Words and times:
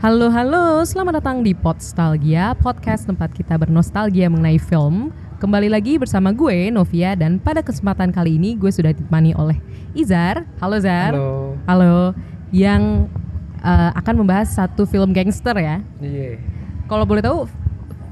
Halo 0.00 0.32
halo, 0.32 0.80
selamat 0.80 1.20
datang 1.20 1.44
di 1.44 1.52
Podstalgia, 1.52 2.56
podcast 2.56 3.04
tempat 3.04 3.36
kita 3.36 3.60
bernostalgia 3.60 4.32
mengenai 4.32 4.56
film. 4.56 5.12
Kembali 5.36 5.68
lagi 5.68 6.00
bersama 6.00 6.32
gue 6.32 6.72
Novia 6.72 7.12
dan 7.12 7.36
pada 7.36 7.60
kesempatan 7.60 8.08
kali 8.08 8.40
ini 8.40 8.56
gue 8.56 8.72
sudah 8.72 8.96
ditemani 8.96 9.36
oleh 9.36 9.60
Izar. 9.92 10.48
Halo 10.56 10.80
Zar. 10.80 11.12
Halo. 11.12 11.52
Halo. 11.68 11.96
Yang 12.48 13.12
uh, 13.60 13.92
akan 13.92 14.24
membahas 14.24 14.48
satu 14.56 14.88
film 14.88 15.12
gangster 15.12 15.52
ya. 15.60 15.84
Iya. 16.00 16.40
Kalau 16.88 17.04
boleh 17.04 17.20
tahu 17.20 17.44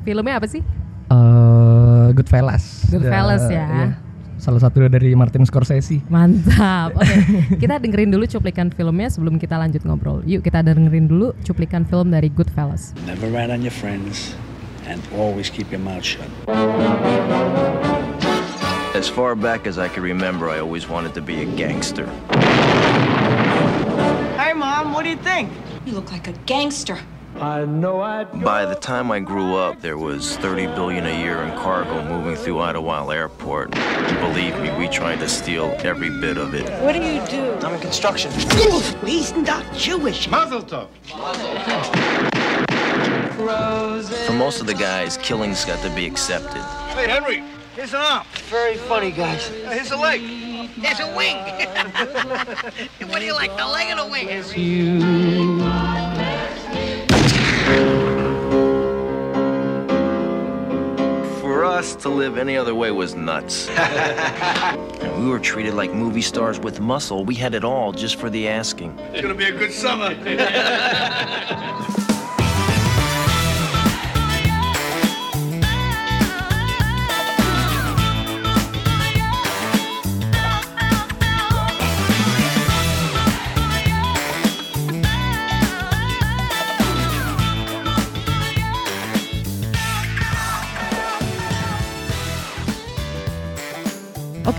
filmnya 0.04 0.36
apa 0.36 0.44
sih? 0.44 0.60
Uh, 1.08 2.12
Goodfellas. 2.12 2.84
Goodfellas 2.92 3.48
ya. 3.48 3.64
Iya. 3.64 4.07
Salah 4.38 4.62
satu 4.62 4.86
dari 4.86 5.12
Martin 5.18 5.42
Scorsese. 5.42 5.98
Mantap. 6.06 6.94
Oke, 6.94 7.58
kita 7.58 7.82
dengerin 7.82 8.14
dulu 8.14 8.24
cuplikan 8.30 8.70
filmnya 8.70 9.10
sebelum 9.10 9.34
kita 9.36 9.58
lanjut 9.58 9.82
ngobrol. 9.82 10.22
Yuk 10.24 10.46
kita 10.46 10.62
dengerin 10.62 11.10
dulu 11.10 11.34
cuplikan 11.42 11.82
film 11.82 12.14
dari 12.14 12.30
Goodfellas. 12.30 12.94
Never 13.02 13.26
rat 13.28 13.50
on 13.50 13.66
your 13.66 13.74
friends 13.74 14.38
and 14.86 15.02
always 15.18 15.50
keep 15.50 15.68
your 15.74 15.82
mouth 15.82 16.06
shut. 16.06 16.30
As 18.94 19.10
far 19.10 19.34
back 19.34 19.66
as 19.66 19.78
I 19.78 19.90
can 19.90 20.02
remember, 20.06 20.48
I 20.50 20.62
always 20.62 20.86
wanted 20.86 21.14
to 21.18 21.22
be 21.22 21.42
a 21.42 21.48
gangster. 21.58 22.06
Hey, 24.38 24.54
Mom, 24.54 24.94
what 24.94 25.02
do 25.02 25.10
you 25.10 25.20
think? 25.20 25.50
You 25.86 25.92
look 25.98 26.10
like 26.10 26.26
a 26.30 26.34
gangster. 26.46 26.98
By 27.38 28.64
the 28.64 28.76
time 28.80 29.12
I 29.12 29.20
grew 29.20 29.54
up, 29.54 29.80
there 29.80 29.96
was 29.96 30.36
30 30.38 30.66
billion 30.68 31.06
a 31.06 31.22
year 31.22 31.42
in 31.42 31.56
cargo 31.56 32.02
moving 32.04 32.34
through 32.34 32.58
Idlewild 32.58 33.12
Airport. 33.12 33.70
Believe 33.70 34.58
me, 34.60 34.76
we 34.76 34.88
tried 34.88 35.20
to 35.20 35.28
steal 35.28 35.72
every 35.84 36.10
bit 36.20 36.36
of 36.36 36.54
it. 36.54 36.68
What 36.82 36.94
do 36.94 37.00
you 37.00 37.24
do? 37.26 37.54
I'm 37.64 37.74
in 37.74 37.80
construction. 37.80 38.32
He's 39.06 39.32
not 39.34 39.64
Jewish. 39.72 40.26
For 40.26 40.32
most 44.32 44.60
of 44.60 44.66
the 44.66 44.74
guys, 44.76 45.16
killings 45.18 45.64
got 45.64 45.80
to 45.84 45.94
be 45.94 46.06
accepted. 46.06 46.62
Hey, 46.96 47.08
Henry, 47.08 47.44
here's 47.76 47.94
an 47.94 48.00
arm. 48.00 48.26
Very 48.50 48.76
funny, 48.76 49.12
guys. 49.12 49.48
Uh, 49.48 49.70
here's 49.70 49.92
a 49.92 49.96
leg. 49.96 50.20
Here's 50.20 50.98
a 50.98 51.14
wing. 51.16 51.36
what 53.10 53.20
do 53.20 53.24
you 53.24 53.34
like, 53.34 53.56
the 53.56 53.64
leg 53.64 53.92
or 53.92 54.02
the 54.02 54.10
wing? 54.10 54.28
For 61.58 61.64
us 61.64 61.96
to 61.96 62.08
live 62.08 62.38
any 62.38 62.56
other 62.56 62.72
way 62.72 62.92
was 62.92 63.16
nuts. 63.16 63.68
we 65.18 65.26
were 65.26 65.40
treated 65.40 65.74
like 65.74 65.92
movie 65.92 66.22
stars 66.22 66.60
with 66.60 66.78
muscle. 66.78 67.24
We 67.24 67.34
had 67.34 67.52
it 67.52 67.64
all 67.64 67.90
just 67.90 68.14
for 68.14 68.30
the 68.30 68.46
asking. 68.46 68.96
It's 69.12 69.22
gonna 69.22 69.34
be 69.34 69.46
a 69.46 69.50
good 69.50 69.72
summer. 69.72 70.14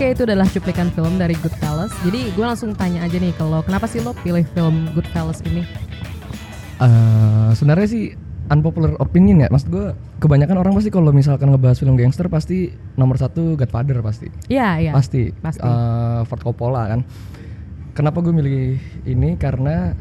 Oke, 0.00 0.16
itu 0.16 0.24
adalah 0.24 0.48
cuplikan 0.48 0.88
film 0.96 1.20
dari 1.20 1.36
Goodfellas. 1.44 1.92
Jadi 2.08 2.32
gue 2.32 2.40
langsung 2.40 2.72
tanya 2.72 3.04
aja 3.04 3.20
nih 3.20 3.36
kalau 3.36 3.60
kenapa 3.60 3.84
sih 3.84 4.00
lo 4.00 4.16
pilih 4.24 4.48
film 4.56 4.88
Goodfellas 4.96 5.44
ini? 5.44 5.60
Uh, 6.80 7.52
sebenarnya 7.52 7.84
sih 7.84 8.16
unpopular 8.48 8.96
opinion 8.96 9.44
ya. 9.44 9.52
Maksud 9.52 9.68
gue 9.68 9.92
kebanyakan 10.24 10.56
orang 10.56 10.72
pasti 10.72 10.88
kalau 10.88 11.12
misalkan 11.12 11.52
ngebahas 11.52 11.84
film 11.84 12.00
gangster 12.00 12.32
pasti 12.32 12.72
nomor 12.96 13.20
satu 13.20 13.60
Godfather 13.60 14.00
pasti. 14.00 14.32
Iya, 14.48 14.88
iya. 14.88 14.92
Pasti. 14.96 15.36
Pasti. 15.36 15.68
Uh, 15.68 16.24
Ford 16.24 16.48
Coppola 16.48 16.96
kan. 16.96 17.04
Kenapa 17.92 18.24
gue 18.24 18.32
milih 18.32 18.80
ini? 19.04 19.36
Karena 19.36 19.92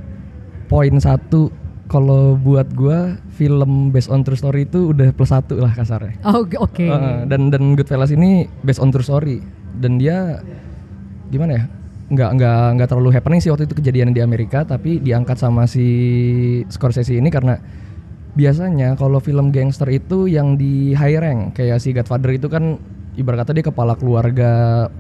poin 0.72 0.96
satu 0.96 1.52
kalau 1.92 2.40
buat 2.40 2.72
gue 2.72 3.20
film 3.36 3.92
based 3.92 4.08
on 4.08 4.24
true 4.24 4.40
story 4.40 4.64
itu 4.64 4.96
udah 4.96 5.12
plus 5.12 5.36
satu 5.36 5.60
lah 5.60 5.76
kasarnya. 5.76 6.24
Oh, 6.24 6.48
oke. 6.48 6.88
Uh, 6.88 7.28
dan 7.28 7.52
dan 7.52 7.76
Goodfellas 7.76 8.16
ini 8.16 8.48
based 8.64 8.80
on 8.80 8.96
true 8.96 9.04
story 9.04 9.59
dan 9.80 9.96
dia 9.96 10.44
gimana 11.32 11.52
ya 11.56 11.64
nggak 12.10 12.30
nggak 12.42 12.64
nggak 12.78 12.88
terlalu 12.90 13.10
happening 13.14 13.40
sih 13.40 13.54
waktu 13.54 13.70
itu 13.70 13.78
kejadian 13.78 14.12
di 14.12 14.20
Amerika 14.20 14.66
tapi 14.66 14.98
diangkat 14.98 15.38
sama 15.38 15.70
si 15.70 15.86
Scorsese 16.68 17.14
ini 17.14 17.30
karena 17.30 17.62
biasanya 18.34 18.98
kalau 18.98 19.22
film 19.22 19.54
gangster 19.54 19.90
itu 19.90 20.26
yang 20.26 20.58
di 20.58 20.98
high 20.98 21.18
rank 21.22 21.54
kayak 21.54 21.78
si 21.78 21.94
Godfather 21.94 22.34
itu 22.34 22.50
kan 22.50 22.82
ibarat 23.14 23.46
kata 23.46 23.52
dia 23.58 23.66
kepala 23.66 23.94
keluarga 23.94 24.50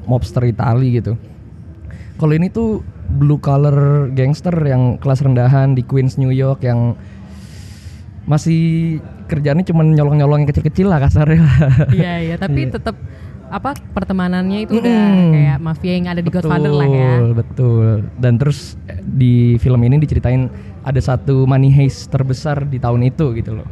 mobster 0.06 0.46
Itali 0.46 1.02
gitu 1.02 1.18
kalau 2.22 2.34
ini 2.36 2.52
tuh 2.52 2.86
blue 3.10 3.42
collar 3.42 4.10
gangster 4.14 4.54
yang 4.70 5.02
kelas 5.02 5.26
rendahan 5.26 5.74
di 5.74 5.82
Queens 5.82 6.22
New 6.22 6.30
York 6.30 6.62
yang 6.62 6.94
masih 8.30 8.98
kerjaannya 9.26 9.66
cuma 9.66 9.82
nyolong-nyolong 9.82 10.46
yang 10.46 10.50
kecil-kecil 10.54 10.86
lah 10.86 11.02
kasarnya 11.02 11.42
Iya, 11.90 12.14
iya, 12.22 12.36
tapi 12.38 12.62
Iya. 12.70 12.78
tetap 12.78 12.96
apa 13.50 13.74
pertemanannya 13.92 14.64
itu 14.64 14.78
udah 14.78 15.02
Mm. 15.10 15.32
kayak 15.34 15.58
mafia 15.60 15.94
yang 15.94 16.08
ada 16.08 16.22
di 16.22 16.30
Godfather 16.30 16.70
lah 16.70 16.86
ya. 16.86 17.14
Betul, 17.20 17.34
Betul. 17.34 17.88
Dan 18.16 18.34
terus 18.38 18.60
eh, 18.86 19.02
di 19.02 19.34
film 19.58 19.82
ini 19.82 19.98
diceritain 19.98 20.48
ada 20.82 20.98
satu 20.98 21.44
money 21.44 21.68
heist 21.68 22.08
terbesar 22.08 22.64
di 22.64 22.78
tahun 22.78 23.04
itu 23.04 23.34
gitu 23.34 23.58
loh. 23.58 23.68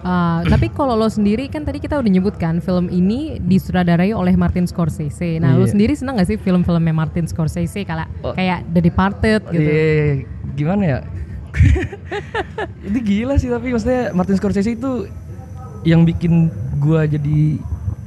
Uh, 0.00 0.40
tapi 0.52 0.70
kalau 0.70 0.94
lo 0.94 1.06
sendiri 1.06 1.46
kan 1.46 1.62
tadi 1.62 1.76
kita 1.76 1.98
udah 1.98 2.06
nyebutkan 2.08 2.58
film 2.58 2.86
ini 2.88 3.36
disutradarai 3.38 4.10
oleh 4.10 4.32
Martin 4.34 4.64
Scorsese. 4.64 5.36
Nah, 5.36 5.52
lo 5.52 5.66
Iya. 5.66 5.74
sendiri 5.74 5.92
senang 5.92 6.16
gak 6.16 6.28
sih 6.28 6.38
film-filmnya 6.38 6.94
Martin 6.94 7.26
Scorsese 7.26 7.82
kayak 7.82 8.06
Oh. 8.22 8.32
kayak 8.32 8.62
The 8.70 8.80
Departed 8.80 9.40
gitu? 9.50 9.60
Iya, 9.60 10.24
gimana 10.54 10.82
ya? 10.86 10.98
itu 12.86 12.98
gila 13.00 13.34
sih 13.36 13.48
tapi 13.48 13.72
maksudnya 13.72 14.12
Martin 14.12 14.36
Scorsese 14.36 14.72
itu 14.72 15.08
yang 15.82 16.04
bikin 16.04 16.50
gua 16.76 17.06
jadi 17.06 17.56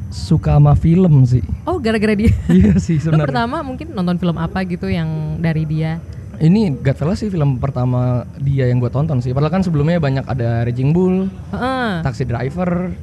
suka 0.09 0.58
sama 0.58 0.74
film 0.74 1.24
sih. 1.24 1.46
Oh, 1.64 1.78
gara-gara 1.78 2.14
dia. 2.14 2.34
iya 2.50 2.74
sih 2.78 2.97
lo 2.97 3.14
sebenarnya. 3.14 3.25
pertama 3.30 3.58
mungkin 3.62 3.88
nonton 3.94 4.18
film 4.18 4.36
apa 4.36 4.66
gitu 4.66 4.90
yang 4.90 5.08
dari 5.38 5.64
dia? 5.64 6.02
Ini 6.40 6.72
Godfellas 6.80 7.20
sih 7.20 7.28
film 7.28 7.59
pertama 7.59 8.24
dia 8.40 8.64
yang 8.66 8.80
gua 8.80 8.88
tonton 8.88 9.20
sih. 9.20 9.36
Padahal 9.36 9.52
kan 9.52 9.62
sebelumnya 9.62 10.00
banyak 10.00 10.24
ada 10.24 10.64
Raging 10.64 10.96
Bull, 10.96 11.28
Heeh. 11.52 12.00
Taxi 12.00 12.24
Driver 12.24 12.96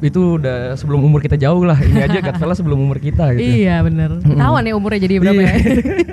itu 0.00 0.40
udah 0.40 0.72
sebelum 0.74 0.98
umur 0.98 1.20
kita 1.20 1.36
jauh 1.36 1.62
lah 1.62 1.78
ini 1.78 2.00
aja 2.00 2.18
Godfellas 2.18 2.58
sebelum 2.58 2.80
umur 2.80 2.98
kita 2.98 3.36
gitu 3.36 3.44
Iya 3.62 3.84
bener. 3.84 4.18
Ketahuan 4.18 4.64
ya 4.64 4.74
umurnya 4.74 4.98
jadi 4.98 5.14
berapa 5.20 5.36
Iya. 5.36 5.52
ya? 5.52 5.56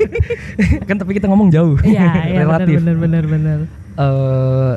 kan 0.92 0.96
tapi 1.00 1.18
kita 1.18 1.26
ngomong 1.26 1.50
jauh 1.50 1.74
Iya, 1.82 2.06
iya 2.28 2.44
relatif 2.46 2.76
bener 2.78 2.96
bener 3.00 3.24
bener. 3.26 3.60
Eh, 3.98 4.74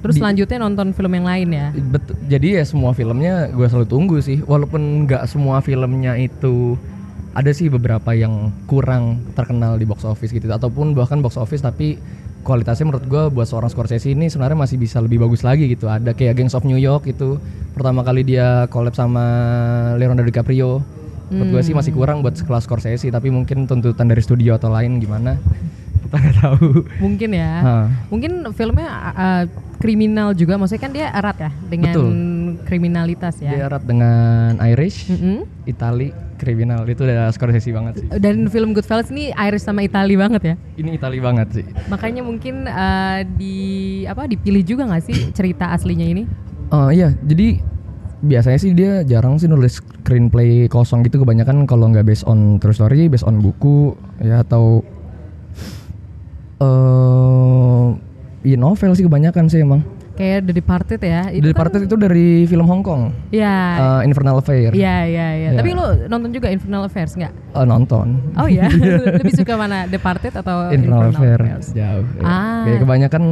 Terus 0.00 0.16
Di- 0.16 0.20
selanjutnya 0.24 0.58
nonton 0.58 0.96
film 0.96 1.12
yang 1.12 1.28
lain 1.28 1.48
ya? 1.52 1.66
bet- 1.76 2.16
jadi 2.24 2.60
ya 2.60 2.64
semua 2.64 2.90
filmnya 2.92 3.52
gue 3.52 3.66
selalu 3.68 3.86
tunggu 3.86 4.16
sih 4.18 4.40
walaupun 4.40 5.04
nggak 5.04 5.28
semua 5.28 5.60
filmnya 5.60 6.16
itu 6.16 6.80
ada 7.30 7.52
sih 7.52 7.68
beberapa 7.68 8.10
yang 8.10 8.50
kurang 8.64 9.22
terkenal 9.36 9.76
di 9.76 9.84
box 9.84 10.02
office 10.02 10.32
gitu 10.32 10.48
ataupun 10.48 10.96
bahkan 10.96 11.20
box 11.20 11.36
office 11.36 11.60
tapi 11.60 12.00
kualitasnya 12.40 12.88
menurut 12.88 13.04
gue 13.06 13.22
buat 13.28 13.44
seorang 13.44 13.68
Scorsese 13.68 14.08
ini 14.08 14.26
sebenarnya 14.26 14.56
masih 14.56 14.80
bisa 14.80 14.98
lebih 14.98 15.20
bagus 15.20 15.44
lagi 15.44 15.68
gitu 15.68 15.86
ada 15.86 16.10
kayak 16.10 16.40
Gangs 16.40 16.56
of 16.56 16.64
New 16.64 16.80
York 16.80 17.04
itu 17.04 17.36
pertama 17.76 18.00
kali 18.00 18.24
dia 18.24 18.64
collab 18.66 18.96
sama 18.96 19.22
Leonardo 19.94 20.24
DiCaprio 20.24 20.80
menurut 21.30 21.48
gue 21.54 21.62
sih 21.62 21.76
masih 21.76 21.94
kurang 21.94 22.24
buat 22.24 22.34
sekelas 22.34 22.66
Scorsese 22.66 23.06
tapi 23.06 23.30
mungkin 23.30 23.68
tuntutan 23.68 24.08
dari 24.08 24.18
studio 24.18 24.56
atau 24.56 24.72
lain 24.72 24.98
gimana 24.98 25.36
kita 26.02 26.16
nggak 26.16 26.36
tahu 26.42 26.82
Mungkin 26.98 27.30
ya. 27.30 27.52
Hah. 27.62 27.86
Mungkin 28.10 28.42
filmnya 28.50 28.88
uh, 29.14 29.42
kriminal 29.80 30.36
juga, 30.36 30.60
maksudnya 30.60 30.82
kan 30.84 30.92
dia 30.92 31.06
erat 31.08 31.36
ya 31.40 31.50
dengan 31.66 31.94
Betul. 31.96 32.08
kriminalitas 32.68 33.40
ya. 33.40 33.50
dia 33.50 33.60
erat 33.64 33.80
dengan 33.80 34.60
Irish 34.60 35.08
Mm-mm. 35.08 35.48
Itali 35.64 36.12
kriminal 36.36 36.84
itu 36.84 37.00
udah 37.04 37.32
Scorsese 37.32 37.72
banget 37.72 38.04
sih 38.04 38.06
Dan 38.20 38.48
film 38.52 38.76
Goodfellas 38.76 39.08
ini 39.08 39.32
Irish 39.32 39.64
sama 39.64 39.80
Itali 39.80 40.20
banget 40.20 40.42
ya. 40.52 40.54
ini 40.76 41.00
Itali 41.00 41.16
banget 41.20 41.48
sih 41.52 41.66
Makanya 41.88 42.20
mungkin 42.20 42.68
uh, 42.68 43.24
di 43.24 43.56
apa 44.04 44.28
dipilih 44.28 44.60
juga 44.64 44.84
nggak 44.84 45.04
sih 45.04 45.16
cerita 45.32 45.72
aslinya 45.72 46.04
ini? 46.04 46.24
Oh 46.70 46.92
iya, 46.92 47.16
jadi 47.24 47.58
biasanya 48.20 48.58
sih 48.60 48.76
dia 48.76 49.00
jarang 49.02 49.40
sih 49.40 49.48
nulis 49.48 49.80
screenplay 50.04 50.68
kosong 50.68 51.00
gitu 51.08 51.24
kebanyakan 51.24 51.64
kalau 51.64 51.88
nggak 51.88 52.04
based 52.04 52.28
on 52.28 52.60
true 52.60 52.76
story, 52.76 53.08
based 53.08 53.24
on 53.24 53.40
buku 53.40 53.96
ya 54.20 54.44
atau 54.44 54.84
eh 56.60 58.09
iya 58.40 58.56
novel 58.56 58.92
sih 58.92 59.02
kebanyakan 59.02 59.46
sih 59.46 59.60
emang. 59.60 59.82
Kayak 60.12 60.44
The 60.44 60.54
Departed 60.54 61.00
ya. 61.00 61.22
The 61.28 61.48
Departed 61.48 61.80
itu 61.84 61.96
dari 61.96 62.44
film 62.44 62.68
Hong 62.68 62.84
Kong, 62.84 63.08
Ya. 63.30 63.56
eh, 64.00 64.00
Infernal 64.04 64.36
Affair. 64.36 64.68
Iya, 64.70 64.96
iya, 65.04 65.28
iya. 65.32 65.48
Ya. 65.48 65.58
Tapi 65.58 65.72
lo 65.72 65.96
nonton 66.06 66.28
juga 66.28 66.52
Infernal 66.52 66.84
Affairs 66.84 67.16
nggak? 67.16 67.32
Eh, 67.32 67.64
nonton. 67.64 68.20
Oh 68.36 68.44
ya, 68.52 68.68
lebih 68.68 69.32
suka 69.32 69.56
mana 69.56 69.88
Departed 69.88 70.34
atau 70.34 70.68
Infernal 70.68 71.08
Affair 71.08 71.40
Affairs? 71.40 71.72
jauh. 71.72 72.04
ya. 72.04 72.20
Ah. 72.22 72.62
Kayak 72.64 72.78
kebanyakan 72.84 73.22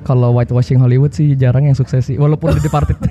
kalau 0.00 0.32
whitewashing 0.32 0.80
Hollywood 0.80 1.12
sih 1.12 1.36
jarang 1.36 1.68
yang 1.68 1.76
sukses 1.76 2.08
sih. 2.08 2.16
Walaupun 2.16 2.56
The 2.56 2.64
Departed 2.64 2.96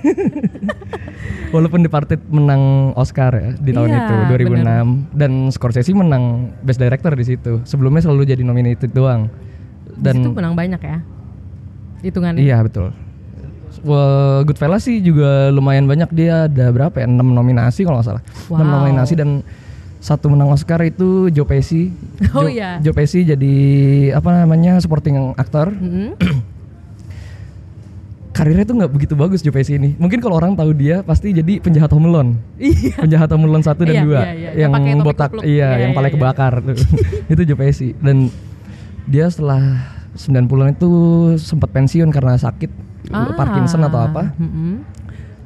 Walaupun 1.54 1.80
Departed 1.80 2.20
menang 2.28 2.92
Oscar 2.94 3.32
ya 3.32 3.50
di 3.56 3.72
tahun 3.72 3.88
Iya, 3.88 4.02
itu 4.02 4.16
2006 4.34 5.14
dan 5.14 5.32
Scorsese 5.48 5.94
menang 5.94 6.24
Best 6.60 6.82
Director 6.82 7.14
di 7.14 7.24
situ. 7.24 7.62
Sebelumnya 7.64 8.02
selalu 8.02 8.28
jadi 8.28 8.42
nominated 8.42 8.92
doang. 8.92 9.30
Dan 9.94 10.20
itu 10.20 10.30
Dan 10.30 10.36
menang 10.36 10.56
banyak 10.58 10.82
ya. 10.82 10.98
Hitungannya. 12.00 12.40
iya 12.40 12.60
betul. 12.60 12.94
Well, 13.80 14.42
Goodfellas 14.42 14.84
sih 14.84 15.00
juga 15.00 15.50
lumayan 15.50 15.86
banyak 15.86 16.10
dia 16.10 16.46
ada 16.46 16.70
berapa 16.70 16.94
ya? 16.94 17.06
6 17.06 17.14
nominasi 17.22 17.82
kalau 17.82 18.02
nggak 18.02 18.08
salah. 18.08 18.24
6 18.48 18.50
Wow. 18.50 18.66
nominasi 18.82 19.14
dan 19.14 19.46
satu 19.98 20.30
menang 20.30 20.50
Oscar 20.50 20.82
itu 20.82 21.30
Joe 21.30 21.46
Pesci. 21.46 21.94
Oh 22.34 22.42
Joe- 22.42 22.52
iya. 22.52 22.78
Joe 22.80 22.92
Pesci 22.92 23.22
jadi 23.22 23.56
apa 24.14 24.46
namanya 24.46 24.78
supporting 24.78 25.14
actor. 25.36 25.70
Mm-mm. 25.70 26.18
karirnya 28.34 28.66
tuh 28.66 28.78
nggak 28.78 28.92
begitu 28.92 29.14
bagus 29.14 29.42
Joe 29.42 29.50
Pesci 29.50 29.78
ini. 29.78 29.98
Mungkin 29.98 30.22
kalau 30.22 30.38
orang 30.38 30.54
tahu 30.54 30.70
dia 30.74 31.02
pasti 31.02 31.34
jadi 31.34 31.58
penjahat 31.58 31.90
Home 31.90 32.06
Alone. 32.08 32.38
Iya. 32.58 32.98
Penjahat 33.04 33.30
Home 33.30 33.46
Alone 33.46 33.62
1 33.62 33.74
dan 33.80 33.94
Iya, 33.94 34.04
2 34.06 34.10
iya, 34.10 34.26
iya. 34.32 34.50
Yang 34.66 35.02
botak 35.02 35.32
iya, 35.38 35.46
Iya, 35.46 35.70
yang 35.80 35.92
iya, 35.92 35.96
palanya 35.96 36.10
iya. 36.10 36.18
kebakar 36.18 36.54
tuh. 36.62 36.76
itu 37.34 37.42
Joe 37.44 37.58
Pesci 37.58 37.88
dan 37.98 38.30
dia 39.06 39.26
setelah 39.30 39.97
90-an 40.18 40.74
itu 40.74 40.90
sempat 41.38 41.70
pensiun 41.70 42.10
karena 42.10 42.36
sakit 42.36 42.90
Ah. 43.08 43.32
Parkinson 43.32 43.80
atau 43.82 44.02
apa. 44.02 44.36
Mm-mm. 44.36 44.84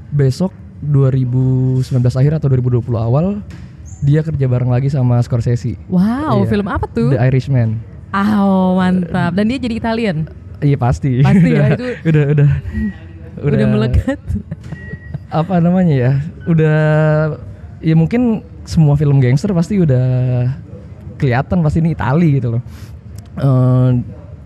Besok 0.10 0.50
2019 0.82 1.86
akhir 2.10 2.34
atau 2.36 2.50
2020 2.50 2.82
awal 2.98 3.46
dia 4.02 4.26
kerja 4.26 4.50
bareng 4.50 4.68
lagi 4.68 4.90
sama 4.90 5.22
Scorsese. 5.22 5.78
Wow, 5.86 6.42
Iya. 6.42 6.50
film 6.50 6.66
apa 6.66 6.90
tuh? 6.90 7.14
The 7.14 7.22
Irishman. 7.22 7.78
Ah, 8.10 8.42
oh, 8.42 8.76
mantap. 8.76 9.32
Dan 9.32 9.46
dia 9.46 9.62
jadi 9.62 9.78
Italian. 9.78 10.26
Iya 10.58 10.74
pasti. 10.76 11.22
Pasti 11.22 11.48
ya, 11.48 11.62
udah, 11.62 11.68
itu- 11.70 11.96
udah 12.04 12.24
udah 12.34 12.50
Udah, 13.46 13.68
melekat. 13.70 14.20
apa 15.30 15.56
namanya 15.58 15.96
ya 15.96 16.12
udah 16.44 16.80
ya 17.80 17.96
mungkin 17.96 18.44
semua 18.62 18.94
film 18.94 19.18
gangster 19.18 19.48
pasti 19.52 19.80
udah 19.80 20.44
kelihatan 21.16 21.62
pasti 21.62 21.80
ini 21.80 21.96
Itali 21.96 22.36
gitu 22.36 22.58
loh 22.58 22.64
Eh, 23.34 23.90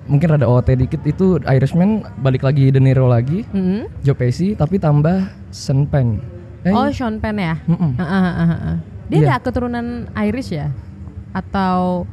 mungkin 0.06 0.30
ada 0.32 0.46
OT 0.46 0.78
dikit 0.78 1.02
itu 1.02 1.38
Irishman 1.42 1.90
balik 2.18 2.42
lagi 2.42 2.70
De 2.70 2.78
Niro 2.78 3.06
lagi 3.06 3.42
Mm-mm. 3.48 3.90
Joe 4.02 4.14
Pesci 4.14 4.54
tapi 4.54 4.78
tambah 4.78 5.26
Sean 5.50 5.86
Penn 5.86 6.22
Eh, 6.62 6.70
Oh, 6.70 6.90
Sean 6.90 7.18
Penn 7.18 7.38
ya. 7.38 7.62
mm-mm. 7.62 7.94
Ah, 7.96 8.06
ah, 8.06 8.34
ah, 8.36 8.52
ah. 8.52 8.78
Dia 9.06 9.18
Iya. 9.20 9.28
ada 9.28 9.38
keturunan 9.40 9.86
Irish 10.20 10.50
ya? 10.52 10.74
Atau 11.32 12.10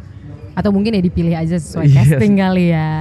atau 0.52 0.68
mungkin 0.68 0.92
ya 0.92 1.00
dipilih 1.00 1.32
aja 1.32 1.56
sesuai 1.56 1.86
Iya 1.86 1.96
casting 2.06 2.36
kali 2.36 2.66
ya. 2.68 2.92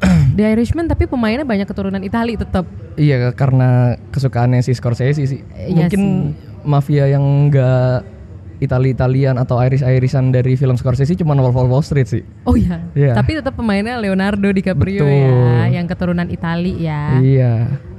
The 0.32 0.48
Irishman 0.48 0.86
tapi 0.86 1.04
pemainnya 1.04 1.44
banyak 1.44 1.64
keturunan 1.64 2.00
Itali 2.00 2.34
tetap. 2.34 2.64
iya 2.94 3.32
karena 3.32 3.96
kesukaannya 4.08 4.60
si 4.60 4.72
Scorsese 4.72 5.20
sih 5.22 5.40
Iya 5.54 5.88
mungkin 5.88 6.00
sih. 6.00 6.36
mafia 6.62 7.04
yang 7.06 7.24
enggak 7.48 8.04
Itali-Italian 8.62 9.36
atau 9.36 9.58
Irish-Irishan 9.58 10.30
dari 10.30 10.54
film 10.54 10.78
Scorsese 10.78 11.18
cuma 11.18 11.34
Wolf 11.34 11.58
of 11.58 11.66
Wall 11.66 11.82
Street 11.82 12.06
sih 12.06 12.22
Oh 12.46 12.54
iya. 12.54 12.78
Iya. 12.94 13.12
Tapi 13.18 13.42
tetap 13.42 13.58
pemainnya 13.58 13.98
Leonardo 13.98 14.48
DiCaprio 14.48 15.02
Betul. 15.02 15.10
ya, 15.10 15.82
yang 15.82 15.86
keturunan 15.90 16.30
Itali 16.30 16.86
ya. 16.86 17.18
iya 17.18 17.52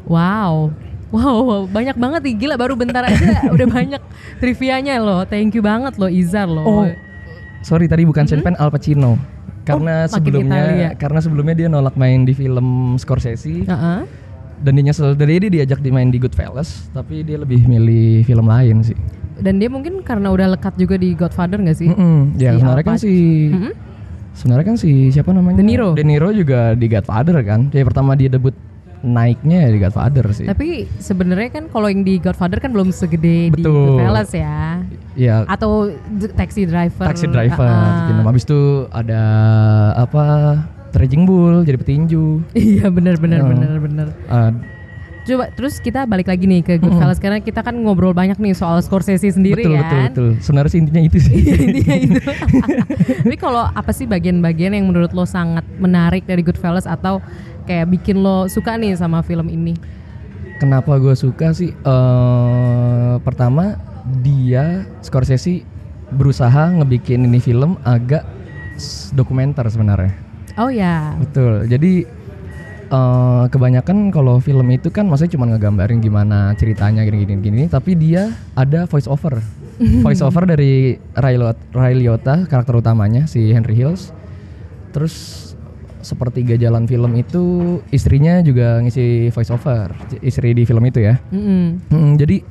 Wow. 0.07 0.71
Wow, 1.13 1.69
banyak 1.69 1.93
banget 1.93 2.21
nih 2.25 2.35
gila 2.41 2.55
baru 2.57 2.73
bentar 2.73 3.05
aja 3.05 3.45
udah 3.53 3.67
banyak 3.69 4.01
trivianya 4.41 4.97
loh. 4.97 5.21
Thank 5.29 5.53
you 5.53 5.61
banget 5.61 5.93
loh 6.01 6.09
Izar 6.09 6.49
loh. 6.49 6.65
Oh, 6.65 6.89
sorry 7.61 7.85
tadi 7.85 8.01
bukan 8.01 8.25
Sean 8.25 8.41
Penn, 8.41 8.57
Al 8.57 8.73
Pacino. 8.73 9.21
Karena. 9.61 10.09
Oh, 10.09 10.17
makin 10.17 10.41
Italia. 10.41 10.41
sebelumnya 10.41 10.89
karena 10.97 11.19
sebelumnya 11.21 11.55
dia 11.55 11.67
nolak 11.69 11.93
main 11.95 12.25
di 12.25 12.33
film 12.33 12.97
Scorsese 12.97 13.61
Heeh. 13.61 13.99
Dan 14.63 14.73
dia 14.73 14.83
nyesel 14.85 15.13
dari 15.13 15.37
dia 15.37 15.51
diajak 15.53 15.79
dimain 15.79 16.07
di 16.07 16.17
Goodfellas, 16.17 16.87
tapi 16.89 17.21
dia 17.21 17.35
lebih 17.35 17.63
milih 17.63 18.23
film 18.23 18.47
lain 18.47 18.79
sih. 18.81 18.95
Dan 19.35 19.59
dia 19.59 19.67
mungkin 19.67 19.99
karena 20.01 20.29
udah 20.29 20.55
lekat 20.55 20.73
juga 20.75 20.95
di 20.95 21.11
Godfather 21.11 21.59
gak 21.59 21.75
sih? 21.75 21.89
Mm-mm. 21.89 22.37
Ya 22.37 22.53
Si 22.53 22.57
sebenarnya 22.57 22.85
kan 22.85 22.95
Pac- 22.95 23.03
si 23.03 23.13
Mm-mm. 23.49 23.73
sebenarnya 24.31 24.65
kan 24.65 24.77
si 24.77 24.91
siapa 25.09 25.29
namanya? 25.29 25.57
De 25.59 25.65
Niro. 25.65 25.89
De 25.91 26.01
Niro 26.01 26.29
juga 26.31 26.71
di 26.73 26.87
Godfather 26.87 27.43
kan. 27.43 27.67
Jadi 27.67 27.83
pertama 27.83 28.15
dia 28.15 28.29
debut 28.29 28.55
naiknya 29.03 29.67
ya 29.67 29.69
di 29.69 29.79
Godfather 29.79 30.25
sih. 30.31 30.47
Tapi 30.47 30.87
sebenarnya 30.95 31.49
kan 31.51 31.63
kalau 31.67 31.91
yang 31.91 32.07
di 32.07 32.23
Godfather 32.23 32.55
kan 32.57 32.71
belum 32.71 32.87
segede 32.89 33.51
di 33.51 33.59
Betul. 33.59 33.99
Goodfellas 33.99 34.31
ya. 34.31 34.79
ya 35.13 35.43
Atau 35.43 35.91
Taxi 36.33 36.63
Driver. 36.63 37.03
Taxi 37.03 37.27
Driver. 37.27 37.67
Ah. 37.67 38.07
gitu. 38.07 38.21
Habis 38.23 38.43
itu 38.47 38.59
ada 38.95 39.21
apa? 39.97 40.25
Raging 40.93 41.23
Bull 41.23 41.61
jadi 41.61 41.75
petinju. 41.75 42.41
Iya 42.53 42.87
benar 42.87 43.17
benar 43.17 43.41
Oh. 43.41 43.49
benar 43.49 43.77
benar. 43.77 44.07
Ah, 44.27 44.53
Coba 45.23 45.47
terus 45.49 45.79
kita 45.79 46.03
balik 46.03 46.27
lagi 46.27 46.43
nih 46.43 46.59
ke 46.61 46.75
Goodfellas 46.75 47.15
karena 47.15 47.39
kita 47.39 47.63
kan 47.63 47.71
ngobrol 47.73 48.11
banyak 48.11 48.35
nih 48.35 48.51
soal 48.51 48.77
Scorsese 48.77 49.23
sendiri 49.25 49.63
betul 49.63 49.73
kan. 49.73 49.81
betul 49.81 49.99
betul. 50.03 50.27
Sebenarnya 50.37 50.69
sih 50.69 50.79
intinya 50.79 51.01
itu 51.01 51.17
sih. 51.17 51.35
Intinya 51.39 51.95
itu. 51.97 52.19
Tapi 53.23 53.37
kalau 53.37 53.63
apa 53.63 53.89
sih 53.89 54.03
bagian-bagian 54.03 54.75
yang 54.75 54.83
menurut 54.85 55.11
lo 55.11 55.23
sangat 55.23 55.63
menarik 55.77 56.23
dari 56.23 56.39
Goodfellas 56.39 56.83
atau 56.83 57.23
kayak 57.63 57.87
bikin 57.89 58.19
lo 58.19 58.45
suka 58.45 58.75
nih 58.75 58.99
sama 58.99 59.23
film 59.23 59.47
ini? 59.47 59.79
Kenapa 60.59 60.95
gue 60.97 61.15
suka 61.15 61.51
sih? 61.51 61.71
eh 61.71 63.13
pertama 63.19 63.79
dia 64.19 64.83
Scorsese 64.99 65.63
berusaha 66.09 66.67
ngebikin 66.73 67.23
ini 67.23 67.39
film 67.39 67.79
agak 67.81 68.27
dokumenter 69.11 69.63
sebenarnya. 69.65 70.19
Oh 70.57 70.69
ya. 70.69 71.17
Betul. 71.17 71.65
Jadi 71.65 72.05
eh 72.93 73.43
kebanyakan 73.49 74.13
kalau 74.13 74.37
film 74.37 74.69
itu 74.69 74.93
kan 74.93 75.09
maksudnya 75.09 75.33
cuma 75.33 75.49
ngegambarin 75.49 75.97
gimana 75.97 76.53
ceritanya 76.53 77.01
gini-gini 77.01 77.41
gini, 77.41 77.63
tapi 77.65 77.97
dia 77.97 78.29
ada 78.53 78.85
voice 78.85 79.09
over. 79.09 79.41
voice 80.05 80.21
over 80.21 80.45
dari 80.45 81.01
Ray 81.17 81.35
Liotta, 81.41 81.63
Ray 81.73 81.97
Liotta, 81.97 82.45
karakter 82.45 82.77
utamanya 82.77 83.25
si 83.25 83.49
Henry 83.49 83.73
Hills. 83.73 84.13
Terus 84.93 85.41
sepertiga 86.03 86.53
jalan 86.59 86.85
film 86.85 87.15
itu 87.15 87.43
istrinya 87.89 88.43
juga 88.43 88.77
ngisi 88.83 89.31
voice 89.33 89.49
over, 89.49 89.89
istri 90.21 90.53
di 90.53 90.67
film 90.67 90.83
itu 90.85 91.01
ya. 91.01 91.17
Mm-mm. 91.31 91.65
Hmm, 91.89 92.11
jadi 92.19 92.43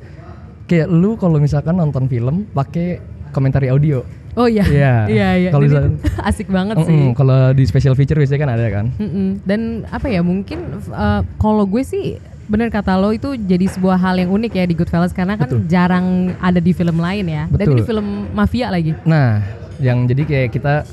kayak 0.67 0.89
lu 0.91 1.15
kalau 1.15 1.39
misalkan 1.39 1.79
nonton 1.79 2.09
film 2.11 2.49
pakai 2.51 2.99
komentari 3.31 3.71
audio. 3.71 4.03
Oh 4.33 4.47
iya. 4.49 4.65
Iya. 4.65 4.93
Iya 5.15 5.29
iya. 5.37 5.49
Kalau 5.53 5.65
Dan 5.69 5.97
asik 6.29 6.47
banget 6.49 6.75
sih. 6.85 6.93
Mm-mm, 6.93 7.13
kalau 7.13 7.53
di 7.53 7.63
special 7.69 7.93
feature 7.93 8.17
biasanya 8.17 8.41
kan 8.41 8.51
ada 8.53 8.67
kan. 8.69 8.85
Mm-mm. 8.97 9.27
Dan 9.45 9.85
apa 9.89 10.07
ya 10.09 10.21
mungkin 10.25 10.81
uh, 10.89 11.21
kalau 11.37 11.65
gue 11.69 11.83
sih 11.85 12.17
bener 12.43 12.67
kata 12.67 12.99
lo 12.99 13.15
itu 13.15 13.39
jadi 13.39 13.71
sebuah 13.71 13.95
hal 13.95 14.19
yang 14.19 14.27
unik 14.35 14.51
ya 14.51 14.65
di 14.67 14.75
Goodfellas 14.75 15.15
karena 15.15 15.39
kan 15.39 15.47
Betul. 15.47 15.63
jarang 15.71 16.35
ada 16.43 16.59
di 16.59 16.71
film 16.75 16.97
lain 16.99 17.25
ya. 17.29 17.43
Dan 17.47 17.65
Betul. 17.69 17.75
ini 17.77 17.81
film 17.85 18.07
mafia 18.35 18.67
lagi. 18.73 18.91
Nah, 19.07 19.39
yang 19.79 20.05
jadi 20.09 20.23
kayak 20.27 20.49
kita 20.51 20.83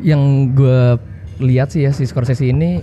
yang 0.00 0.52
gue 0.52 1.00
lihat 1.40 1.72
sih 1.72 1.84
ya 1.84 1.92
si 1.92 2.04
Scorsese 2.08 2.48
ini 2.48 2.80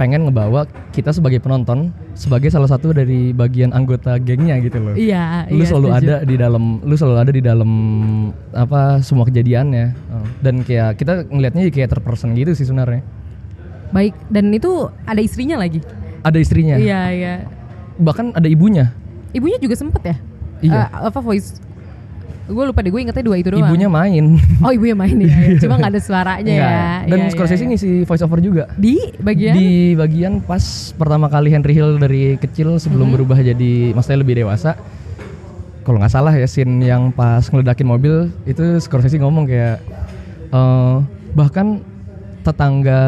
pengen 0.00 0.24
ngebawa 0.26 0.64
kita 0.90 1.12
sebagai 1.12 1.38
penonton 1.44 1.92
sebagai 2.14 2.48
salah 2.48 2.70
satu 2.70 2.94
dari 2.94 3.34
bagian 3.34 3.74
anggota 3.74 4.16
gengnya 4.22 4.58
gitu 4.62 4.78
loh. 4.78 4.94
Iya. 4.94 5.50
Lu 5.50 5.60
iya, 5.62 5.66
selalu 5.66 5.88
setuju. 5.90 6.00
ada 6.06 6.16
di 6.22 6.36
dalam, 6.38 6.64
lu 6.86 6.94
selalu 6.94 7.18
ada 7.18 7.32
di 7.34 7.42
dalam 7.42 7.70
apa 8.54 9.02
semua 9.02 9.26
kejadiannya. 9.26 9.86
Oh, 10.14 10.26
Dan 10.40 10.62
kayak 10.62 10.96
kita 10.98 11.26
ngelihatnya 11.26 11.68
kayak 11.74 11.90
terpersen 11.90 12.32
gitu 12.38 12.54
sih 12.54 12.64
sebenarnya. 12.64 13.02
Baik. 13.90 14.14
Dan 14.30 14.54
itu 14.54 14.88
ada 15.04 15.20
istrinya 15.20 15.58
lagi. 15.58 15.82
Ada 16.24 16.38
istrinya, 16.40 16.80
Iya 16.80 17.02
iya. 17.12 17.34
bahkan 18.00 18.32
ada 18.32 18.48
ibunya. 18.48 18.96
Ibunya 19.36 19.60
juga 19.60 19.76
sempet 19.76 20.02
ya? 20.02 20.16
Iya. 20.64 20.88
Eh, 20.88 20.88
apa 21.12 21.20
voice? 21.20 21.60
Gue 22.44 22.64
lupa 22.68 22.84
deh. 22.84 22.92
Gue 22.92 23.00
ingetnya 23.00 23.24
dua 23.24 23.36
itu 23.40 23.48
doang. 23.48 23.64
Ibunya 23.64 23.88
main. 23.88 24.36
Oh 24.60 24.68
ibunya 24.68 24.92
main 24.92 25.16
ya. 25.16 25.32
ya. 25.48 25.56
Cuma 25.64 25.80
nggak 25.80 25.92
ada 25.96 26.00
suaranya 26.00 26.52
ya. 26.52 26.76
Dan 27.08 27.18
Iya, 27.18 27.24
iya, 27.24 27.32
Scorsese 27.32 27.64
iya. 27.64 27.68
ngisi 27.72 27.90
voice 28.04 28.20
over 28.20 28.38
juga. 28.38 28.64
di 28.76 29.00
bagian 29.16 29.54
Di 29.56 29.68
bagian 29.94 30.32
pas 30.38 30.60
pertama 30.92 31.32
kali 31.32 31.48
Henry 31.48 31.72
Hill 31.72 31.96
dari 31.96 32.36
kecil 32.36 32.76
sebelum 32.76 33.08
Mm-hmm. 33.08 33.14
berubah 33.16 33.38
jadi 33.40 33.72
maksudnya 33.92 34.20
lebih 34.20 34.34
dewasa. 34.40 34.76
Kalau 35.84 36.00
nggak 36.00 36.12
salah 36.12 36.32
ya 36.32 36.44
scene 36.44 36.80
yang 36.80 37.12
pas 37.12 37.44
ngeledakin 37.44 37.84
mobil 37.84 38.14
itu 38.44 38.80
Scorsese 38.80 39.16
ngomong 39.16 39.44
kayak 39.44 39.80
eh, 40.48 40.96
bahkan 41.32 41.80
tetangga 42.44 43.00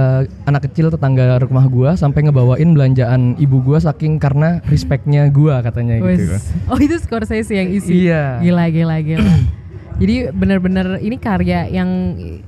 anak 0.42 0.64
kecil 0.64 0.88
tetangga 0.88 1.36
rumah 1.38 1.66
gua 1.66 1.90
sampai 1.92 2.24
ngebawain 2.24 2.72
belanjaan 2.72 3.36
ibu 3.36 3.60
gua 3.60 3.76
saking 3.78 4.16
karena 4.16 4.64
respectnya 4.64 5.28
gua 5.28 5.60
katanya 5.60 6.00
Wes. 6.00 6.16
gitu. 6.18 6.34
Oh 6.66 6.78
itu 6.78 6.96
Scorsese 6.96 7.52
yang 7.52 7.68
isi. 7.68 8.08
Iya. 8.08 8.40
Gila 8.40 8.64
gila 8.66 8.96
gila. 8.98 9.28
Jadi 10.00 10.14
benar-benar 10.30 10.98
ini 10.98 11.16
karya 11.16 11.68
yang 11.68 11.88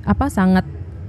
apa 0.01 0.27
sangat 0.27 0.65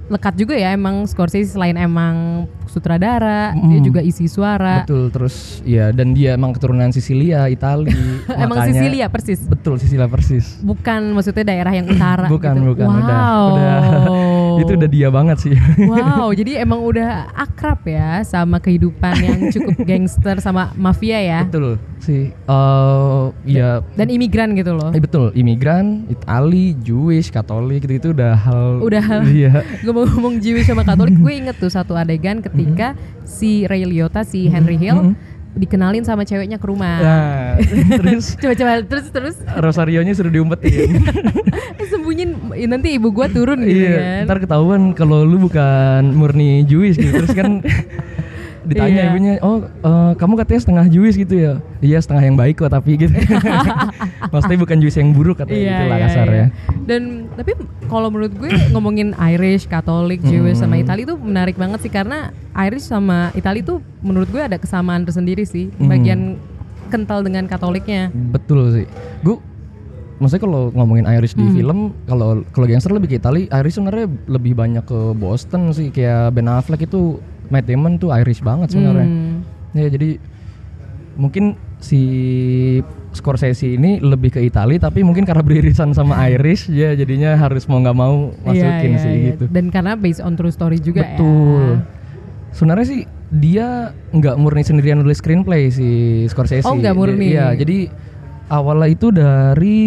lekat 0.07 0.35
juga 0.35 0.53
ya 0.53 0.71
emang 0.71 1.07
Scorsese 1.07 1.47
selain 1.49 1.73
emang 1.73 2.43
sutradara 2.67 3.55
dia 3.55 3.79
Mm. 3.79 3.85
juga 3.85 4.01
isi 4.01 4.27
suara. 4.27 4.83
Betul 4.83 5.07
terus 5.07 5.63
ya 5.63 5.89
dan 5.89 6.11
dia 6.11 6.35
emang 6.35 6.51
keturunan 6.51 6.91
Sisilia, 6.91 7.47
Itali. 7.47 7.87
Emang 8.27 8.59
Sisilia 8.65 9.07
persis. 9.07 9.39
Betul 9.41 9.79
Sisilia 9.79 10.05
persis. 10.05 10.59
Bukan 10.59 11.15
maksudnya 11.15 11.45
daerah 11.45 11.71
yang 11.71 11.87
utara 11.87 12.27
Bukan, 12.27 12.53
gitu. 12.53 12.67
bukan, 12.69 12.87
wow. 12.87 12.99
udah- 12.99 13.39
udah. 13.47 13.79
itu 14.59 14.73
udah 14.73 14.89
dia 14.89 15.07
banget 15.07 15.37
sih. 15.39 15.55
Wow, 15.91 16.31
jadi 16.31 16.59
emang 16.59 16.81
udah 16.81 17.09
akrab 17.31 17.83
ya 17.83 18.21
sama 18.21 18.57
kehidupan 18.57 19.15
yang 19.17 19.39
cukup 19.49 19.77
gangster 19.89 20.37
sama 20.37 20.73
mafia 20.73 21.17
ya. 21.17 21.39
betul 21.43 21.75
sih. 21.97 22.33
Eh 22.33 23.21
ya. 23.47 23.79
Dan 23.93 24.07
imigran 24.09 24.51
gitu 24.53 24.73
loh. 24.73 24.89
eh, 24.89 24.99
betul 24.99 25.29
imigran 25.31 26.03
Itali 26.07 26.73
Jewish 26.77 27.29
Katolik 27.29 27.83
gitu 27.83 27.93
itu 27.93 28.07
udah 28.11 28.33
hal 28.33 28.81
Udah 28.81 28.99
hal- 28.99 29.27
iya. 29.27 29.61
Ngomong-ngomong 29.83 30.39
Jewish 30.39 30.65
sama 30.65 30.81
Katolik, 30.81 31.15
gue 31.15 31.33
inget 31.35 31.55
tuh 31.55 31.69
satu 31.69 31.93
adegan 31.93 32.39
ketika 32.39 32.97
si 33.23 33.63
Ray 33.63 33.83
Liotta, 33.83 34.21
si 34.21 34.47
Henry 34.47 34.75
Hill 34.75 35.13
dikenalin 35.51 36.03
sama 36.07 36.23
ceweknya 36.23 36.55
ke 36.55 36.65
rumah. 36.67 36.97
nah 36.99 37.59
terus? 37.99 38.39
Coba-coba 38.39 38.71
terus 38.87 39.07
terus? 39.11 39.35
Rosario-nya 39.59 40.15
suruh 40.15 40.31
diumpetin. 40.31 40.95
Eh, 41.79 41.87
sembunyiin 41.91 42.31
nanti 42.71 42.95
ibu 42.95 43.11
gua 43.11 43.27
turun 43.27 43.59
gitu 43.67 43.83
iya 43.83 44.23
kan. 44.23 44.31
ntar 44.31 44.37
ketahuan 44.39 44.95
kalau 44.95 45.27
lu 45.27 45.43
bukan 45.43 46.15
murni 46.15 46.63
Jewish 46.63 46.95
gitu. 46.95 47.11
Terus 47.23 47.35
kan 47.35 47.59
ditanya 48.63 48.93
Iya. 48.97 49.09
ibunya 49.09 49.33
oh 49.39 49.57
eh, 49.63 50.13
kamu 50.15 50.33
katanya 50.35 50.61
setengah 50.61 50.85
Jewish 50.87 51.15
gitu 51.15 51.33
ya 51.33 51.53
iya 51.79 51.97
setengah 51.97 52.23
yang 52.23 52.35
baik 52.35 52.57
kok 52.57 52.69
tapi 52.69 52.93
gitu 52.95 53.13
maksudnya 54.31 54.57
bukan 54.57 54.77
Jewish 54.77 54.95
yang 54.95 55.11
buruk 55.11 55.37
katanya 55.37 55.61
gitu 55.67 55.83
lah 55.85 55.97
kasar 55.99 56.27
ya 56.27 56.45
Dan 56.81 57.01
tapi 57.31 57.55
kalau 57.85 58.07
menurut 58.07 58.33
gue 58.33 58.49
ngomongin 58.69 59.13
Irish, 59.29 59.65
Katolik, 59.65 60.19
Jewish 60.21 60.57
sama 60.57 60.75
Itali 60.75 61.03
itu 61.03 61.15
menarik 61.15 61.55
banget 61.55 61.79
sih 61.79 61.89
karena 61.89 62.29
Irish 62.59 62.85
sama 62.85 63.31
Itali 63.31 63.61
tuh 63.61 63.79
menurut 63.99 64.27
gue 64.27 64.41
ada 64.41 64.55
kesamaan 64.55 65.01
tersendiri 65.01 65.43
sih. 65.43 65.69
Bagian 65.77 66.35
kental 66.87 67.21
dengan 67.21 67.45
Katoliknya. 67.45 68.11
betul 68.11 68.59
sih 68.73 68.85
gue 69.21 69.39
maksudnya 70.17 70.43
kalau 70.43 70.61
ngomongin 70.71 71.07
Irish 71.09 71.33
Hmm. 71.33 71.41
di 71.41 71.55
film 71.55 71.79
kalau 72.03 72.45
kalau 72.49 72.65
gangster 72.67 72.91
lebih 72.91 73.07
ke 73.07 73.17
Itali 73.17 73.47
Irish 73.49 73.73
sebenarnya 73.73 74.05
lebih 74.27 74.53
banyak 74.53 74.83
ke 74.83 74.99
Boston 75.13 75.71
sih 75.71 75.89
kayak 75.89 76.29
Ben 76.31 76.45
Affleck 76.45 76.83
itu 76.83 77.17
Matt 77.51 77.65
Damon 77.65 77.95
tuh 77.95 78.09
Irish 78.13 78.39
banget 78.39 78.71
sebenarnya 78.71 79.03
Hmm. 79.03 79.43
ya 79.73 79.87
jadi 79.87 80.17
mungkin 81.13 81.53
si 81.77 81.99
Scorsese 83.11 83.67
ini 83.69 83.99
lebih 83.99 84.31
ke 84.31 84.39
Itali 84.39 84.77
tapi 84.77 85.01
mungkin 85.01 85.21
karena 85.21 85.41
beririsan 85.41 85.91
sama 85.91 86.15
Irish 86.25 86.67
ya 86.67 86.91
jadinya 86.93 87.35
harus 87.35 87.67
mau 87.67 87.77
nggak 87.77 87.93
mau 87.93 88.31
masukin 88.41 88.63
Iya, 88.87 88.87
iya, 88.89 88.97
sih 88.97 89.11
iya. 89.11 89.27
gitu 89.29 89.43
Dan 89.47 89.67
karena 89.67 89.93
based 89.93 90.19
on 90.19 90.33
true 90.33 90.47
story 90.49 90.79
juga 90.79 91.03
betul 91.05 91.75
ya. 91.75 91.83
sebenarnya 92.51 92.87
sih 92.87 93.01
dia 93.29 93.67
nggak 94.09 94.35
murni 94.35 94.59
sendirian 94.61 94.95
nulis 94.97 95.19
screenplay 95.19 95.67
si 95.67 95.87
Scorsese 96.25 96.63
Oh, 96.63 96.73
nggak 96.73 96.91
murni. 96.93 97.31
Iya 97.31 97.51
jadi 97.53 97.91
awalnya 98.47 98.87
itu 98.89 99.07
dari 99.09 99.79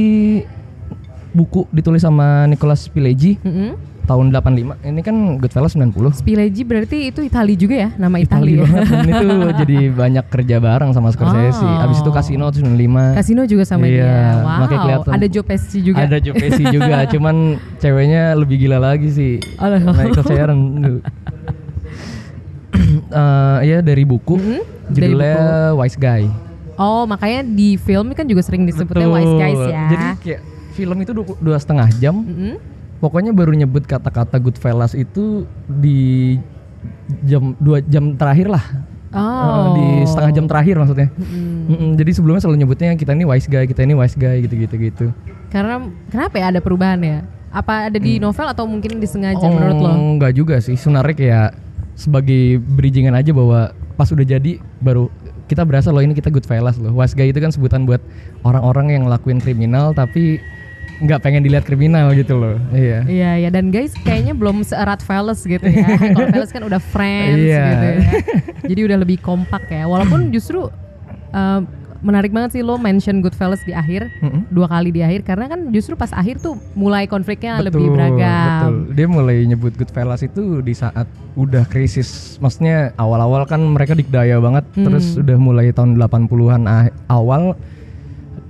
buku 1.30 1.66
ditulis 1.68 2.00
sama 2.00 2.44
Nicolas 2.44 2.86
Pileggi 2.86 3.36
Mm-mm. 3.38 3.93
Tahun 4.04 4.30
85 4.30 4.84
ini 4.84 5.00
kan 5.00 5.16
Goodfellas 5.36 5.72
90 5.72 6.20
Spileggi 6.20 6.62
berarti 6.62 7.08
itu 7.08 7.20
Itali 7.20 7.54
juga 7.54 7.76
ya, 7.76 7.90
nama 7.96 8.16
Itali, 8.16 8.52
Itali 8.52 8.52
ya. 8.54 8.62
banget 8.62 8.84
dan 8.84 9.06
itu 9.08 9.28
jadi 9.64 9.76
banyak 9.90 10.24
kerja 10.28 10.56
bareng 10.58 10.90
sama 10.92 11.08
Scorsese. 11.08 11.60
Oh. 11.60 11.84
Abis 11.84 11.98
itu 12.00 12.10
Casino 12.10 12.46
95. 12.48 13.16
Kasino 13.16 13.42
juga 13.44 13.64
sama 13.64 13.84
Iya, 13.84 13.96
dia. 13.96 14.12
Wow. 14.38 14.56
makanya 14.60 14.80
kelihatan. 14.80 15.10
Ada 15.12 15.26
Joe 15.26 15.44
Pesci 15.44 15.78
juga. 15.80 15.98
Ada 16.00 16.16
Joe 16.20 16.34
Pesci 16.34 16.64
juga, 16.76 16.96
cuman 17.06 17.36
ceweknya 17.76 18.22
lebih 18.34 18.56
gila 18.60 18.78
lagi 18.78 19.08
sih. 19.08 19.32
Alah. 19.56 19.80
Michael 19.80 20.24
Sharon. 20.24 20.60
Eh, 23.04 23.58
ya 23.64 23.78
dari 23.80 24.02
buku, 24.02 24.34
Mm-mm, 24.34 24.60
dari 24.90 25.14
judulnya 25.14 25.38
Wise 25.78 25.98
Guy. 25.98 26.26
Oh, 26.74 27.06
makanya 27.06 27.46
di 27.46 27.78
film 27.78 28.10
kan 28.10 28.26
juga 28.26 28.42
sering 28.42 28.66
disebutnya 28.66 29.06
Wise 29.06 29.34
Guys 29.38 29.60
ya. 29.64 29.82
Jadi 29.88 30.06
kayak 30.20 30.40
film 30.74 30.96
itu 30.98 31.12
dua, 31.14 31.26
dua 31.38 31.56
setengah 31.56 31.86
jam. 31.96 32.18
Mm-mm. 32.18 32.73
Pokoknya 33.04 33.36
baru 33.36 33.52
nyebut 33.52 33.84
kata-kata 33.84 34.40
Goodfellas 34.40 34.96
itu 34.96 35.44
di 35.68 36.40
jam 37.28 37.52
dua 37.60 37.84
jam 37.84 38.16
terakhir 38.16 38.48
lah. 38.48 38.64
Oh. 39.12 39.20
Eh, 39.20 39.66
di 39.76 39.86
setengah 40.08 40.32
jam 40.32 40.44
terakhir 40.48 40.80
maksudnya. 40.80 41.12
Mm-mm, 41.68 42.00
jadi 42.00 42.10
sebelumnya 42.16 42.40
selalu 42.40 42.64
nyebutnya 42.64 42.96
kita 42.96 43.12
ini 43.12 43.28
wise 43.28 43.44
guy, 43.44 43.68
kita 43.68 43.84
ini 43.84 43.92
wise 43.92 44.16
guy 44.16 44.40
gitu-gitu 44.40 44.74
gitu. 44.80 45.06
Karena 45.52 45.84
kenapa 46.08 46.34
ya 46.40 46.48
ada 46.48 46.64
perubahan 46.64 46.98
ya? 47.04 47.28
Apa 47.52 47.92
ada 47.92 47.98
di 48.00 48.16
novel 48.16 48.48
atau 48.48 48.64
mungkin 48.64 48.96
disengaja 48.98 49.44
Oh, 49.44 49.52
menurut 49.52 49.78
lo? 49.84 49.92
Enggak 49.92 50.32
juga 50.32 50.56
sih. 50.64 50.74
Sebenarnya 50.74 51.12
kayak 51.12 51.48
sebagai 51.94 52.56
bridgingan 52.58 53.12
aja 53.12 53.36
bahwa 53.36 53.76
pas 54.00 54.08
udah 54.08 54.24
jadi 54.24 54.58
baru 54.80 55.12
kita 55.46 55.62
berasa 55.62 55.92
loh 55.92 56.00
ini 56.00 56.16
kita 56.16 56.32
good 56.32 56.48
fellas 56.48 56.80
loh. 56.80 56.90
Wise 56.96 57.12
guy 57.12 57.28
itu 57.28 57.38
kan 57.38 57.52
sebutan 57.52 57.84
buat 57.84 58.00
orang-orang 58.42 58.96
yang 58.96 59.02
ngelakuin 59.06 59.44
kriminal 59.44 59.92
tapi 59.92 60.40
nggak 60.96 61.20
pengen 61.20 61.42
dilihat 61.42 61.62
kriminal 61.62 62.12
gitu 62.12 62.34
loh. 62.34 62.54
Iya. 62.70 63.02
Iya 63.04 63.30
ya 63.38 63.48
dan 63.48 63.68
guys 63.68 63.90
kayaknya 63.98 64.32
belum 64.32 64.62
seerat 64.62 65.00
Fellas 65.00 65.42
gitu 65.42 65.64
ya. 65.64 65.86
Kalau 66.14 66.28
Fellas 66.30 66.50
kan 66.50 66.62
udah 66.62 66.80
friends 66.80 67.40
Iya. 67.40 67.64
gitu 67.64 67.86
ya. 67.86 68.00
Jadi 68.64 68.80
udah 68.84 68.98
lebih 69.00 69.18
kompak 69.18 69.66
ya. 69.66 69.84
Walaupun 69.84 70.30
justru 70.30 70.70
eh, 71.30 71.60
menarik 71.98 72.30
banget 72.30 72.52
sih 72.52 72.62
lo 72.62 72.76
mention 72.76 73.24
Goodfellas 73.24 73.64
di 73.64 73.72
akhir 73.72 74.12
Mm-mm. 74.20 74.52
dua 74.52 74.68
kali 74.68 74.92
di 74.92 75.00
akhir 75.00 75.24
karena 75.24 75.48
kan 75.48 75.72
justru 75.72 75.96
pas 75.96 76.12
akhir 76.12 76.36
tuh 76.36 76.52
mulai 76.76 77.08
konfliknya 77.08 77.56
Betul, 77.56 77.80
lebih 77.80 77.86
beragam. 77.96 78.60
Betul. 78.60 78.74
Dia 78.92 79.06
mulai 79.08 79.36
nyebut 79.42 79.72
Goodfellas 79.72 80.20
itu 80.20 80.60
di 80.60 80.76
saat 80.76 81.08
udah 81.32 81.64
krisis. 81.64 82.36
Maksudnya 82.38 82.92
awal-awal 82.94 83.48
kan 83.48 83.58
mereka 83.58 83.96
dikdaya 83.96 84.36
banget. 84.36 84.68
Hmm. 84.72 84.84
Terus 84.84 85.16
udah 85.16 85.38
mulai 85.40 85.72
tahun 85.72 85.96
80-an 85.96 86.62
ah- 86.64 86.92
awal 87.08 87.56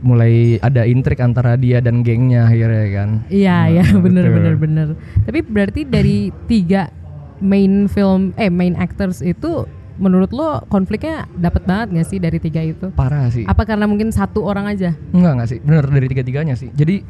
mulai 0.04 0.60
ada 0.60 0.84
intrik 0.84 1.18
antara 1.18 1.56
dia 1.56 1.80
dan 1.80 2.04
gengnya 2.04 2.44
akhirnya 2.46 2.86
kan. 2.92 3.08
Iya 3.32 3.56
Nah, 3.56 3.64
ya 3.72 3.84
bener 4.04 4.24
betul. 4.28 4.36
bener 4.36 4.54
bener. 4.60 4.86
Tapi 5.24 5.38
berarti 5.40 5.80
dari 5.88 6.28
tiga 6.44 6.92
main 7.40 7.88
film 7.88 8.36
eh 8.36 8.52
main 8.52 8.76
actors 8.76 9.24
itu 9.24 9.64
menurut 9.94 10.34
lo 10.34 10.60
konfliknya 10.68 11.24
dapat 11.38 11.64
banget 11.64 11.86
gak 12.02 12.08
sih 12.10 12.18
dari 12.20 12.38
tiga 12.38 12.60
itu? 12.60 12.92
Parah 12.92 13.30
sih. 13.32 13.48
Apa 13.48 13.64
karena 13.64 13.88
mungkin 13.88 14.12
satu 14.12 14.44
orang 14.44 14.68
aja? 14.68 14.92
Enggak 15.14 15.32
enggak 15.40 15.48
sih. 15.50 15.58
Bener 15.64 15.84
dari 15.88 16.06
tiga-tiganya 16.10 16.54
sih. 16.54 16.68
Jadi 16.74 17.00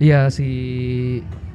ya 0.00 0.32
si 0.32 0.48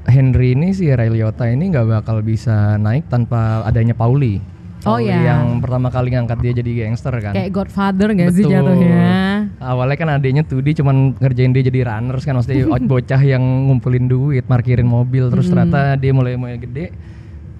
Henry 0.10 0.58
ini 0.58 0.74
si 0.74 0.90
Ray 0.90 1.14
Liotta 1.14 1.46
ini 1.46 1.70
nggak 1.70 1.88
bakal 2.02 2.26
bisa 2.26 2.76
naik 2.78 3.08
tanpa 3.08 3.62
adanya 3.64 3.94
Pauli. 3.94 4.42
Oh, 4.82 4.98
iya. 4.98 5.38
Yang 5.38 5.62
pertama 5.62 5.88
kali 5.94 6.10
ngangkat 6.18 6.38
dia 6.42 6.54
jadi 6.58 6.72
gangster 6.86 7.14
kan. 7.22 7.34
Kayak 7.38 7.52
Godfather 7.54 8.10
gak 8.18 8.34
sih 8.34 8.44
Betul. 8.46 8.54
jatuhnya? 8.58 9.14
Awalnya 9.62 9.98
kan 9.98 10.10
adanya 10.18 10.42
tuh 10.42 10.60
dia 10.66 10.74
cuman 10.74 11.14
ngerjain 11.22 11.54
dia 11.54 11.64
jadi 11.66 11.80
runners 11.86 12.26
kan 12.26 12.34
maksudnya 12.34 12.66
bocah 12.66 13.22
yang 13.22 13.44
ngumpulin 13.70 14.10
duit, 14.10 14.44
parkirin 14.50 14.90
mobil 14.90 15.30
terus 15.30 15.54
ternyata 15.54 15.94
dia 15.98 16.12
mulai 16.14 16.34
mulai 16.34 16.58
gede 16.58 16.90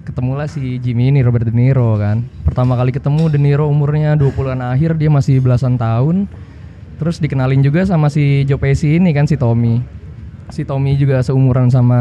ketemulah 0.02 0.50
si 0.50 0.82
Jimmy 0.82 1.14
ini 1.14 1.22
Robert 1.22 1.46
De 1.46 1.54
Niro 1.54 1.94
kan. 1.94 2.26
Pertama 2.42 2.74
kali 2.74 2.90
ketemu 2.90 3.30
De 3.30 3.38
Niro 3.38 3.70
umurnya 3.70 4.18
20-an 4.18 4.60
akhir 4.74 4.98
dia 4.98 5.10
masih 5.10 5.38
belasan 5.38 5.78
tahun. 5.78 6.26
Terus 6.98 7.18
dikenalin 7.18 7.62
juga 7.62 7.82
sama 7.82 8.10
si 8.10 8.46
Joe 8.46 8.58
Pesci 8.58 8.98
ini 8.98 9.10
kan 9.14 9.26
si 9.26 9.34
Tommy. 9.34 9.82
Si 10.52 10.62
Tommy 10.62 10.94
juga 10.98 11.24
seumuran 11.24 11.72
sama 11.72 11.98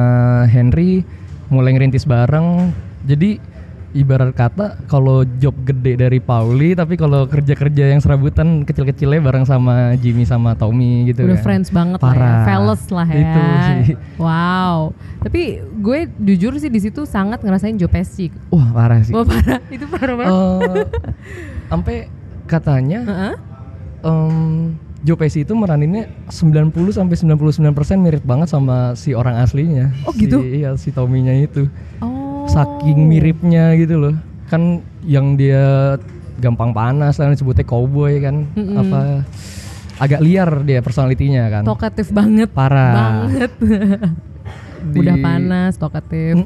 Henry, 0.50 1.02
mulai 1.50 1.74
ngerintis 1.74 2.06
bareng. 2.06 2.70
Jadi 3.06 3.42
ibarat 3.92 4.32
kata 4.32 4.88
kalau 4.88 5.28
job 5.38 5.52
gede 5.62 6.00
dari 6.00 6.18
Pauli 6.18 6.72
tapi 6.72 6.96
kalau 6.96 7.28
kerja-kerja 7.28 7.92
yang 7.92 8.00
serabutan 8.00 8.64
kecil-kecilnya 8.64 9.20
bareng 9.20 9.44
sama 9.44 10.00
Jimmy 10.00 10.24
sama 10.24 10.56
Tommy 10.56 11.12
gitu 11.12 11.28
Udah 11.28 11.36
kan. 11.36 11.44
friends 11.44 11.70
banget 11.70 12.00
lah 12.00 12.14
ya, 12.14 12.16
Parah. 12.16 12.44
fellas 12.48 12.84
lah 12.88 13.08
ya. 13.08 13.20
Itu 13.20 13.42
sih. 13.68 13.96
Wow. 14.16 14.78
Tapi 15.22 15.42
gue 15.60 16.00
jujur 16.18 16.56
sih 16.56 16.68
di 16.68 16.80
situ 16.80 17.04
sangat 17.04 17.44
ngerasain 17.44 17.76
Joe 17.76 17.92
Pesci. 17.92 18.32
Wah, 18.48 18.72
parah 18.72 19.04
sih. 19.04 19.12
Wah 19.12 19.28
parah, 19.28 19.60
itu 19.76 19.86
parah 19.86 20.16
banget. 20.16 20.32
Eh, 20.32 20.88
sampai 21.68 21.96
katanya 22.48 23.00
Heeh. 23.04 23.34
em, 24.04 24.76
Joe 25.02 25.18
Pesci 25.18 25.42
itu 25.42 25.52
meraninnya 25.52 26.06
90 26.30 26.72
sampai 26.94 27.16
99% 27.18 27.58
mirip 27.98 28.22
banget 28.22 28.48
sama 28.48 28.94
si 28.94 29.12
orang 29.12 29.42
aslinya. 29.42 29.90
Oh, 30.06 30.14
gitu? 30.14 30.40
Si, 30.46 30.62
iya, 30.62 30.78
si 30.78 30.94
Tommy-nya 30.94 31.34
itu. 31.42 31.66
Oh. 32.00 32.21
Saking 32.52 33.08
miripnya 33.08 33.74
gitu 33.76 33.96
loh. 33.98 34.16
Kan 34.48 34.80
yang 35.02 35.40
dia 35.40 35.96
gampang 36.38 36.72
panas 36.72 37.16
kan 37.16 37.32
disebutnya 37.32 37.64
cowboy 37.64 38.20
kan. 38.20 38.44
Mm-mm. 38.52 38.76
Apa 38.78 39.02
agak 39.98 40.20
liar 40.20 40.50
dia 40.62 40.82
personalitinya 40.82 41.48
kan. 41.50 41.64
Tokatif 41.64 42.12
banget. 42.12 42.52
Parah. 42.52 43.26
Banget. 43.28 43.52
Di- 44.82 44.98
Udah 44.98 45.14
panas, 45.16 45.78
tokatif. 45.78 46.42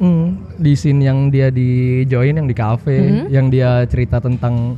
Di 0.60 0.76
scene 0.76 1.02
yang 1.02 1.32
dia 1.32 1.48
di 1.48 2.04
join 2.04 2.36
yang 2.36 2.46
di 2.46 2.54
cafe, 2.54 3.00
Mhm. 3.00 3.26
yang 3.32 3.48
dia 3.48 3.88
cerita 3.88 4.20
tentang 4.20 4.76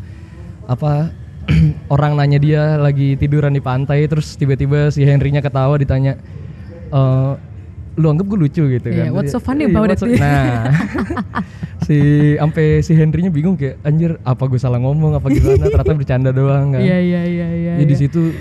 apa 0.63 1.10
orang 1.89 2.13
nanya 2.13 2.38
dia 2.38 2.77
lagi 2.77 3.17
tiduran 3.17 3.51
di 3.51 3.60
pantai, 3.60 4.05
terus 4.05 4.38
tiba-tiba 4.38 4.93
si 4.93 5.01
Henry-nya 5.01 5.41
ketawa 5.41 5.74
ditanya, 5.74 6.22
"Eh, 6.88 7.31
lu 7.98 8.08
anggap 8.08 8.25
gue 8.25 8.39
lucu 8.39 8.63
gitu 8.70 8.88
Iya, 8.88 9.10
kan? 9.10 9.18
what's 9.18 9.34
so 9.34 9.42
funny 9.42 9.66
Iya, 9.66 9.74
about 9.74 9.89
it? 9.89 9.98
so- 9.98 10.06
Nah, 10.13 10.70
si 11.82 11.98
sampai 12.36 12.66
si 12.80 12.94
Henry-nya 12.94 13.30
bingung 13.30 13.56
kayak 13.56 13.82
anjir 13.82 14.22
apa 14.22 14.46
gue 14.46 14.56
salah 14.56 14.77
ngomong 14.77 15.18
apa 15.18 15.27
gimana? 15.27 15.66
Ternyata 15.72 15.94
bercanda 15.94 16.30
doang 16.30 16.74
kan. 16.74 16.82
Iya 16.82 16.98
iya 17.00 17.22
iya 17.24 17.48
iya. 17.50 17.74
Ya, 17.75 17.84
di 17.84 17.89
iya. 17.89 17.98
situ 18.00 18.34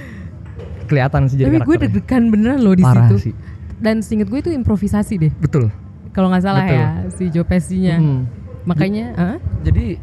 kelihatan 0.87 1.27
sih 1.27 1.37
jadi 1.37 1.51
Tapi 1.51 1.59
gue 1.63 1.77
deg-degan 1.83 2.23
beneran 2.29 2.61
loh 2.61 2.73
di 2.73 2.85
Parah 2.85 3.09
situ. 3.09 3.31
sih. 3.31 3.35
Dan 3.77 4.01
seinget 4.01 4.29
gue 4.29 4.41
itu 4.41 4.51
improvisasi 4.51 5.15
deh. 5.19 5.33
Betul. 5.37 5.73
kalau 6.11 6.33
nggak 6.33 6.45
salah 6.45 6.65
Betul. 6.65 6.77
ya 6.77 6.87
si 7.13 7.25
Joe 7.29 7.45
Pesci-nya. 7.45 7.97
Mm. 8.01 8.21
Makanya, 8.65 9.07
ah? 9.15 9.37
Jadi 9.61 10.01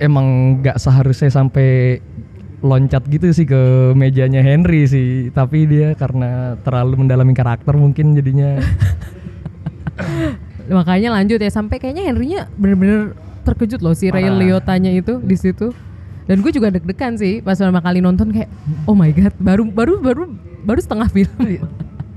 emang 0.00 0.26
nggak 0.58 0.80
seharusnya 0.80 1.28
sampai 1.28 2.00
loncat 2.62 3.02
gitu 3.10 3.26
sih 3.34 3.42
ke 3.42 3.90
mejanya 3.92 4.38
Henry 4.38 4.86
sih, 4.86 5.34
tapi 5.34 5.66
dia 5.66 5.98
karena 5.98 6.54
terlalu 6.62 7.02
mendalami 7.02 7.34
karakter 7.34 7.74
mungkin 7.74 8.14
jadinya 8.14 8.62
makanya 10.70 11.10
lanjut 11.18 11.42
ya 11.42 11.50
sampai 11.50 11.76
kayaknya 11.82 12.06
Henry-nya 12.06 12.46
bener-bener 12.54 13.18
terkejut 13.42 13.82
loh 13.82 13.92
si 13.92 14.08
Ray. 14.08 14.30
Liotta-nya 14.30 14.94
itu 14.94 15.18
di 15.18 15.34
situ. 15.34 15.74
Dan 16.22 16.38
gue 16.38 16.54
juga 16.54 16.70
deg-degan 16.70 17.18
sih 17.18 17.42
pas 17.42 17.58
pertama 17.58 17.82
kali 17.82 17.98
nonton 17.98 18.30
kayak 18.30 18.46
oh 18.86 18.94
my 18.94 19.10
god 19.10 19.34
baru 19.42 19.66
baru 19.66 19.98
baru 19.98 20.22
baru 20.62 20.80
setengah 20.80 21.10
film. 21.10 21.34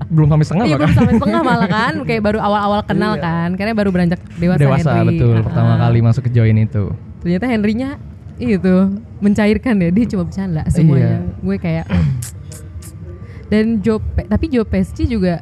belum 0.05 0.29
sampai 0.29 0.45
setengah 0.45 0.65
Iya 0.69 0.77
baru 0.77 0.93
sampai 0.93 1.13
setengah 1.17 1.41
malah 1.49 1.65
kan 1.71 1.93
kayak 2.05 2.21
baru 2.21 2.37
awal-awal 2.37 2.85
kenal 2.85 3.17
kan 3.17 3.57
karena 3.57 3.73
baru 3.73 3.89
beranjak 3.89 4.21
dewasa, 4.37 4.61
Dewasa 4.61 4.89
Henry. 5.01 5.17
betul 5.17 5.33
Ah, 5.33 5.43
pertama 5.49 5.73
kali 5.81 5.99
masuk 6.05 6.21
ke 6.29 6.31
join 6.31 6.53
itu. 6.61 6.93
Ternyata 7.25 7.45
Henry-nya 7.49 7.89
itu 8.37 8.75
mencairkan 9.17 9.75
ya 9.77 9.89
dia 9.89 10.05
cuma 10.05 10.23
bercanda 10.23 10.63
semuanya. 10.67 11.23
Iya. 11.23 11.39
Gue 11.39 11.55
kayak 11.55 11.85
dan 13.51 13.79
Joe 13.79 14.01
Pe- 14.01 14.25
tapi 14.25 14.45
Joe 14.47 14.65
Pesci 14.65 15.05
juga 15.05 15.39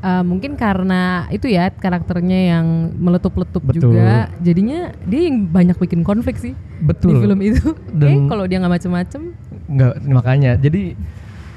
uh, 0.00 0.22
mungkin 0.22 0.56
karena 0.56 1.28
itu 1.28 1.46
ya 1.46 1.68
karakternya 1.68 2.56
yang 2.56 2.66
meletup-letup 2.96 3.62
juga 3.70 4.32
jadinya 4.38 4.90
dia 5.04 5.28
yang 5.28 5.46
banyak 5.46 5.76
bikin 5.76 6.00
konflik 6.00 6.34
sih 6.36 6.56
Betul. 6.80 7.14
di 7.14 7.22
film 7.22 7.38
itu. 7.40 7.76
Dan- 7.92 8.08
Kayak 8.18 8.22
kalau 8.28 8.44
dia 8.44 8.56
nggak 8.58 8.74
macem-macem 8.74 9.22
Nggak 9.68 9.92
makanya. 10.04 10.52
Jadi 10.56 10.98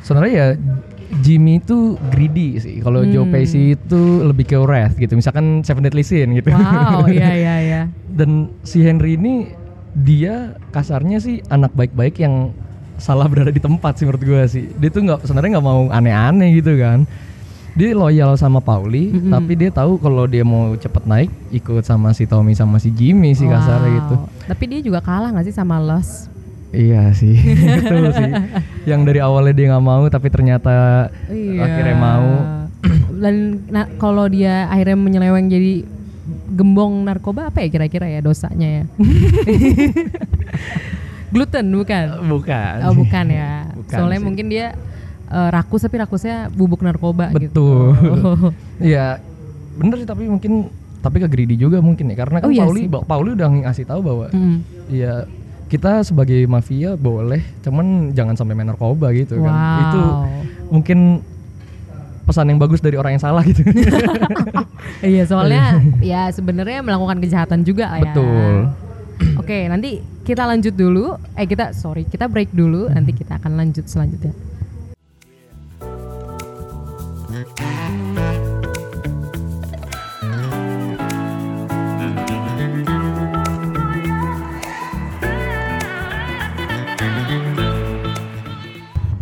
sebenarnya 0.02 0.34
ya 0.34 0.48
Jimmy 1.18 1.58
itu 1.58 1.96
greedy 2.10 2.58
sih. 2.58 2.76
Kalau 2.80 3.02
Joe 3.04 3.24
Hmm. 3.24 3.32
Pesci 3.32 3.74
itu 3.74 4.02
lebih 4.22 4.46
ke 4.46 4.58
wrath 4.58 4.94
gitu. 4.96 5.14
Misalkan 5.14 5.62
Seven 5.62 5.82
Deadly 5.82 6.02
Sin 6.02 6.34
gitu. 6.34 6.50
wow 6.50 7.06
iya 7.08 7.30
iya 7.42 7.56
iya 7.58 7.82
Dan 8.06 8.52
si 8.62 8.82
Henry 8.82 9.16
ini 9.16 9.48
dia 9.96 10.36
kasarnya 10.70 11.18
sih 11.18 11.40
anak 11.48 11.72
baik-baik 11.72 12.20
yang 12.20 12.52
salah 12.96 13.26
berada 13.26 13.50
di 13.50 13.60
tempat 13.60 13.96
sih 13.96 14.04
menurut 14.04 14.22
gue 14.22 14.42
sih. 14.46 14.66
Dia 14.74 14.90
tuh 14.90 15.02
nggak 15.02 15.24
sebenarnya 15.24 15.52
nggak 15.56 15.66
mau 15.66 15.88
aneh-aneh 15.88 16.52
gitu 16.54 16.76
kan. 16.76 17.08
Dia 17.74 17.92
loyal 17.92 18.36
sama 18.36 18.60
Pauli, 18.60 19.12
Mm-mm. 19.12 19.28
tapi 19.30 19.52
dia 19.54 19.68
tahu 19.68 20.00
kalau 20.00 20.24
dia 20.24 20.48
mau 20.48 20.72
cepet 20.74 21.04
naik 21.04 21.28
ikut 21.52 21.84
sama 21.84 22.12
si 22.12 22.24
Tommy 22.24 22.56
sama 22.56 22.80
si 22.80 22.88
Jimmy 22.88 23.32
sih 23.32 23.44
kasarnya 23.46 23.84
Wow. 23.86 23.96
gitu. 23.98 24.16
tapi 24.48 24.64
dia 24.66 24.80
juga 24.80 25.00
kalah 25.00 25.36
nggak 25.36 25.44
sih 25.44 25.52
sama 25.52 25.76
Los 25.78 26.32
Iya 26.72 27.12
sih, 27.12 27.36
betul 27.36 28.12
sih. 28.16 28.32
Yang 28.84 29.02
dari 29.06 29.20
awalnya 29.20 29.52
dia 29.52 29.68
nggak 29.72 29.86
mau, 29.86 30.04
tapi 30.08 30.28
ternyata 30.28 31.08
Iya. 31.28 31.60
akhirnya 31.62 31.96
mau. 31.96 32.28
Dan 33.12 33.36
nah, 33.68 33.88
kalau 33.96 34.28
dia 34.28 34.68
akhirnya 34.68 34.96
menyeleweng 34.96 35.48
jadi 35.48 35.84
gembong 36.48 37.02
narkoba 37.02 37.50
apa 37.50 37.60
ya 37.60 37.68
kira-kira 37.70 38.08
ya 38.08 38.20
dosanya 38.20 38.68
ya? 38.68 38.84
Gluten 41.34 41.66
bukan? 41.74 42.06
Bukan. 42.26 42.74
Oh 42.86 42.94
bukan 42.96 43.26
ya. 43.28 43.68
Bukan 43.76 43.92
Soalnya 43.92 44.18
sih. 44.18 44.26
mungkin 44.26 44.46
dia 44.48 44.66
eh, 45.28 45.50
rakus 45.52 45.84
tapi 45.84 45.98
rakusnya 45.98 46.48
bubuk 46.50 46.80
narkoba 46.80 47.30
gitu. 47.36 47.92
Betul. 47.94 48.54
Iya, 48.82 49.20
bener 49.76 49.96
sih 49.98 50.06
tapi 50.06 50.26
mungkin 50.26 50.68
tapi 51.00 51.20
ke 51.20 51.28
greedy 51.28 51.56
juga 51.56 51.80
mungkin 51.80 52.10
ya 52.10 52.16
karena 52.18 52.42
kan 52.42 52.48
Oh 52.48 52.52
iya 52.52 52.66
Pauli 52.66 52.82
sih. 52.82 52.88
Pauli 52.90 53.30
udah 53.34 53.48
ngasih 53.48 53.86
tahu 53.86 54.00
bahwa 54.02 54.26
Mm. 54.34 54.58
ya 54.90 55.14
kita 55.66 56.02
sebagai 56.02 56.46
mafia 56.46 56.94
boleh, 56.94 57.42
cuman 57.62 58.10
jangan 58.12 58.34
sampai 58.34 58.54
main 58.54 58.68
narkoba 58.68 59.10
gitu 59.12 59.40
kan. 59.40 59.50
Wow. 59.50 59.82
Itu 59.82 60.02
mungkin 60.70 61.00
pesan 62.26 62.50
yang 62.50 62.60
bagus 62.60 62.82
dari 62.82 62.98
orang 62.98 63.16
yang 63.16 63.24
salah 63.24 63.46
gitu. 63.46 63.62
Iya 65.06 65.28
soalnya 65.28 65.82
ya 66.02 66.30
sebenarnya 66.34 66.82
melakukan 66.82 67.22
kejahatan 67.22 67.62
juga 67.62 67.94
lah 67.94 68.00
ya. 68.02 68.14
Betul. 68.14 68.56
Oke 69.38 69.70
nanti 69.70 70.02
kita 70.26 70.46
lanjut 70.50 70.74
dulu. 70.74 71.14
Eh 71.38 71.46
kita 71.46 71.74
sorry 71.78 72.06
kita 72.10 72.26
break 72.26 72.50
dulu. 72.54 72.90
Nanti 72.90 73.14
kita 73.14 73.38
akan 73.38 73.58
lanjut 73.60 73.86
selanjutnya. 73.86 74.34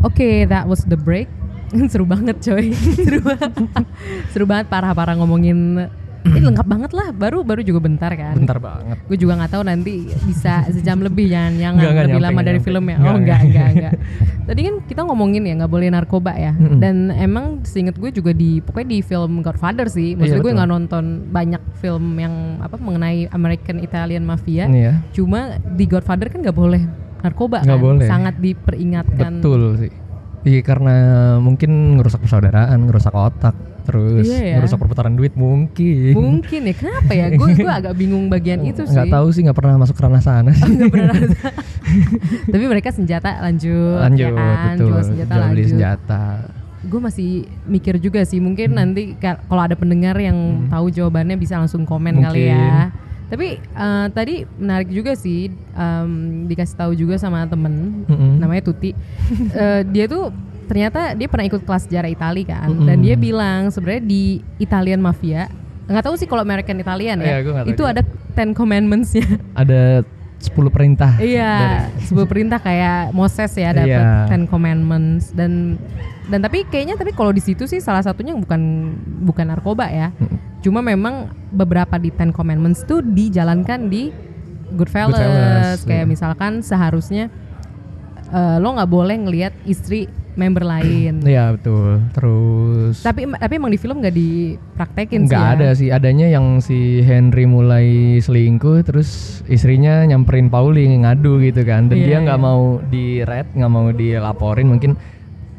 Oke, 0.03 0.45
that 0.45 0.67
was 0.69 0.85
the 0.85 0.95
break. 0.95 1.25
Seru 1.91 2.05
banget 2.05 2.37
coy. 2.39 2.71
Seru 3.05 3.19
banget. 3.19 3.51
Seru 4.31 4.45
banget 4.45 4.65
parah-parah 4.67 5.15
ngomongin 5.15 5.89
ini 6.23 6.39
lengkap 6.39 6.63
banget 6.63 6.91
lah. 6.95 7.11
Baru 7.11 7.43
baru 7.43 7.59
juga 7.59 7.83
bentar 7.83 8.07
kan. 8.15 8.31
Bentar 8.33 8.55
banget. 8.55 8.95
Gue 9.03 9.19
juga 9.19 9.35
nggak 9.35 9.51
tahu 9.51 9.63
nanti 9.67 10.07
bisa 10.23 10.63
sejam 10.71 11.03
lebih 11.03 11.27
jangan 11.27 11.51
jangan 11.59 11.73
Enggak, 11.75 11.91
lebih 11.91 12.07
nyampe, 12.15 12.23
lama 12.23 12.41
dari 12.41 12.51
nyampe. 12.55 12.67
film 12.71 12.83
ya. 12.87 12.97
Oh 12.97 13.15
enggak 13.19 13.39
enggak. 13.43 13.67
enggak. 13.75 13.93
Tadi 14.43 14.59
kan 14.63 14.75
kita 14.87 15.01
ngomongin 15.03 15.43
ya 15.43 15.53
nggak 15.59 15.67
boleh 15.67 15.87
narkoba 15.91 16.31
ya. 16.33 16.55
Mm-mm. 16.55 16.79
Dan 16.79 17.11
emang 17.11 17.45
seinget 17.63 17.99
gue 17.99 18.07
juga 18.07 18.31
di 18.31 18.63
pokoknya 18.63 18.87
di 18.87 18.99
film 19.03 19.43
Godfather 19.43 19.91
sih. 19.91 20.15
Maksudnya 20.15 20.39
Iya, 20.39 20.45
gue 20.47 20.53
nggak 20.55 20.69
nonton 20.71 21.03
banyak 21.27 21.61
film 21.79 22.15
yang 22.15 22.31
apa 22.63 22.79
mengenai 22.79 23.27
American 23.27 23.83
Italian 23.83 24.23
Mafia. 24.23 24.71
Iya. 24.71 25.03
Cuma 25.11 25.59
di 25.59 25.83
Godfather 25.83 26.31
kan 26.31 26.39
nggak 26.39 26.55
boleh 26.55 26.87
narkoba 27.19 27.63
Nggak 27.63 27.75
kan. 27.75 27.83
boleh. 27.83 28.07
Sangat 28.07 28.35
diperingatkan. 28.39 29.43
Betul 29.43 29.75
sih. 29.75 29.91
Iya 30.43 30.59
karena 30.59 30.95
mungkin 31.39 31.71
ngerusak 31.95 32.19
persaudaraan, 32.19 32.75
ngerusak 32.81 33.11
otak, 33.11 33.55
terus 33.83 34.27
Iya 34.27 34.39
ya. 34.43 34.55
ngerusak 34.59 34.75
perputaran 34.75 35.13
duit 35.13 35.31
mungkin. 35.33 36.11
Mungkin 36.11 36.61
ya 36.63 36.73
kenapa 36.73 37.11
ya? 37.11 37.25
Gue 37.31 37.55
gue 37.55 37.71
agak 37.73 37.95
bingung 37.95 38.27
bagian 38.27 38.59
itu 38.61 38.83
sih. 38.83 38.91
Nggak 38.91 39.07
tahu 39.09 39.27
sih, 39.29 39.41
nggak 39.41 39.55
pernah 39.55 39.75
masuk 39.77 39.95
ke 39.95 40.03
ranah 40.03 40.19
sana 40.19 40.51
sih. 40.51 40.67
Nggak 40.67 40.91
pernah. 40.91 41.15
Tapi 42.51 42.63
mereka 42.65 42.89
senjata 42.89 43.39
lanjut, 43.39 43.99
Lanjut, 44.01 44.19
ya 44.21 44.29
kan? 44.33 44.75
betul. 44.75 44.87
Jual 44.89 45.03
senjata 45.05 45.31
Jual 45.31 45.43
lanjut. 45.45 45.67
senjata. 45.69 46.23
Gue 46.83 46.99
masih 46.99 47.29
mikir 47.63 47.95
juga 47.97 48.21
sih, 48.21 48.37
mungkin 48.37 48.75
nanti 48.75 49.15
ka- 49.15 49.39
kalau 49.41 49.63
ada 49.63 49.73
pendengar 49.73 50.19
yang 50.19 50.35
tahu 50.67 50.91
jawabannya 50.91 51.35
bisa 51.35 51.55
langsung 51.55 51.87
komen 51.87 52.19
kali 52.19 52.51
ya. 52.51 52.91
Tapi 53.23 53.47
eh, 53.57 54.07
tadi 54.09 54.35
menarik 54.55 54.87
juga 54.87 55.13
sih, 55.13 55.47
em, 55.49 56.11
dikasih 56.45 56.75
tahu 56.75 56.91
juga 56.93 57.15
sama 57.15 57.45
temen, 57.45 58.05
Mm-mm. 58.05 58.37
namanya 58.37 58.63
Tuti. 58.63 58.91
Eh, 59.53 59.81
dia 59.87 60.05
tuh 60.05 60.29
ternyata 60.63 61.13
dia 61.13 61.27
pernah 61.27 61.45
ikut 61.45 61.61
kelas 61.61 61.85
sejarah 61.85 62.07
Itali 62.07 62.43
kan, 62.43 62.69
dan 62.83 62.97
Mm-mm. 62.97 63.05
dia 63.05 63.15
bilang 63.15 63.67
sebenarnya 63.67 64.03
di 64.03 64.23
Italian 64.57 64.99
Mafia 64.99 65.51
nggak 65.83 65.99
tahu 65.99 66.15
sih 66.15 66.23
kalau 66.23 66.39
American 66.39 66.79
Italian 66.79 67.19
ya, 67.19 67.43
Iya, 67.43 67.67
itu 67.67 67.75
juga. 67.75 67.91
ada 67.91 68.01
Ten 68.33 68.55
Commandments-nya. 68.55 69.27
Ada 69.53 70.07
10 70.43 70.67
perintah. 70.67 71.15
Iya, 71.23 71.87
sebuah 72.03 72.27
perintah 72.27 72.59
kayak 72.59 73.15
Moses 73.15 73.51
ya 73.55 73.71
dapat 73.71 74.03
Iya. 74.03 74.27
Ten 74.27 74.43
Commandments 74.43 75.31
dan 75.31 75.79
dan 76.27 76.39
tapi 76.43 76.67
kayaknya 76.67 76.99
tapi 76.99 77.15
kalau 77.15 77.31
di 77.31 77.39
situ 77.39 77.63
sih 77.63 77.79
salah 77.79 78.03
satunya 78.03 78.35
bukan 78.35 78.91
bukan 79.23 79.45
narkoba 79.47 79.87
ya. 79.87 80.11
Cuma 80.63 80.83
memang 80.83 81.31
beberapa 81.51 81.95
di 81.99 82.11
Ten 82.11 82.35
Commandments 82.35 82.83
tuh 82.83 82.99
dijalankan 83.03 83.87
di 83.87 84.11
Goodfellas, 84.73 85.15
Goodfellas, 85.15 85.79
kayak 85.85 86.05
iya. 86.07 86.11
misalkan 86.11 86.59
seharusnya 86.63 87.31
eh, 88.31 88.57
lo 88.59 88.75
nggak 88.75 88.91
boleh 88.91 89.15
ngelihat 89.27 89.53
istri 89.67 90.07
member 90.35 90.65
lain. 90.65 91.21
Iya 91.23 91.53
betul. 91.55 92.01
Terus 92.13 93.01
tapi 93.05 93.29
tapi 93.29 93.53
emang 93.57 93.71
di 93.73 93.79
film 93.79 94.01
nggak 94.01 94.15
dipraktekin 94.15 95.25
sih. 95.25 95.29
nggak 95.33 95.45
ya. 95.45 95.53
ada 95.57 95.67
sih, 95.73 95.89
adanya 95.89 96.27
yang 96.29 96.59
si 96.59 97.01
Henry 97.05 97.45
mulai 97.45 98.17
selingkuh, 98.19 98.85
terus 98.85 99.41
istrinya 99.47 100.03
nyamperin 100.05 100.49
Pauli 100.49 100.85
ngadu 100.89 101.41
gitu 101.41 101.61
kan, 101.65 101.89
dan 101.89 101.97
Iya, 101.99 102.05
dia 102.05 102.17
nggak 102.25 102.39
iya. 102.39 102.45
mau 102.45 102.61
di 102.89 103.05
red, 103.23 103.47
nggak 103.53 103.71
mau 103.71 103.87
dilaporin, 103.93 104.67
mungkin 104.69 104.91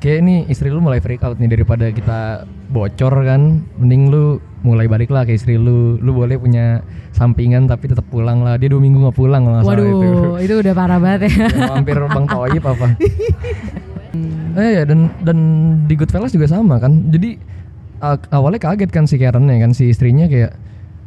kayak 0.02 0.18
ini 0.20 0.34
istri 0.52 0.68
lu 0.68 0.84
mulai 0.84 1.00
freak 1.00 1.24
out 1.24 1.40
nih 1.40 1.48
daripada 1.48 1.88
kita 1.88 2.44
bocor 2.68 3.14
kan, 3.24 3.64
mending 3.80 4.12
lu 4.12 4.24
mulai 4.64 4.88
balik 4.88 5.12
lah 5.12 5.28
ke 5.28 5.36
istri 5.36 5.60
lu, 5.60 6.00
lu 6.00 6.12
boleh 6.16 6.40
punya 6.40 6.80
sampingan 7.12 7.68
tapi 7.68 7.88
tetap 7.88 8.04
pulang 8.08 8.42
lah, 8.42 8.56
dia 8.56 8.68
dua 8.68 8.80
minggu 8.80 9.00
nggak 9.08 9.16
pulang 9.16 9.44
nggak 9.44 9.62
salah 9.64 9.76
itu. 9.80 9.96
Waduh, 9.96 10.36
itu 10.40 10.54
udah 10.60 10.74
parah 10.76 10.98
banget 10.98 11.20
ya. 11.28 11.48
Ya, 11.48 11.70
hampir 11.72 11.96
bang 12.16 12.26
Toyib 12.26 12.64
apa 12.64 12.86
eh 14.54 14.70
ya 14.80 14.82
dan 14.86 15.10
dan 15.22 15.38
di 15.84 15.94
Goodfellas 15.98 16.32
juga 16.34 16.46
sama 16.46 16.78
kan? 16.78 17.10
Jadi 17.10 17.38
awalnya 18.30 18.60
kaget 18.60 18.90
kan 18.90 19.04
si 19.04 19.16
Karen 19.18 19.50
ya 19.50 19.58
kan? 19.62 19.72
Si 19.74 19.90
istrinya 19.90 20.26
kayak 20.30 20.54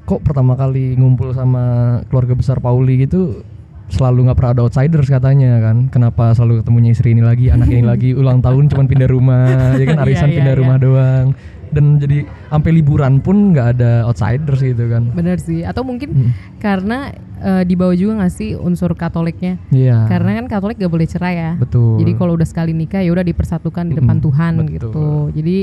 kok 0.07 0.23
pertama 0.23 0.55
kali 0.55 0.95
ngumpul 0.95 1.35
sama 1.35 1.99
keluarga 2.07 2.33
besar 2.35 2.63
Pauli 2.63 3.03
gitu 3.03 3.43
selalu 3.87 4.27
nggak 4.27 4.37
pernah 4.39 4.51
ada 4.55 4.61
outsiders 4.67 5.07
katanya 5.07 5.59
kan? 5.63 5.87
Kenapa 5.87 6.35
selalu 6.35 6.63
ketemunya 6.63 6.91
istri 6.91 7.15
ini 7.15 7.23
lagi 7.23 7.47
anak 7.47 7.71
ini 7.71 7.83
lagi 7.83 8.09
ulang 8.19 8.43
tahun 8.43 8.67
cuman 8.71 8.85
pindah 8.87 9.09
rumah 9.09 9.75
ya 9.79 9.85
kan? 9.87 9.97
Iya, 9.99 10.05
arisan 10.07 10.29
iya, 10.31 10.35
pindah 10.39 10.53
iya. 10.53 10.59
rumah 10.59 10.77
doang 10.79 11.27
dan 11.69 11.97
jadi 11.97 12.23
sampai 12.47 12.71
liburan 12.73 13.17
pun 13.17 13.51
nggak 13.51 13.67
ada 13.73 14.03
outsiders 14.03 14.59
gitu 14.59 14.85
kan 14.85 15.09
Bener 15.11 15.37
sih. 15.37 15.61
Atau 15.61 15.81
mungkin 15.81 16.09
Hmm. 16.09 16.31
karena 16.57 17.09
eh, 17.37 17.63
di 17.63 17.73
bawah 17.73 17.93
juga 17.93 18.17
nggak 18.17 18.33
sih 18.33 18.53
unsur 18.53 18.91
Katoliknya? 18.91 19.61
iya 19.69 20.05
Karena 20.05 20.35
kan 20.35 20.45
Katolik 20.47 20.75
gak 20.75 20.89
boleh 20.89 21.05
cerai 21.05 21.35
ya. 21.35 21.51
betul 21.55 21.97
Jadi 21.97 22.11
kalau 22.13 22.33
udah 22.33 22.45
sekali 22.45 22.71
nikah 22.71 22.99
ya 22.99 23.09
udah 23.09 23.21
dipersatukan 23.21 23.83
di 23.85 23.95
depan 23.95 24.15
Mm-mm, 24.15 24.25
Tuhan 24.25 24.51
betul. 24.57 24.71
gitu. 24.73 25.05
Jadi 25.33 25.57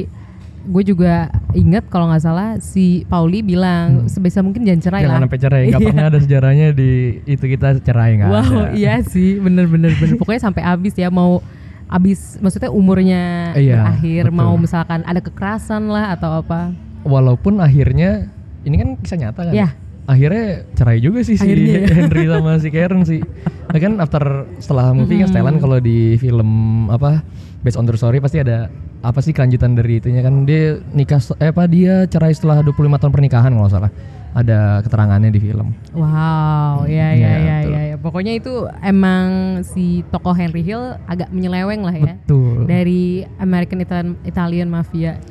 gue 0.64 0.80
juga 0.82 1.28
inget 1.52 1.84
kalau 1.86 2.08
nggak 2.08 2.22
salah 2.22 2.56
si 2.56 3.04
Pauli 3.04 3.42
bilang 3.42 4.06
sebisa 4.06 4.40
mungkin 4.40 4.64
jangan 4.64 4.80
cerai 4.80 5.00
Hmm. 5.00 5.04
Jangan 5.04 5.12
lah. 5.14 5.24
sampai 5.24 5.38
cerai, 5.38 5.62
nggak 5.66 5.80
Iya. 5.82 5.88
pernah 5.90 6.06
ada 6.06 6.18
sejarahnya 6.18 6.66
di 6.72 6.90
itu 7.26 7.44
kita 7.46 7.68
cerai 7.80 8.10
nggak 8.16 8.30
Wow, 8.30 8.40
ada. 8.40 8.72
iya 8.72 8.94
sih, 9.02 9.36
bener 9.36 9.66
bener 9.66 9.92
bener. 9.94 10.16
Pokoknya 10.16 10.40
sampai 10.42 10.62
habis 10.62 10.94
ya 10.94 11.08
mau 11.08 11.44
habis, 11.94 12.42
maksudnya 12.42 12.74
umurnya 12.74 13.54
Iya, 13.54 13.94
betul. 14.26 14.34
mau 14.34 14.58
misalkan 14.58 15.06
ada 15.06 15.22
kekerasan 15.22 15.86
lah 15.86 16.18
atau 16.18 16.42
apa. 16.42 16.74
Walaupun 17.06 17.62
akhirnya 17.62 18.26
ini 18.66 18.74
kan 18.82 18.88
kisah 18.98 19.18
nyata 19.22 19.40
kan. 19.46 19.54
Iya. 19.54 19.68
Akhirnya 20.04 20.68
cerai 20.76 20.98
juga 21.00 21.24
sih 21.24 21.38
si 21.38 21.46
Akhirnya 21.46 21.86
ya. 21.86 21.94
Henry 22.02 22.24
sama 22.28 22.52
si 22.58 22.68
Karen 22.68 23.02
sih. 23.06 23.22
Nah 23.70 23.78
kan 23.78 23.92
after 24.02 24.24
setelah 24.60 24.92
movie 24.92 25.22
kan 25.22 25.30
setelan 25.30 25.56
kalau 25.56 25.78
di 25.80 26.18
film 26.20 26.50
apa 26.92 27.24
based 27.64 27.80
on 27.80 27.88
true 27.88 27.96
story 27.96 28.20
pasti 28.20 28.42
ada 28.42 28.68
apa 29.00 29.20
sih 29.24 29.32
kelanjutan 29.32 29.72
dari 29.72 30.00
itunya 30.00 30.20
kan 30.20 30.44
dia 30.44 30.76
nikah 30.92 31.20
eh 31.40 31.48
apa 31.48 31.64
dia 31.64 32.04
cerai 32.04 32.36
setelah 32.36 32.60
25 32.60 33.00
tahun 33.00 33.12
pernikahan 33.16 33.52
kalau 33.56 33.70
salah. 33.72 33.90
Ada 34.34 34.82
keterangannya 34.82 35.30
di 35.30 35.38
film. 35.38 35.70
Wow, 35.94 36.90
ya 36.90 37.14
ya 37.14 37.14
Iya, 37.14 37.32
ya 37.38 37.58
ya, 37.70 37.80
ya. 37.94 37.96
Pokoknya 38.02 38.34
itu 38.34 38.66
emang 38.82 39.62
si 39.62 40.02
tokoh 40.10 40.34
Henry 40.34 40.66
Hill 40.66 40.98
agak 41.06 41.30
menyeleweng 41.30 41.86
lah 41.86 41.94
ya. 41.94 42.14
Betul. 42.18 42.66
Dari 42.66 43.22
American 43.38 43.78
Italian, 43.80 44.18
Italian 44.26 44.68
Mafia 44.68 45.22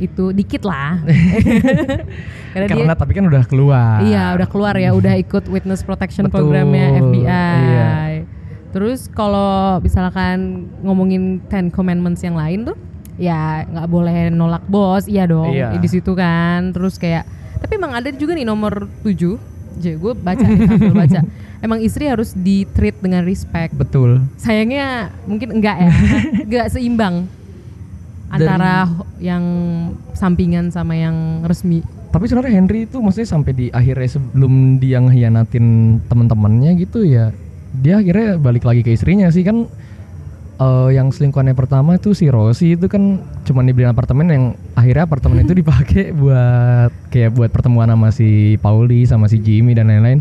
itu 0.00 0.32
dikit 0.32 0.64
lah. 0.64 1.02
Karena, 2.56 2.66
dia 2.66 2.74
Karena 2.86 2.94
tapi 2.96 3.12
kan 3.12 3.24
udah 3.28 3.44
keluar. 3.44 4.00
Iya, 4.00 4.34
udah 4.38 4.48
keluar 4.48 4.74
ya, 4.80 4.90
udah 4.96 5.14
ikut 5.20 5.44
witness 5.50 5.84
protection 5.84 6.26
Betul, 6.26 6.48
programnya 6.48 7.04
FBI. 7.04 7.26
iya. 7.26 7.90
Terus 8.70 9.10
kalau 9.10 9.82
misalkan 9.82 10.70
ngomongin 10.86 11.42
Ten 11.50 11.68
Commandments 11.68 12.22
yang 12.22 12.38
lain 12.38 12.70
tuh, 12.70 12.78
ya 13.20 13.66
nggak 13.68 13.88
boleh 13.90 14.30
nolak 14.32 14.64
bos, 14.70 15.04
iya 15.10 15.28
dong. 15.28 15.52
Iya. 15.52 15.76
Di 15.76 15.88
situ 15.90 16.16
kan, 16.16 16.70
terus 16.72 16.96
kayak, 16.96 17.26
tapi 17.60 17.76
emang 17.76 17.92
ada 17.92 18.08
juga 18.10 18.32
nih 18.32 18.48
nomor 18.48 18.88
7 19.04 19.60
J, 19.78 19.96
gue 19.96 20.12
baca, 20.18 20.42
sambil 20.42 20.94
baca. 21.06 21.20
Emang 21.60 21.78
istri 21.84 22.08
harus 22.08 22.32
di 22.34 22.64
treat 22.72 22.96
dengan 22.98 23.22
respect. 23.22 23.76
Betul. 23.76 24.24
Sayangnya 24.40 25.12
mungkin 25.28 25.60
enggak 25.60 25.76
ya, 25.76 25.92
enggak 26.42 26.66
seimbang 26.74 27.28
antara 28.30 28.88
yang 29.18 29.44
sampingan 30.16 30.72
sama 30.72 30.96
yang 30.96 31.44
resmi. 31.44 31.84
Tapi 32.10 32.26
sebenarnya 32.26 32.58
Henry 32.58 32.90
itu 32.90 32.98
maksudnya 32.98 33.28
sampai 33.28 33.52
di 33.54 33.66
akhirnya 33.70 34.18
sebelum 34.18 34.82
dia 34.82 34.98
ngehianatin 34.98 35.98
teman-temannya 36.10 36.74
gitu 36.78 37.06
ya, 37.06 37.30
dia 37.70 38.02
akhirnya 38.02 38.38
balik 38.38 38.66
lagi 38.66 38.82
ke 38.82 38.94
istrinya 38.94 39.30
sih 39.30 39.46
kan. 39.46 39.70
Eh, 40.60 40.88
yang 40.94 41.08
selingkuhannya 41.08 41.56
pertama 41.56 41.96
itu 41.96 42.12
si 42.12 42.28
Rosie 42.28 42.76
itu 42.76 42.86
kan 42.86 43.24
cuma 43.48 43.64
dibeliin 43.64 43.90
apartemen 43.90 44.26
yang 44.28 44.44
akhirnya 44.76 45.08
apartemen 45.08 45.42
itu 45.42 45.56
dipakai 45.56 46.12
buat 46.20 46.92
kayak 47.08 47.34
buat 47.34 47.50
pertemuan 47.50 47.88
sama 47.88 48.12
si 48.12 48.60
Pauli 48.60 49.08
sama 49.08 49.26
si 49.26 49.40
Jimmy 49.40 49.72
dan 49.72 49.88
lain-lain. 49.88 50.20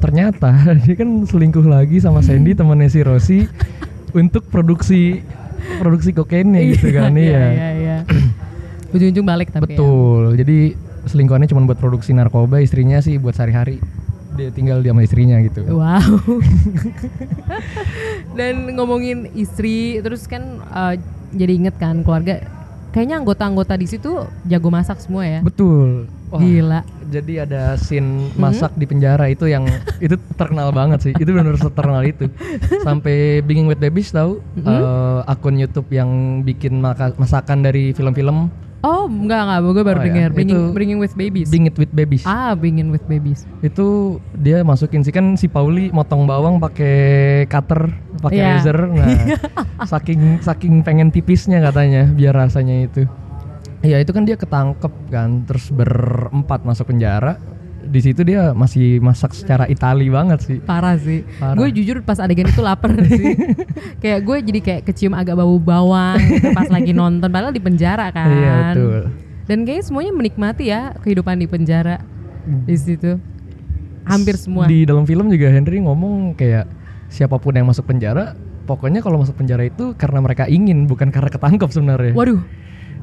Ternyata 0.00 0.50
dia 0.82 0.94
kan 0.96 1.28
selingkuh 1.28 1.64
lagi 1.68 2.00
sama 2.00 2.24
Sandy 2.24 2.56
temannya 2.58 2.88
si 2.88 3.04
Rosie 3.04 3.46
untuk 4.16 4.48
produksi 4.48 5.20
produksi 5.80 6.12
kokainnya 6.12 6.60
gitu 6.76 6.92
kan 6.92 7.16
Iya, 7.16 7.24
iya. 7.24 7.46
iya, 7.48 7.68
iya. 7.72 7.98
Ujung-ujung 8.94 9.26
balik 9.26 9.50
tapi 9.50 9.74
ya. 9.74 9.80
Betul. 9.80 10.38
Jadi 10.38 10.58
selingkuhannya 11.08 11.48
cuma 11.50 11.66
buat 11.68 11.80
produksi 11.80 12.16
narkoba, 12.16 12.60
istrinya 12.60 13.00
sih 13.00 13.20
buat 13.20 13.36
sehari-hari. 13.36 13.80
Dia 14.34 14.50
tinggal 14.50 14.82
dia 14.82 14.90
sama 14.90 15.02
istrinya 15.06 15.38
gitu. 15.42 15.62
Wow. 15.70 16.18
Dan 18.38 18.74
ngomongin 18.74 19.30
istri, 19.38 20.02
terus 20.02 20.26
kan 20.26 20.62
eh, 20.62 20.94
jadi 21.34 21.52
inget 21.54 21.76
kan 21.78 22.02
keluarga. 22.02 22.42
Kayaknya 22.94 23.26
anggota-anggota 23.26 23.74
di 23.74 23.90
situ 23.90 24.22
jago 24.46 24.70
masak 24.70 25.02
semua 25.02 25.26
ya. 25.26 25.40
Betul. 25.42 26.06
Wah, 26.30 26.38
Gila. 26.38 26.80
Jadi 27.10 27.42
ada 27.42 27.74
scene 27.74 28.30
masak 28.38 28.74
di 28.74 28.86
penjara 28.86 29.26
itu 29.30 29.50
yang 29.50 29.66
itu 30.04 30.14
terkenal 30.38 30.70
banget 30.70 31.10
sih. 31.10 31.12
Itu 31.14 31.30
benar 31.34 31.58
terkenal 31.58 32.02
itu. 32.06 32.30
Sampai 32.86 33.42
Binging 33.42 33.66
with 33.66 33.82
Babies 33.82 34.14
tahu 34.14 34.38
eh, 34.62 35.20
akun 35.26 35.58
YouTube 35.58 35.90
yang 35.90 36.42
bikin 36.46 36.78
masakan 37.18 37.66
dari 37.66 37.90
film-film 37.94 38.50
Oh, 38.84 39.08
enggak 39.08 39.40
enggak, 39.42 39.58
gue 39.64 39.80
baru 39.82 39.96
Oh 39.96 40.02
ya, 40.02 40.06
dengar 40.06 40.30
bringing, 40.30 40.60
itu- 40.60 40.72
bringing 40.72 40.98
with 41.00 41.14
babies. 41.14 41.48
Bing 41.48 41.64
It 41.64 41.72
with 41.74 41.88
Babies. 41.88 42.20
ah, 42.22 42.52
bringing 42.52 42.92
with 42.92 43.00
babies. 43.04 43.48
Itu 43.58 44.20
dia 44.34 44.60
masukin 44.60 45.00
sih 45.00 45.08
kan 45.08 45.34
si 45.34 45.48
Pauli 45.48 45.88
motong 45.88 46.28
bawang 46.28 46.60
pakai 46.60 46.94
cutter, 47.46 47.88
pakai 48.20 48.36
Iya. 48.36 48.48
laser. 48.54 48.78
Nah, 48.94 49.08
saking 49.82 50.20
saking 50.38 50.84
pengen 50.84 51.08
tipisnya 51.08 51.58
katanya 51.60 52.04
biar 52.06 52.36
rasanya 52.36 52.84
itu. 52.84 53.08
Iya, 53.80 54.00
itu 54.00 54.12
kan 54.12 54.24
dia 54.24 54.36
ketangkep 54.36 54.92
kan, 55.08 55.44
terus 55.44 55.68
berempat 55.68 56.60
masuk 56.62 56.88
penjara. 56.88 57.40
Di 57.94 58.00
situ 58.02 58.26
dia 58.26 58.50
masih 58.50 58.98
masak 58.98 59.30
secara 59.38 59.70
Itali 59.70 60.10
banget 60.10 60.42
sih. 60.42 60.58
Parah 60.58 60.98
sih. 60.98 61.22
Gue 61.54 61.70
jujur 61.70 62.02
pas 62.02 62.18
adegan 62.18 62.50
itu 62.50 62.58
lapar 62.58 62.90
sih. 63.06 63.38
kayak 64.02 64.26
gue 64.26 64.36
jadi 64.50 64.60
kayak 64.60 64.80
kecium 64.90 65.14
agak 65.14 65.38
bau 65.38 65.54
bawang 65.62 66.18
gitu 66.18 66.50
pas 66.50 66.66
lagi 66.66 66.90
nonton 66.90 67.30
padahal 67.30 67.54
di 67.54 67.62
penjara 67.62 68.10
kan. 68.10 68.26
Iya, 68.26 68.54
betul. 68.74 69.00
Dan 69.46 69.58
kayaknya 69.62 69.84
semuanya 69.86 70.12
menikmati 70.16 70.64
ya 70.74 70.90
kehidupan 71.06 71.38
di 71.38 71.46
penjara 71.46 72.02
di 72.66 72.74
situ. 72.74 73.14
Hampir 74.10 74.34
semua. 74.34 74.66
Di 74.66 74.82
dalam 74.82 75.06
film 75.06 75.30
juga 75.30 75.54
Henry 75.54 75.78
ngomong 75.78 76.34
kayak 76.34 76.66
siapa 77.08 77.38
pun 77.38 77.54
yang 77.54 77.70
masuk 77.70 77.86
penjara, 77.86 78.34
pokoknya 78.66 79.00
kalau 79.06 79.22
masuk 79.22 79.38
penjara 79.38 79.64
itu 79.70 79.94
karena 79.94 80.18
mereka 80.18 80.50
ingin, 80.50 80.90
bukan 80.90 81.14
karena 81.14 81.30
ketangkep 81.30 81.70
sebenarnya. 81.70 82.12
Waduh. 82.12 82.42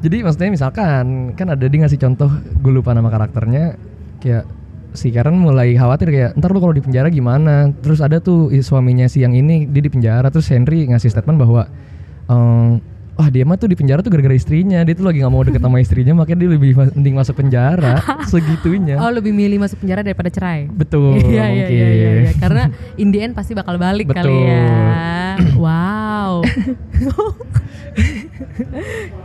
Jadi 0.03 0.19
maksudnya 0.19 0.51
misalkan 0.51 1.31
kan 1.39 1.47
ada 1.53 1.63
dia 1.63 1.79
ngasih 1.79 2.01
contoh 2.01 2.27
gue 2.43 2.71
lupa 2.73 2.91
nama 2.91 3.07
karakternya 3.07 3.77
kayak 4.19 4.45
si 4.91 5.07
Karen 5.09 5.33
mulai 5.33 5.71
khawatir 5.71 6.07
kayak 6.07 6.31
ntar 6.35 6.49
lu 6.49 6.59
kalau 6.59 6.71
di 6.71 6.79
penjara 6.79 7.07
gimana 7.07 7.71
terus 7.77 7.99
ada 7.99 8.17
tuh 8.17 8.51
suaminya 8.57 9.05
si 9.05 9.19
yang 9.19 9.31
ini 9.31 9.63
dia 9.63 9.79
di 9.79 9.87
penjara 9.87 10.27
terus 10.27 10.47
Henry 10.47 10.83
ngasih 10.85 11.07
statement 11.09 11.37
bahwa 11.37 11.67
ehm, 12.27 12.83
wah 13.11 13.27
dia 13.27 13.43
mah 13.43 13.55
tuh 13.55 13.67
di 13.67 13.75
penjara 13.75 13.99
tuh 13.99 14.09
gara-gara 14.09 14.33
istrinya 14.33 14.81
dia 14.81 14.91
tuh 14.91 15.05
lagi 15.05 15.19
nggak 15.19 15.29
mau 15.29 15.41
deket 15.41 15.61
sama 15.61 15.77
istrinya 15.77 16.13
makanya 16.13 16.39
dia 16.41 16.49
lebih 16.51 16.71
ma- 16.73 16.91
mending 16.91 17.15
masuk 17.15 17.35
penjara 17.37 18.01
segitunya 18.31 18.95
Oh 18.97 19.07
lebih 19.09 19.31
milih 19.31 19.57
masuk 19.57 19.79
penjara 19.79 20.01
daripada 20.01 20.27
cerai. 20.27 20.67
betul 20.67 21.15
Iya 21.31 21.45
iya 21.47 21.67
iya 21.67 21.87
iya 21.87 22.09
iya. 22.21 22.31
karena 22.35 22.63
in 23.01 23.11
the 23.11 23.19
end 23.21 23.31
pasti 23.31 23.53
bakal 23.53 23.75
balik 23.77 24.09
kali 24.09 24.27
Betul. 24.27 24.43
ya. 24.43 24.67
Wow. 25.57 26.43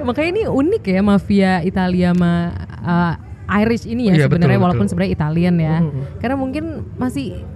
Makanya 0.02 0.28
ini 0.30 0.42
unik 0.46 0.84
ya 0.86 1.00
mafia 1.02 1.52
Italia 1.60 2.12
sama 2.12 2.32
uh, 2.80 3.14
Irish 3.46 3.86
ini 3.86 4.10
ya 4.10 4.14
Iya, 4.18 4.24
sebenarnya 4.26 4.58
walaupun 4.58 4.86
sebenarnya 4.90 5.12
Italian 5.14 5.54
ya. 5.58 5.76
Mm-mm. 5.82 6.02
Karena 6.18 6.36
mungkin 6.36 6.64
masih 6.98 7.46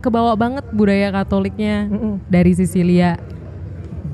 kebawa 0.00 0.32
banget 0.34 0.64
budaya 0.72 1.12
Katoliknya 1.12 1.88
dari 2.32 2.52
Sisilia. 2.56 3.20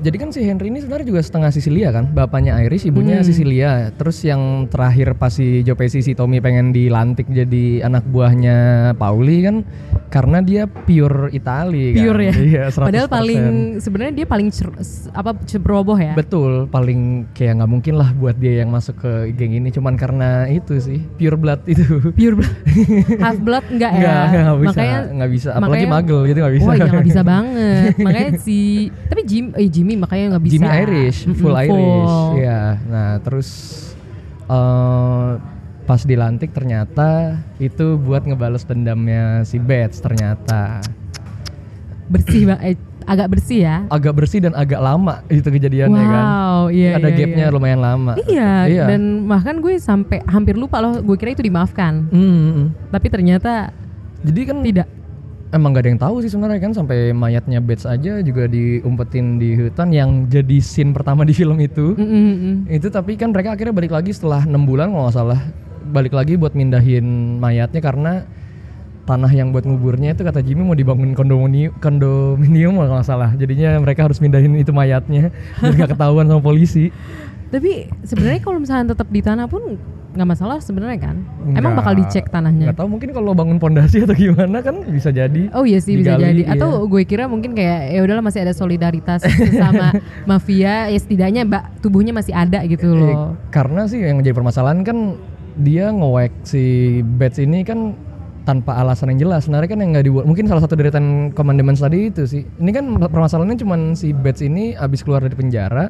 Jadi 0.01 0.17
kan 0.17 0.29
si 0.29 0.41
Henry 0.41 0.67
ini 0.67 0.81
sebenarnya 0.81 1.07
juga 1.07 1.21
setengah 1.21 1.49
Sisilia 1.49 1.89
kan, 1.89 2.09
bapaknya 2.09 2.57
Irish, 2.59 2.83
ibunya 2.83 3.15
Hmm. 3.15 3.23
Sisilia. 3.23 3.71
Terus 3.93 4.17
yang 4.21 4.41
terakhir 4.65 5.13
pas 5.13 5.29
si 5.29 5.61
Joe 5.61 5.73
Pesci 5.73 6.01
si 6.01 6.11
Tommy 6.11 6.37
pengen 6.37 6.69
dilantik 6.71 7.25
jadi 7.25 7.83
anak 7.83 8.03
buahnya 8.03 8.57
Pauli 8.95 9.41
kan 9.41 9.61
karena 10.07 10.41
dia 10.41 10.65
pure 10.65 11.29
Itali 11.29 11.93
kan. 11.93 12.01
Pure 12.01 12.21
ya. 12.23 12.33
Iya, 12.33 12.63
100%. 12.67 12.81
Padahal 12.89 13.07
paling 13.07 13.41
sebenarnya 13.77 14.13
dia 14.15 14.25
paling 14.25 14.49
cer- 14.49 14.73
apa 15.11 15.37
ceroboh 15.43 15.95
ya. 15.95 16.13
betul, 16.13 16.65
paling 16.65 17.29
kayak 17.31 17.61
nggak 17.61 17.69
mungkin 17.69 17.93
lah 17.95 18.09
buat 18.11 18.35
dia 18.35 18.59
yang 18.59 18.69
masuk 18.69 18.97
ke 18.97 19.11
geng 19.31 19.53
ini 19.53 19.69
cuman 19.69 19.93
karena 19.95 20.47
itu 20.47 20.75
sih, 20.77 20.97
pure 21.15 21.37
blood 21.37 21.61
itu. 21.63 22.09
Pure 22.11 22.35
blood. 22.35 22.55
Half 23.23 23.37
blood 23.39 23.65
enggak 23.69 23.91
ya? 23.93 24.01
Nggak, 24.01 24.17
nggak 24.41 24.57
bisa, 24.57 24.71
Makanya 24.73 24.97
nggak 25.13 25.31
bisa. 25.31 25.49
Apalagi 25.51 25.69
makanya- 25.85 25.93
magel 25.93 26.19
gitu 26.25 26.39
nggak 26.39 26.55
bisa. 26.57 26.65
Wah, 26.65 26.73
iya 26.73 26.85
nggak 26.87 27.05
bisa 27.05 27.21
banget. 27.37 27.91
makanya 28.01 28.31
si 28.39 28.57
tapi 29.05 29.21
Jim 29.23 29.45
eh 29.53 29.69
Jimmy 29.69 29.90
makanya 29.95 30.25
nggak 30.31 30.43
bisa. 30.43 30.53
Jimmy 30.55 30.69
Irish, 30.77 31.19
full 31.33 31.55
Irish. 31.55 31.71
full. 31.71 32.37
Iya. 32.37 32.61
Nah, 32.83 33.11
terus 33.19 33.49
eh 34.45 35.31
pas 35.81 36.01
dilantik 36.01 36.51
ternyata 36.51 37.35
itu 37.57 37.97
buat 37.97 38.23
ngebales 38.23 38.63
dendamnya 38.63 39.43
si 39.43 39.57
Bets 39.57 39.99
ternyata. 39.99 40.79
Bersih 42.07 42.43
ba- 42.45 42.61
eh, 42.61 42.75
agak 43.03 43.27
bersih 43.29 43.59
ya. 43.61 43.77
Agak 43.87 44.13
bersih 44.13 44.39
dan 44.39 44.53
agak 44.53 44.77
lama 44.77 45.23
itu 45.27 45.43
kejadiannya 45.43 46.03
kan. 46.05 46.23
wow, 46.23 46.61
iya 46.67 46.95
Ada 46.95 47.07
iya, 47.07 47.17
gapnya 47.17 47.45
iya. 47.45 47.53
lumayan 47.53 47.79
lama. 47.79 48.13
Iya, 48.21 48.51
Iya. 48.67 48.83
dan 48.87 49.01
bahkan 49.25 49.55
gue 49.57 49.79
sampai 49.79 50.19
hampir 50.25 50.53
lupa 50.53 50.79
loh, 50.79 50.99
gue 50.99 51.15
kira 51.15 51.31
itu 51.31 51.41
dimaafkan. 51.41 52.07
Hmm, 52.07 52.19
hmm, 52.29 52.51
hmm. 52.51 52.67
Tapi 52.89 53.07
ternyata 53.07 53.71
Jadi 54.21 54.39
kan 54.43 54.57
tidak. 54.61 54.87
Emang 55.51 55.75
gak 55.75 55.83
ada 55.83 55.89
yang 55.91 56.01
tahu 56.01 56.15
sih 56.23 56.31
sebenarnya 56.31 56.59
kan 56.63 56.73
sampai 56.73 57.11
mayatnya 57.11 57.59
Bets 57.59 57.83
aja 57.83 58.23
juga 58.23 58.47
diumpetin 58.47 59.37
di 59.37 59.55
hutan 59.55 59.91
yang 59.91 60.25
jadi 60.31 60.57
scene 60.63 60.95
pertama 60.95 61.27
di 61.27 61.35
film 61.35 61.59
itu. 61.59 61.93
Mm, 61.95 62.07
mm, 62.07 62.35
mm. 62.35 62.55
itu 62.71 62.87
tapi 62.87 63.19
kan 63.19 63.35
mereka 63.35 63.53
akhirnya 63.55 63.75
balik 63.75 63.91
lagi 63.91 64.15
setelah 64.15 64.47
enam 64.47 64.63
bulan 64.63 64.89
kalau 64.89 65.11
nggak 65.11 65.15
salah 65.15 65.39
balik 65.91 66.15
lagi 66.15 66.39
buat 66.39 66.55
mindahin 66.55 67.37
mayatnya 67.43 67.83
karena 67.83 68.23
tanah 69.03 69.31
yang 69.33 69.51
buat 69.51 69.67
nguburnya 69.67 70.15
itu 70.15 70.23
kata 70.23 70.39
Jimmy 70.39 70.63
mau 70.63 70.77
dibangun 70.77 71.11
kondominium 71.17 71.73
kondominium 71.83 72.79
kalau 72.79 73.01
nggak 73.01 73.07
salah 73.09 73.29
jadinya 73.35 73.75
mereka 73.81 74.07
harus 74.07 74.23
mindahin 74.23 74.55
itu 74.55 74.71
mayatnya 74.71 75.33
biar 75.59 75.73
nggak 75.75 75.91
ketahuan 75.97 76.29
sama 76.31 76.39
polisi 76.39 76.87
Tapi 77.51 77.91
sebenarnya 78.07 78.39
kalau 78.39 78.63
misalnya 78.63 78.95
tetap 78.95 79.11
di 79.11 79.19
tanah 79.19 79.45
pun 79.51 79.75
nggak 80.11 80.27
masalah 80.27 80.59
sebenarnya 80.59 80.99
kan? 81.01 81.15
Emang 81.47 81.71
Nggak- 81.71 81.77
bakal 81.77 81.93
dicek 81.95 82.25
tanahnya? 82.27 82.65
nggak 82.67 82.77
tahu 82.77 82.89
mungkin 82.89 83.09
kalau 83.09 83.31
bangun 83.31 83.57
pondasi 83.57 84.03
atau 84.03 84.11
gimana 84.13 84.59
kan 84.59 84.83
bisa 84.85 85.07
jadi 85.07 85.47
Oh 85.51 85.63
iya 85.63 85.77
sih 85.77 85.95
bisa 85.95 86.13
digali, 86.13 86.43
jadi. 86.43 86.51
Atau 86.51 86.69
iya. 86.77 86.89
gue 86.89 87.01
kira 87.05 87.23
mungkin 87.25 87.51
kayak 87.51 87.79
ya 87.89 87.99
udahlah 88.01 88.19
masih 88.21 88.41
ada 88.41 88.51
solidaritas 88.51 89.23
sama 89.53 89.95
mafia. 90.29 90.85
Ya 90.85 90.97
setidaknya 90.97 91.41
mbak 91.43 91.63
tubuhnya 91.79 92.11
masih 92.11 92.31
ada 92.31 92.59
gitu 92.65 92.87
Eh, 92.87 92.99
loh. 93.07 93.39
karena 93.49 93.85
sih 93.85 93.99
yang 93.99 94.17
menjadi 94.17 94.35
permasalahan 94.35 94.81
kan 94.81 94.97
dia 95.53 95.87
ngewek 95.89 96.31
si 96.43 96.63
Bats 97.01 97.37
ini 97.37 97.63
kan 97.63 97.95
tanpa 98.41 98.73
alasan 98.75 99.11
yang 99.11 99.25
jelas. 99.25 99.45
Sebenarnya 99.45 99.69
kan 99.69 99.79
yang 99.79 99.89
nggak 99.91 100.05
dibuat. 100.05 100.25
Mungkin 100.25 100.43
salah 100.45 100.59
satu 100.59 100.73
dari 100.73 100.89
Ten 100.89 101.31
Commandments 101.31 101.79
tadi 101.79 102.09
itu 102.09 102.25
sih. 102.25 102.43
Ini 102.43 102.71
kan 102.71 102.83
permasalahannya 102.97 103.55
cuman 103.55 103.93
si 103.93 104.11
Bats 104.11 104.41
ini 104.41 104.73
abis 104.73 105.01
keluar 105.01 105.21
dari 105.21 105.33
penjara 105.33 105.87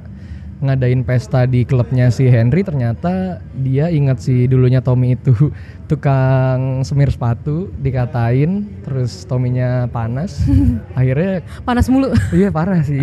ngadain 0.62 1.02
pesta 1.02 1.50
di 1.50 1.66
klubnya 1.66 2.14
si 2.14 2.30
Henry 2.30 2.62
ternyata 2.62 3.42
dia 3.66 3.90
ingat 3.90 4.22
si 4.22 4.46
dulunya 4.46 4.78
Tommy 4.80 5.18
itu 5.18 5.34
tukang 5.90 6.86
semir 6.86 7.10
sepatu 7.10 7.74
dikatain 7.82 8.70
terus 8.86 9.26
Tominya 9.26 9.90
panas 9.90 10.46
akhirnya 11.00 11.42
Panas 11.66 11.90
mulu. 11.90 12.14
Iya 12.38 12.54
parah 12.54 12.80
sih. 12.86 13.02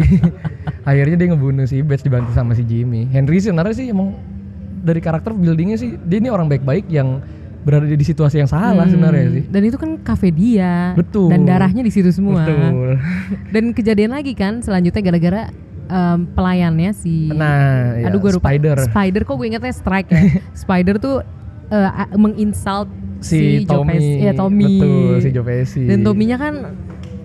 Akhirnya 0.86 1.16
dia 1.18 1.28
ngebunuh 1.34 1.66
si 1.68 1.82
Bates 1.84 2.06
dibantu 2.06 2.32
sama 2.32 2.54
si 2.54 2.64
Jimmy. 2.64 3.04
Henry 3.10 3.42
sih 3.42 3.50
sebenarnya 3.50 3.74
sih 3.76 3.86
emang 3.90 4.14
dari 4.82 5.02
karakter 5.02 5.34
buildingnya 5.34 5.76
sih 5.76 5.98
dia 6.06 6.18
ini 6.22 6.30
orang 6.30 6.46
baik-baik 6.48 6.86
yang 6.88 7.20
berada 7.66 7.84
di 7.84 8.06
situasi 8.06 8.40
yang 8.40 8.48
salah 8.48 8.86
Hmm, 8.86 8.92
sebenarnya 8.96 9.26
sih. 9.34 9.42
Dan 9.50 9.62
itu 9.66 9.76
kan 9.76 9.98
kafe 10.00 10.32
dia. 10.32 10.94
Betul. 10.96 11.28
Dan 11.34 11.44
darahnya 11.44 11.82
di 11.84 11.92
situ 11.92 12.08
semua. 12.14 12.46
Betul. 12.46 12.96
Dan 13.52 13.64
kejadian 13.76 14.14
lagi 14.14 14.32
kan 14.32 14.64
selanjutnya 14.64 15.02
gara-gara 15.04 15.42
em, 15.88 16.18
pelayannya 16.29 16.92
si 16.92 17.29
Nah, 17.29 17.96
ya, 17.96 18.07
Aduh 18.09 18.20
gue 18.20 18.33
lupa. 18.33 18.48
Spider. 18.48 18.77
Spider 18.87 19.22
kok 19.24 19.35
gue 19.35 19.46
ingetnya 19.48 19.72
Strike 19.72 20.09
ya. 20.09 20.22
Spider 20.62 20.96
tuh 20.96 21.24
a- 21.68 22.12
menginsult 22.14 22.88
Si, 23.18 23.66
Joe 23.66 23.83
Tommy, 23.83 23.98
Pesci. 23.98 24.14
Ya 24.22 24.33
Tommy. 24.33 24.64
betul 24.79 25.14
si 25.18 25.29
Joe 25.35 25.42
Pesci. 25.42 25.83
Dan 25.85 26.07
Tominya 26.07 26.37
kan 26.38 26.55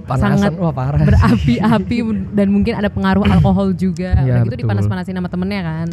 Panasan, 0.03 0.41
sangat 0.41 0.51
wah 0.57 0.73
parah 0.73 0.99
berapi-api 0.99 1.97
dan 2.37 2.47
mungkin 2.49 2.73
ada 2.75 2.89
pengaruh 2.89 3.23
alkohol 3.23 3.71
juga. 3.71 4.17
Gitu 4.19 4.49
betul. 4.49 4.59
dipanas-panasin 4.65 5.15
sama 5.15 5.29
temennya 5.29 5.61
kan. 5.61 5.87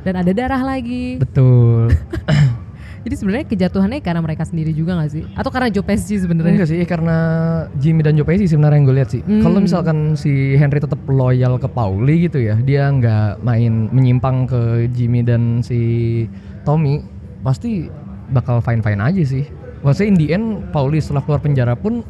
Dan 0.00 0.14
ada 0.16 0.30
darah 0.32 0.62
lagi. 0.64 1.20
Betul. 1.20 1.92
Jadi 3.04 3.14
sebenarnya 3.20 3.46
kejatuhannya 3.52 4.00
karena 4.00 4.20
mereka 4.24 4.48
sendiri 4.48 4.72
juga 4.72 4.96
gak 4.96 5.12
sih? 5.12 5.28
Atau 5.36 5.52
karena 5.52 5.68
Joe 5.68 5.84
Pesci 5.84 6.24
sebenarnya? 6.24 6.56
Enggak 6.56 6.70
sih, 6.72 6.80
karena 6.88 7.16
Jimmy 7.76 8.00
dan 8.00 8.16
Joe 8.16 8.24
Pesci 8.24 8.48
sebenarnya 8.48 8.80
yang 8.80 8.86
gue 8.88 8.96
lihat 8.96 9.10
sih. 9.12 9.20
Hmm. 9.20 9.44
Kalau 9.44 9.60
misalkan 9.60 10.16
si 10.16 10.56
Henry 10.56 10.80
tetap 10.80 10.98
loyal 11.04 11.60
ke 11.60 11.68
Pauli 11.68 12.24
gitu 12.24 12.40
ya, 12.40 12.56
dia 12.56 12.88
nggak 12.88 13.44
main 13.44 13.92
menyimpang 13.92 14.48
ke 14.48 14.88
Jimmy 14.96 15.20
dan 15.20 15.60
si 15.60 16.24
Tommy, 16.64 17.04
pasti 17.44 17.92
bakal 18.32 18.64
fine 18.64 18.80
fine 18.80 19.04
aja 19.04 19.20
sih. 19.20 19.44
Maksudnya 19.84 20.08
in 20.08 20.16
the 20.16 20.28
end 20.32 20.46
Pauli 20.72 20.96
setelah 20.96 21.20
keluar 21.28 21.44
penjara 21.44 21.76
pun 21.76 22.00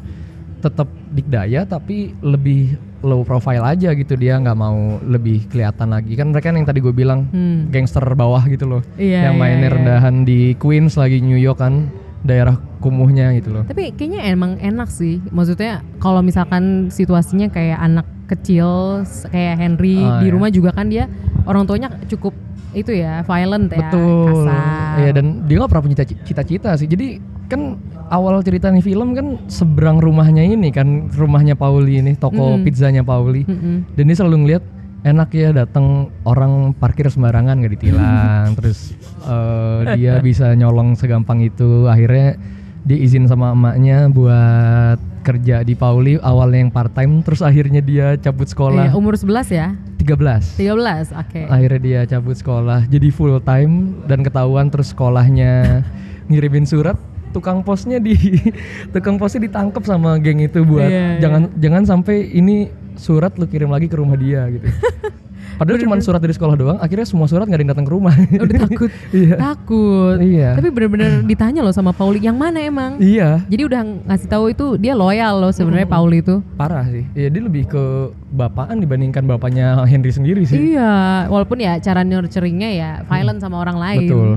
tetap 0.63 0.87
dikdaya 1.11 1.67
tapi 1.67 2.15
lebih 2.23 2.79
low 3.05 3.21
profile 3.21 3.61
aja 3.63 3.93
gitu 3.93 4.17
dia 4.17 4.35
nggak 4.35 4.57
mau 4.57 4.97
lebih 4.99 5.45
kelihatan 5.47 5.93
lagi 5.93 6.17
kan 6.17 6.33
mereka 6.33 6.49
yang 6.49 6.65
tadi 6.65 6.81
gue 6.81 6.89
bilang 6.89 7.29
Hmm. 7.29 7.69
gangster 7.69 8.01
bawah 8.11 8.41
gitu 8.45 8.65
loh 8.65 8.81
Iya, 8.97 9.29
yang 9.29 9.37
iya, 9.37 9.39
mainnya 9.39 9.69
iya. 9.69 9.75
rendahan 9.77 10.15
di 10.23 10.57
Queens 10.57 10.97
lagi 10.97 11.21
New 11.21 11.37
York 11.37 11.61
kan 11.61 11.93
daerah 12.21 12.57
kumuhnya 12.81 13.29
gitu 13.33 13.53
loh 13.53 13.63
Tapi 13.63 13.93
kayaknya 13.93 14.25
emang 14.25 14.57
enak 14.57 14.89
sih. 14.89 15.21
Maksudnya 15.29 15.85
kalau 15.97 16.21
misalkan 16.21 16.89
situasinya 16.89 17.47
kayak 17.47 17.77
anak 17.77 18.05
kecil 18.25 19.01
kayak 19.29 19.61
Henry 19.61 20.01
Ah, 20.01 20.17
di 20.17 20.25
iya. 20.25 20.33
rumah 20.33 20.49
juga 20.49 20.73
kan 20.73 20.89
dia 20.89 21.05
orang 21.45 21.69
tuanya 21.69 21.93
cukup 22.07 22.33
itu 22.75 22.91
ya 22.91 23.23
violent 23.23 23.71
ya, 23.71 23.79
Betul. 23.81 24.43
kasar. 24.43 24.99
Iya 24.99 25.11
dan 25.11 25.25
dia 25.43 25.55
nggak 25.57 25.71
pernah 25.71 25.83
punya 25.83 25.97
cita- 25.97 26.21
cita-cita 26.21 26.69
sih. 26.75 26.85
Jadi 26.85 27.07
kan 27.47 27.79
awal 28.07 28.41
cerita 28.41 28.67
nih 28.67 28.81
film 28.81 29.13
kan 29.13 29.39
seberang 29.47 29.97
rumahnya 29.97 30.41
ini 30.41 30.69
kan 30.69 31.07
rumahnya 31.09 31.55
Pauli 31.55 31.97
ini 31.97 32.13
toko 32.13 32.55
Mm. 32.55 32.63
pizzanya 32.63 33.01
Pauli. 33.01 33.43
Mm-mm. 33.43 33.95
Dan 33.95 34.03
dia 34.05 34.15
selalu 34.15 34.37
ngeliat 34.43 34.63
enak 35.01 35.29
ya 35.31 35.53
datang 35.53 36.09
orang 36.23 36.73
parkir 36.73 37.07
sembarangan 37.07 37.55
nggak 37.57 37.73
ditilang. 37.73 38.47
Terus 38.59 38.91
eh, 39.23 39.79
dia 39.95 40.19
bisa 40.27 40.51
nyolong 40.51 40.93
segampang 40.93 41.39
itu. 41.39 41.87
Akhirnya 41.87 42.35
dia 42.83 42.97
izin 42.99 43.25
sama 43.25 43.49
emaknya 43.51 44.09
buat 44.09 44.99
kerja 45.25 45.65
di 45.65 45.73
Pauli 45.73 46.21
awalnya 46.21 46.61
yang 46.61 46.69
part 46.69 46.93
time 46.93 47.19
terus 47.19 47.41
akhirnya 47.41 47.81
dia 47.81 48.13
cabut 48.15 48.45
Iya, 48.45 48.53
sekolah 48.53 48.85
umur 48.93 49.17
11 49.17 49.49
ya? 49.49 49.73
13 49.97 50.61
13, 50.61 51.09
oke. 51.11 51.41
akhirnya 51.49 51.81
dia 51.81 51.99
cabut 52.05 52.37
sekolah 52.37 52.85
jadi 52.85 53.09
full 53.09 53.41
time 53.41 53.73
dan 54.05 54.21
ketahuan 54.21 54.69
terus 54.69 54.93
sekolahnya 54.93 55.81
ngirimin 56.29 56.63
surat 56.63 56.93
tukang 57.33 57.65
posnya 57.65 57.97
di 57.97 58.13
tukang 58.93 59.17
posnya 59.17 59.43
ditangkap 59.43 59.81
sama 59.81 60.21
geng 60.21 60.39
itu 60.39 60.61
buat 60.61 60.85
Iya, 60.85 61.17
iya. 61.17 61.19
jangan 61.19 61.41
jangan 61.57 61.83
sampai 61.83 62.31
ini 62.31 62.69
surat 62.95 63.33
lu 63.35 63.43
kirim 63.43 63.67
lagi 63.67 63.89
ke 63.89 63.97
rumah 63.97 64.15
dia 64.15 64.45
gitu 64.47 64.69
padahal 65.55 65.77
cuma 65.77 65.95
surat 65.97 66.19
dari 66.19 66.31
sekolah 66.31 66.55
doang 66.55 66.77
akhirnya 66.77 67.03
semua 67.03 67.25
surat 67.25 67.43
nggak 67.43 67.55
ada 67.55 67.63
yang 67.63 67.71
datang 67.71 67.85
ke 67.85 67.91
rumah 67.91 68.13
Udah 68.35 68.57
takut. 68.63 68.91
iya 69.15 69.35
Takut. 69.35 70.17
Iya. 70.17 70.49
Tapi 70.53 70.67
bener-bener 70.69 71.11
ditanya 71.21 71.61
loh 71.61 71.71
sama 71.71 71.91
Pauli, 71.91 72.19
yang 72.19 72.35
mana 72.35 72.59
emang? 72.59 72.97
iya 72.97 73.41
Jadi 73.45 73.61
udah 73.63 73.81
ngasih 74.05 74.27
tahu 74.27 74.45
itu 74.49 74.65
dia 74.75 74.93
loyal 74.93 75.39
loh 75.39 75.51
sebenarnya 75.51 75.87
Pauli 75.87 76.19
itu. 76.19 76.39
parah 76.53 76.85
sih 76.85 77.03
ya 77.11 77.27
dia 77.27 77.41
lebih 77.41 77.65
ke 77.65 77.83
bapaan 78.29 78.77
dibandingkan 78.77 79.23
bapaknya 79.23 79.83
Henry 79.83 80.11
sendiri 80.11 80.43
sih 80.43 80.75
Iya, 80.75 81.25
walaupun 81.27 81.57
ya 81.57 81.77
cara 81.77 82.01
nurturingnya 82.01 82.69
ya 82.69 82.89
violent 83.03 83.39
sama 83.39 83.57
orang 83.57 83.77
lain. 83.77 83.99
Betul. 84.05 84.29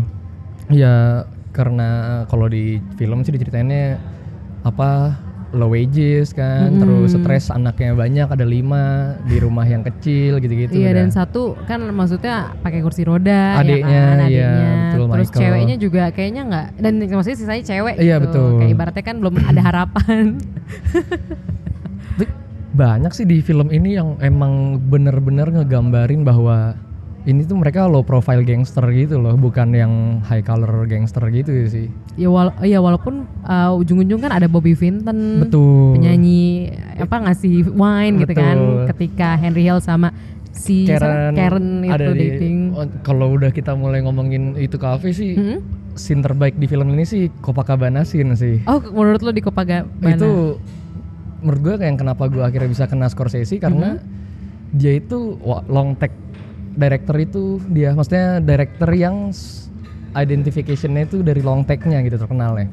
Ya 0.68 1.24
karena 1.50 1.88
kalau 2.26 2.46
di 2.46 2.78
film 2.94 3.22
sih 3.22 3.32
diceritainnya 3.32 3.98
apa 4.62 5.16
low 5.50 5.72
wages 5.72 6.36
kan, 6.36 6.68
Mm-mm. 6.68 6.80
terus 6.80 7.16
stres 7.16 7.48
anaknya 7.48 7.96
banyak 7.96 8.28
ada 8.28 8.44
lima 8.44 9.16
di 9.24 9.40
rumah 9.40 9.64
yang 9.64 9.80
kecil 9.80 10.36
gitu-gitu. 10.38 10.76
Iya 10.76 10.92
dan 10.92 11.08
satu 11.08 11.56
kan 11.64 11.80
maksudnya 11.88 12.52
pakai 12.60 12.84
kursi 12.84 13.00
roda 13.02 13.56
Adeknya, 13.56 13.88
ya 13.88 14.04
kan, 14.04 14.16
iya, 14.28 14.44
adeknya. 14.44 14.68
betul, 14.92 15.04
Terus 15.08 15.28
Michael. 15.28 15.40
ceweknya 15.40 15.76
juga 15.80 16.02
kayaknya 16.12 16.42
nggak 16.44 16.66
dan 16.78 16.92
maksudnya 17.08 17.38
sisanya 17.38 17.64
cewek 17.64 17.94
Iya, 17.96 18.16
gitu. 18.16 18.24
betul. 18.28 18.48
Kayak 18.60 18.72
ibaratnya 18.76 19.04
kan 19.04 19.16
belum 19.16 19.34
ada 19.40 19.60
harapan. 19.64 20.24
Banyak 22.68 23.10
sih 23.10 23.24
di 23.24 23.40
film 23.40 23.72
ini 23.72 23.96
yang 23.96 24.20
emang 24.20 24.76
bener-bener 24.86 25.48
ngegambarin 25.50 26.22
bahwa 26.22 26.76
ini 27.24 27.42
tuh 27.42 27.56
mereka 27.56 27.84
low 27.84 28.00
profile 28.00 28.40
gangster 28.40 28.84
gitu 28.88 29.16
loh, 29.16 29.34
bukan 29.34 29.70
yang 29.70 29.92
high 30.22 30.40
color 30.40 30.86
gangster 30.86 31.20
gitu 31.28 31.50
sih. 31.66 31.86
ya 32.14 32.26
wala 32.26 32.54
ya 32.62 32.78
walaupun 32.78 33.26
uh, 33.42 33.74
ujung-ujung 33.74 34.18
kan 34.18 34.30
ada 34.30 34.46
Bobby 34.46 34.72
Vinton 34.72 35.42
Betul. 35.42 35.94
penyanyi 35.94 36.70
apa 36.94 37.16
ngasih 37.20 37.70
wine 37.70 38.22
gitu 38.22 38.32
kan 38.32 38.56
Betul. 38.56 38.86
ketika 38.90 39.28
Henry 39.34 39.62
Hill 39.62 39.78
sama 39.78 40.10
si? 40.50 40.86
Karen, 40.86 41.34
Karen 41.34 41.66
itu 41.82 41.92
ada 41.92 42.06
dating. 42.10 42.56
kalau 43.02 43.34
udah 43.34 43.50
kita 43.50 43.74
mulai 43.74 44.00
ngomongin 44.00 44.54
itu 44.54 44.74
kafe 44.74 45.10
sih, 45.10 45.34
Hmm? 45.34 45.58
scene 45.94 46.22
terbaik 46.22 46.54
di 46.54 46.64
film 46.64 46.90
ini 46.90 47.02
sih 47.02 47.26
Copacabana 47.38 48.02
scene 48.02 48.34
sih. 48.34 48.62
Oh, 48.64 48.78
menurut 48.80 49.18
lo 49.18 49.30
di 49.30 49.42
Copacabana? 49.42 49.86
Itu 50.06 50.58
menurut 51.38 51.60
gue 51.60 51.74
yang 51.80 51.94
kenapa 51.94 52.26
gue 52.26 52.40
akhirnya 52.40 52.66
bisa 52.66 52.86
kena 52.86 53.06
Scorsese 53.06 53.58
karena 53.58 53.94
Mm-hmm. 53.94 54.16
dia 54.74 54.92
itu 54.94 55.38
long 55.66 55.96
take 55.96 56.12
director 56.70 57.16
itu 57.16 57.42
dia 57.66 57.90
maksudnya 57.90 58.38
director 58.38 58.90
yang 58.90 59.30
identification-nya 60.10 61.04
itu 61.04 61.20
dari 61.20 61.40
long 61.40 61.62
take-nya 61.62 62.00
gitu 62.00 62.16
terkenalnya. 62.16 62.68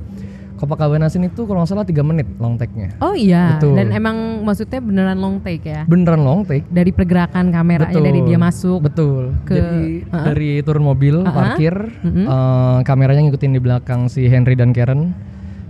Copacabana 0.56 1.12
scene 1.12 1.28
itu 1.28 1.44
kalau 1.44 1.60
nggak 1.60 1.70
salah 1.70 1.84
3 1.84 2.00
menit 2.02 2.24
long 2.38 2.56
take-nya. 2.56 2.96
Oh 2.98 3.12
iya, 3.12 3.60
Betul. 3.60 3.76
dan 3.76 3.92
emang 3.92 4.16
maksudnya 4.42 4.80
beneran 4.80 5.20
long 5.20 5.36
take 5.38 5.68
ya? 5.68 5.84
Beneran 5.84 6.24
long 6.24 6.48
take. 6.48 6.64
Dari 6.66 6.96
pergerakan 6.96 7.52
kameranya 7.52 7.92
dari 7.94 8.24
dia 8.24 8.40
masuk. 8.40 8.80
betul 8.82 9.36
ke- 9.44 9.52
jadi 9.54 9.84
Ha-ha. 10.08 10.26
dari 10.26 10.64
turun 10.64 10.84
mobil 10.86 11.22
Ha-ha. 11.22 11.36
parkir 11.36 11.76
Mm-mm. 12.00 12.24
eh, 12.24 12.80
kameranya 12.82 13.22
ngikutin 13.22 13.52
di 13.52 13.60
belakang 13.60 14.08
si 14.08 14.26
Henry 14.26 14.56
dan 14.56 14.72
Karen 14.72 15.12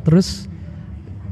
terus 0.06 0.46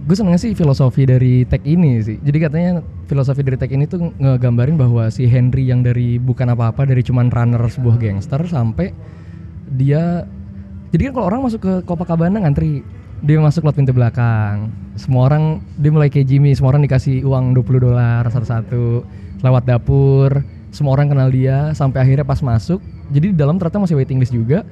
gue 0.04 0.16
seneng 0.20 0.36
sih 0.36 0.52
filosofi 0.52 1.08
dari 1.08 1.48
tag 1.48 1.63
ini 1.63 2.04
sih. 2.04 2.20
Jadi 2.20 2.38
katanya 2.44 2.72
filosofi 3.08 3.39
dari 3.39 3.56
tag 3.56 3.72
ini 3.72 3.88
tuh 3.88 4.12
ngegambarin 4.20 4.76
bahwa 4.76 5.08
si 5.08 5.24
Henry 5.24 5.72
yang 5.72 5.80
dari 5.80 6.20
bukan 6.20 6.52
apa-apa 6.52 6.84
dari 6.84 7.00
cuman 7.00 7.32
runner 7.32 7.63
sebuah 7.72 7.96
gangster 7.96 8.44
sampai 8.44 8.92
dia 9.72 10.28
jadi 10.92 11.10
kan 11.10 11.12
kalau 11.18 11.26
orang 11.32 11.42
masuk 11.48 11.63
ke 11.63 11.74
Copacabana 11.88 12.44
ngantri 12.44 12.84
dia 13.24 13.39
masuk 13.39 13.63
lewat 13.63 13.80
pintu 13.80 13.96
belakang. 13.96 14.70
Semua 15.00 15.32
orang 15.32 15.63
dia 15.80 15.89
mulai 15.89 16.12
kayak 16.12 16.28
Jimmy 16.28 16.52
semua 16.52 16.76
orang 16.76 16.84
dikasih 16.84 17.24
uang 17.24 17.56
20 17.56 17.88
dolar 17.88 18.24
satu-satu 18.28 19.08
lewat 19.39 19.63
dapur. 19.63 20.44
Semua 20.76 21.00
orang 21.00 21.08
kenal 21.08 21.32
dia 21.32 21.72
sampai 21.72 22.04
akhirnya 22.04 22.28
pas 22.28 22.44
masuk 22.44 22.84
jadi 23.13 23.30
di 23.30 23.38
dalam 23.38 23.62
ternyata 23.62 23.86
masih 23.86 23.96
waiting 23.96 24.18
list 24.18 24.34
juga 24.34 24.66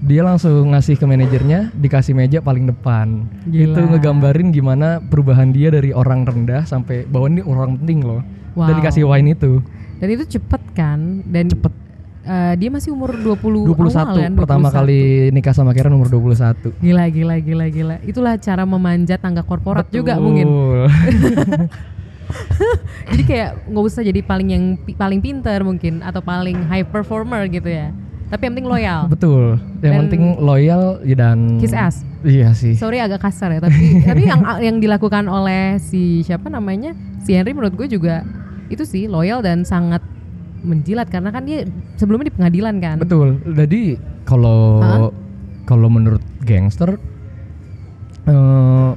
dia 0.00 0.22
langsung 0.22 0.72
ngasih 0.72 0.96
ke 0.96 1.04
manajernya 1.04 1.72
dikasih 1.72 2.12
meja 2.12 2.40
paling 2.40 2.64
depan 2.64 3.28
Gila. 3.44 3.64
itu 3.68 3.80
ngegambarin 3.86 4.48
gimana 4.48 4.96
perubahan 4.98 5.50
dia 5.50 5.68
dari 5.68 5.92
orang 5.92 6.24
rendah 6.24 6.64
sampai 6.64 7.04
bahwa 7.04 7.28
ini 7.28 7.42
orang 7.42 7.76
penting 7.76 8.00
loh 8.00 8.20
dan 8.50 8.66
Wow. 8.66 8.76
dikasih 8.76 9.04
wine 9.04 9.30
itu 9.30 9.62
Dan 9.96 10.08
itu 10.10 10.24
cepet 10.26 10.62
kan? 10.72 10.98
Dan 11.22 11.46
Cepet. 11.46 11.70
eh, 12.22 12.54
dia 12.56 12.68
masih 12.68 12.90
umur 12.90 13.12
20 13.12 13.68
21 13.68 13.94
awal 13.94 14.16
kan? 14.16 14.32
pertama 14.34 14.66
21. 14.66 14.74
kali 14.74 15.00
nikah 15.30 15.52
sama 15.52 15.70
Karen 15.70 15.92
umur 15.92 16.08
21 16.08 16.72
Gila, 16.74 17.04
gila, 17.06 17.36
gila, 17.38 17.66
gila. 17.68 17.96
Itulah 18.02 18.34
cara 18.36 18.64
memanjat 18.64 19.20
tangga 19.20 19.40
korporat 19.40 19.86
juga 19.88 20.16
Betul. 20.16 20.24
mungkin. 20.24 20.48
Jadi 23.06 23.22
kayak 23.24 23.66
nggak 23.66 23.84
usah 23.84 24.02
jadi 24.02 24.20
paling 24.20 24.48
yang 24.48 24.64
paling 24.94 25.18
pinter 25.18 25.58
mungkin 25.60 25.98
atau 26.00 26.20
paling 26.20 26.62
high 26.64 26.86
performer 26.86 27.44
gitu 27.46 27.66
ya. 27.66 27.90
Tapi 28.30 28.40
yang 28.40 28.52
penting 28.54 28.68
loyal. 28.68 29.00
Betul. 29.06 29.58
Yang 29.78 29.90
Dan- 29.90 30.00
penting 30.06 30.22
loyal 30.38 30.82
ya 31.02 31.16
dan 31.18 31.58
Kiss 31.58 31.74
ass. 31.74 32.06
Iya 32.20 32.52
sih. 32.52 32.74
Sorry 32.74 32.98
agak 32.98 33.20
kasar 33.20 33.50
ya, 33.50 33.58
tapi 33.58 33.98
tapi 34.08 34.22
yang 34.24 34.40
yang 34.60 34.76
dilakukan 34.78 35.26
oleh 35.26 35.76
si 35.76 36.22
siapa 36.22 36.46
namanya 36.46 36.94
si 37.18 37.32
Henry 37.32 37.50
menurut 37.50 37.74
gue 37.74 37.90
juga 37.90 38.22
itu 38.66 38.82
sih 38.82 39.04
loyal 39.04 39.40
dan 39.40 39.62
sangat 39.62 39.98
menjilat 40.60 41.08
karena 41.08 41.28
kan 41.28 41.42
dia 41.42 41.66
sebelumnya 41.96 42.28
di 42.28 42.34
pengadilan 42.34 42.74
kan. 42.78 42.96
Betul. 42.96 43.42
Jadi 43.44 43.98
kalau 44.22 45.10
kalau 45.64 45.88
menurut 45.88 46.22
gangster 46.40 47.00
eh 48.22 48.90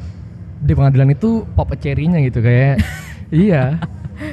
di 0.60 0.72
pengadilan 0.72 1.10
itu 1.10 1.44
pop 1.50 1.74
cherry-nya 1.76 2.22
gitu 2.22 2.40
kayak 2.40 2.80
iya 3.34 3.80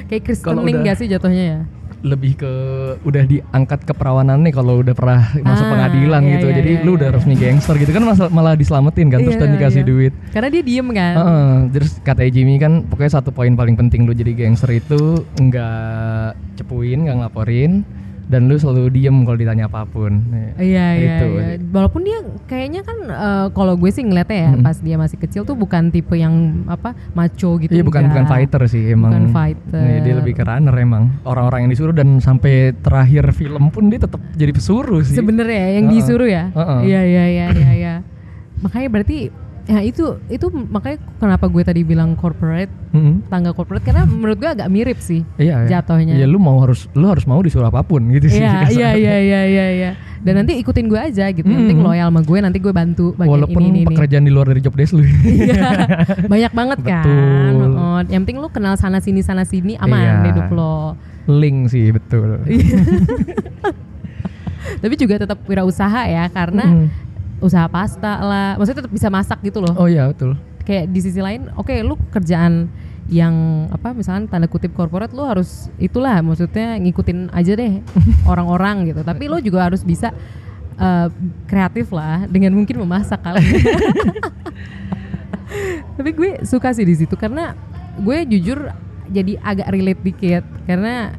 Kayak 0.07 0.23
Kristen 0.23 0.55
udah- 0.55 0.83
gak 0.83 0.95
sih 0.95 1.07
jatuhnya 1.09 1.43
ya? 1.43 1.59
Lebih 2.01 2.33
ke 2.35 2.53
udah 3.01 3.23
diangkat 3.23 3.85
keperawanan 3.85 4.41
nih 4.41 4.49
kalau 4.51 4.81
udah 4.81 4.91
pernah 4.91 5.21
masuk 5.37 5.65
Ah, 5.65 5.71
pengadilan 5.71 6.21
iya, 6.21 6.31
gitu. 6.33 6.47
iya, 6.47 6.55
Jadi 6.57 6.71
iya, 6.71 6.81
lu 6.81 6.91
iya. 6.91 6.97
udah 6.97 7.09
resmi 7.13 7.35
gangster 7.35 7.75
gitu 7.77 7.91
kan 7.91 8.03
masa- 8.03 8.27
malah 8.27 8.53
diselamatin 8.53 9.07
kan 9.07 9.19
terus 9.21 9.37
Iya, 9.37 9.41
dan 9.41 9.49
dikasih 9.53 9.81
iya. 9.81 9.89
duit. 9.89 10.13
Karena 10.29 10.49
dia 10.49 10.61
diem 10.61 10.87
kan. 10.89 11.13
Heeh, 11.15 11.51
terus 11.71 11.91
kata 11.99 12.25
Jimmy 12.25 12.57
kan 12.57 12.81
pokoknya 12.83 13.11
satu 13.13 13.29
poin 13.29 13.53
paling 13.53 13.77
penting 13.77 14.03
lu 14.03 14.11
jadi 14.11 14.33
gangster 14.33 14.73
itu 14.73 15.21
nggak 15.37 16.33
cepuin, 16.57 17.05
nggak 17.05 17.15
ngelaporin 17.17 17.85
dan 18.27 18.47
lu 18.47 18.55
selalu 18.55 18.93
diem 18.93 19.23
kalau 19.23 19.37
ditanya 19.37 19.65
apa 19.65 19.87
pun. 19.87 20.11
Nih, 20.29 20.53
Iya 20.59 20.87
iya 20.95 21.15
itu 21.17 21.27
iya. 21.33 21.45
Walaupun 21.71 22.01
dia 22.03 22.19
kayaknya 22.45 22.81
kan 22.85 22.97
eh, 23.07 23.45
kalau 23.51 23.73
gue 23.75 23.89
sih 23.89 24.03
ngeliatnya 24.03 24.37
ya 24.37 24.49
Mm-mm. 24.53 24.65
pas 24.65 24.77
dia 24.77 24.95
masih 24.99 25.17
kecil 25.17 25.41
tuh 25.43 25.55
bukan 25.57 25.89
tipe 25.89 26.13
yang 26.13 26.65
apa 26.67 26.93
macho 27.11 27.57
gitu. 27.57 27.71
Iya 27.71 27.83
bukan 27.83 28.11
bukan 28.11 28.25
fighter 28.27 28.61
sih 28.67 28.91
emang. 28.91 29.11
Bukan 29.11 29.25
fighter. 29.33 29.81
Nih, 29.81 29.99
dia 30.03 30.13
lebih 30.19 30.33
ke 30.35 30.43
runner 30.43 30.75
emang. 30.75 31.03
Orang-orang 31.23 31.65
yang 31.65 31.71
disuruh 31.71 31.95
dan 31.95 32.19
sampai 32.19 32.75
terakhir 32.79 33.31
film 33.33 33.71
pun 33.71 33.87
dia 33.87 33.99
tetap 33.99 34.21
jadi 34.35 34.51
pesuruh 34.51 35.01
sih. 35.01 35.15
Sebenarnya 35.15 35.79
yang 35.79 35.87
Heeh. 35.89 35.95
disuruh 35.97 36.29
ya. 36.29 36.51
Heeh. 36.51 36.79
Iya 36.87 37.01
iya 37.07 37.23
iya 37.27 37.45
iya 37.53 37.71
iya. 37.73 37.93
Makanya 38.61 38.89
berarti 38.93 39.17
ya 39.71 39.79
itu 39.81 40.03
itu 40.27 40.43
makanya 40.51 40.99
kenapa 41.15 41.47
gue 41.47 41.63
tadi 41.63 41.81
bilang 41.81 42.11
corporate 42.13 42.67
Mm-mm. 42.91 43.23
tangga 43.25 43.51
corporate 43.51 43.79
karena 43.81 44.03
menurut 44.03 44.35
gue 44.35 44.51
agak 44.51 44.67
mirip 44.67 44.99
sih 44.99 45.23
Iya. 45.35 45.63
iya. 45.63 45.79
jatuhnya. 45.79 46.11
Iya 46.13 46.27
lu 46.27 46.37
mau 46.37 46.59
harus 46.59 46.91
lu 46.91 47.07
harus 47.07 47.23
mau 47.23 47.39
disuruh 47.39 47.65
apa 47.65 47.79
pun 47.81 48.03
gitu 48.09 48.27
sih. 48.27 48.37
Iya 48.37 48.67
iya 48.75 48.89
iya 48.93 49.15
iya 49.17 49.41
iya 49.47 49.65
iya. 49.71 49.91
Dan 50.19 50.37
nanti 50.37 50.53
ikutin 50.55 50.85
gue 50.85 50.99
aja 50.99 51.25
gitu. 51.29 51.41
Penting 51.41 51.79
Mm-mm. 51.79 51.87
loyal 51.87 52.11
sama 52.11 52.21
gue 52.21 52.37
nanti 52.37 52.59
gue 52.59 52.69
bantu 52.69 53.15
bagian 53.15 53.31
Walaupun 53.31 53.61
ini 53.61 53.69
ini. 53.69 53.79
ini. 53.79 53.87
pekerjaan 53.87 54.21
di 54.21 54.29
luar 54.29 54.45
dari 54.45 54.59
job 54.59 54.75
desk 54.75 54.91
lu. 54.91 55.07
Iya, 55.23 55.63
banyak 56.33 56.51
banget 56.51 56.79
kan. 56.83 57.05
Betul. 57.07 57.71
Oh, 57.73 57.99
yang 58.05 58.21
penting 58.21 58.37
lu 58.37 58.47
kenal 58.47 58.75
sana 58.75 58.99
sini 58.99 59.23
sana 59.23 59.41
sini 59.41 59.73
aman 59.77 59.95
Iya. 59.97 60.13
hidup 60.27 60.47
lo. 60.51 60.99
Link 61.25 61.69
sih 61.69 61.89
betul. 61.89 62.43
Iya. 62.43 62.75
Tapi 64.77 64.93
juga 64.95 65.17
tetap 65.17 65.41
wirausaha 65.43 66.05
ya 66.05 66.25
karena 66.27 66.65
Mm. 66.65 66.87
Usaha 67.41 67.67
pasta 67.67 68.21
lah. 68.21 68.49
Maksudnya 68.55 68.85
tetap 68.85 68.93
bisa 68.93 69.07
masak 69.09 69.41
gitu 69.41 69.59
loh. 69.59 69.73
Oh 69.75 69.89
iya 69.89 70.07
betul. 70.07 70.37
Kayak 70.61 70.93
di 70.93 70.99
sisi 71.01 71.19
lain, 71.19 71.49
oke 71.57 71.73
lu 71.81 71.97
kerjaan 72.13 72.69
yang 73.11 73.67
apa 73.73 73.91
misalnya 73.91 74.29
tanda 74.31 74.47
kutip 74.47 74.71
korporat 74.71 75.11
lu 75.11 75.25
harus 75.25 75.67
itulah 75.81 76.21
maksudnya 76.23 76.79
ngikutin 76.79 77.33
aja 77.33 77.57
deh 77.57 77.81
orang-orang 78.31 78.93
gitu. 78.93 79.01
Tapi 79.01 79.23
lu 79.27 79.41
juga 79.41 79.67
harus 79.67 79.81
bisa 79.81 80.13
eh, 80.77 81.07
kreatif 81.49 81.91
lah 81.91 82.29
dengan 82.29 82.53
mungkin 82.53 82.79
memasak 82.79 83.19
kali. 83.19 83.41
Tapi 85.99 86.09
gue 86.15 86.29
suka 86.47 86.71
sih 86.71 86.87
di 86.87 86.95
situ 86.95 87.19
karena 87.19 87.57
gue 87.99 88.23
jujur 88.23 88.71
jadi 89.11 89.35
agak 89.43 89.67
relate 89.67 90.01
dikit 90.07 90.43
karena 90.63 91.11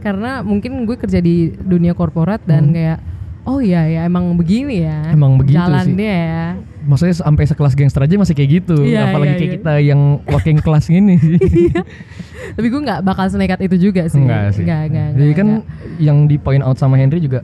karena 0.00 0.40
mungkin 0.40 0.88
gue 0.88 0.96
kerja 0.96 1.20
di 1.20 1.52
dunia 1.52 1.92
korporat 1.92 2.40
dan 2.48 2.72
kayak 2.72 2.98
oh 3.46 3.58
iya 3.62 3.86
ya 3.86 4.00
emang 4.04 4.34
begini 4.34 4.82
ya. 4.82 5.14
Emang 5.14 5.38
begitu 5.38 5.56
sih. 5.56 5.62
jalannya 5.62 6.14
ya 6.26 6.46
Maksudnya 6.86 7.14
sampai 7.18 7.44
sekelas 7.50 7.74
gangster 7.74 8.06
aja 8.06 8.14
masih 8.14 8.34
kayak 8.38 8.50
gitu. 8.62 8.78
Iya, 8.86 9.10
Apalagi 9.10 9.32
iya, 9.34 9.38
kayak 9.38 9.50
iya. 9.50 9.56
kita 9.58 9.72
yang 9.82 10.00
working 10.30 10.58
class 10.62 10.86
gini. 10.86 11.18
tapi 12.56 12.66
gue 12.70 12.80
nggak 12.82 13.02
bakal 13.02 13.26
senekat 13.26 13.58
itu 13.66 13.90
juga 13.90 14.06
sih 14.06 14.22
Enggak 14.22 14.54
sih. 14.54 14.62
Nggak, 14.62 14.82
nggak, 14.94 15.08
Jadi 15.18 15.32
kan 15.34 15.48
nggak. 15.50 15.64
yang 15.98 16.18
di 16.30 16.36
point 16.38 16.62
out 16.62 16.78
sama 16.78 16.94
Henry 16.94 17.18
juga 17.18 17.42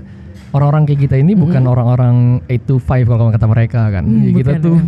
orang-orang 0.52 0.86
kayak 0.86 1.00
kita 1.10 1.16
ini 1.18 1.32
bukan 1.34 1.64
orang-orang 1.64 2.38
8 2.46 2.68
to 2.68 2.76
5 2.78 3.08
kalau 3.08 3.30
kata 3.34 3.46
mereka 3.50 3.82
kan. 3.90 4.04
Hmm, 4.06 4.22
Ya, 4.22 4.30
kita 4.36 4.52
bukan, 4.60 4.62
tuh 4.62 4.76
ya. 4.78 4.86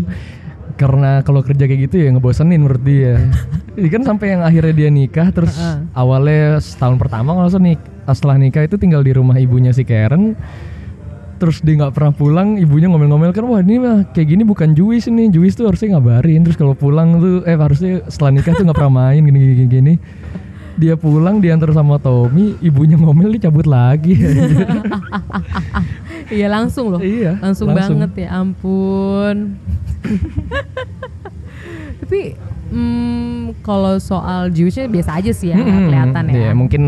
karena 0.75 1.11
kalau 1.27 1.41
kerja 1.43 1.65
kayak 1.67 1.81
gitu 1.91 1.97
ya 2.05 2.09
ngebosenin 2.15 2.61
menurut 2.63 2.83
dia. 2.85 3.19
Jadi 3.75 3.89
kan 3.91 4.03
sampai 4.07 4.39
yang 4.39 4.43
akhirnya 4.47 4.75
dia 4.77 4.91
nikah 4.93 5.29
terus 5.35 5.55
awalnya 5.99 6.63
setahun 6.63 6.95
pertama 6.95 7.35
kalau 7.35 7.51
nik 7.59 7.81
setelah 8.07 8.37
nikah 8.39 8.63
itu 8.63 8.79
tinggal 8.79 9.03
di 9.03 9.11
rumah 9.11 9.35
ibunya 9.35 9.75
si 9.75 9.83
Karen. 9.83 10.39
Terus 11.35 11.61
dia 11.61 11.75
nggak 11.77 11.93
pernah 11.93 12.11
pulang, 12.11 12.57
ibunya 12.57 12.87
ngomel-ngomel 12.87 13.31
kan, 13.31 13.43
wah 13.45 13.59
ini 13.59 13.77
mah 13.77 14.07
kayak 14.11 14.27
gini 14.31 14.43
bukan 14.43 14.73
Juwis 14.73 15.07
ini, 15.07 15.29
Juwis 15.29 15.55
tuh 15.55 15.67
harusnya 15.67 15.99
ngabarin. 15.99 16.43
Terus 16.43 16.55
kalau 16.55 16.73
pulang 16.73 17.19
tuh, 17.19 17.43
eh 17.43 17.55
harusnya 17.55 18.01
setelah 18.07 18.31
nikah 18.33 18.53
tuh 18.53 18.63
nggak 18.65 18.77
pernah 18.77 19.09
main 19.09 19.21
gini 19.21 19.39
gini 19.39 19.65
gini. 19.67 19.93
Dia 20.75 20.95
pulang 20.95 21.39
diantar 21.39 21.71
sama 21.71 21.99
Tommy, 21.99 22.55
ibunya 22.59 22.95
ngomel 22.95 23.35
dia 23.35 23.47
cabut 23.47 23.65
lagi. 23.65 24.15
iya 26.31 26.47
langsung 26.49 26.89
loh 26.89 26.99
Iya, 26.99 27.37
langsung, 27.39 27.71
langsung. 27.71 28.01
banget 28.01 28.27
ya 28.27 28.29
ampun 28.41 29.37
tapi 32.01 32.37
hmm, 32.69 33.61
kalau 33.61 33.97
soal 33.97 34.49
Jewishnya 34.49 34.89
biasa 34.89 35.21
aja 35.21 35.33
sih 35.33 35.53
ya 35.53 35.57
Mm-mm. 35.57 35.89
kelihatan 35.89 36.23
ya 36.29 36.35
Iya, 36.35 36.51
mungkin 36.57 36.83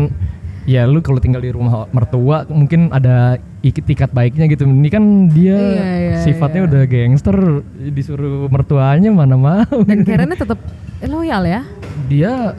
ya 0.67 0.83
lu 0.83 0.99
kalau 0.99 1.17
tinggal 1.17 1.39
di 1.39 1.49
rumah 1.49 1.87
mertua 1.89 2.43
mungkin 2.45 2.91
ada 2.91 3.39
tikat 3.63 4.11
baiknya 4.11 4.45
gitu. 4.45 4.63
Ini 4.63 4.89
kan 4.91 5.03
dia 5.31 5.55
Iya, 5.55 5.87
iya, 5.97 6.17
sifatnya 6.21 6.61
iya. 6.63 6.67
udah 6.67 6.81
gangster, 6.85 7.37
disuruh 7.89 8.45
mertuanya 8.47 9.09
mana 9.09 9.39
mau. 9.39 9.63
dan 9.87 10.03
Karennya 10.07 10.37
tetap 10.37 10.59
loyal 11.01 11.43
ya 11.43 11.61
dia 12.05 12.51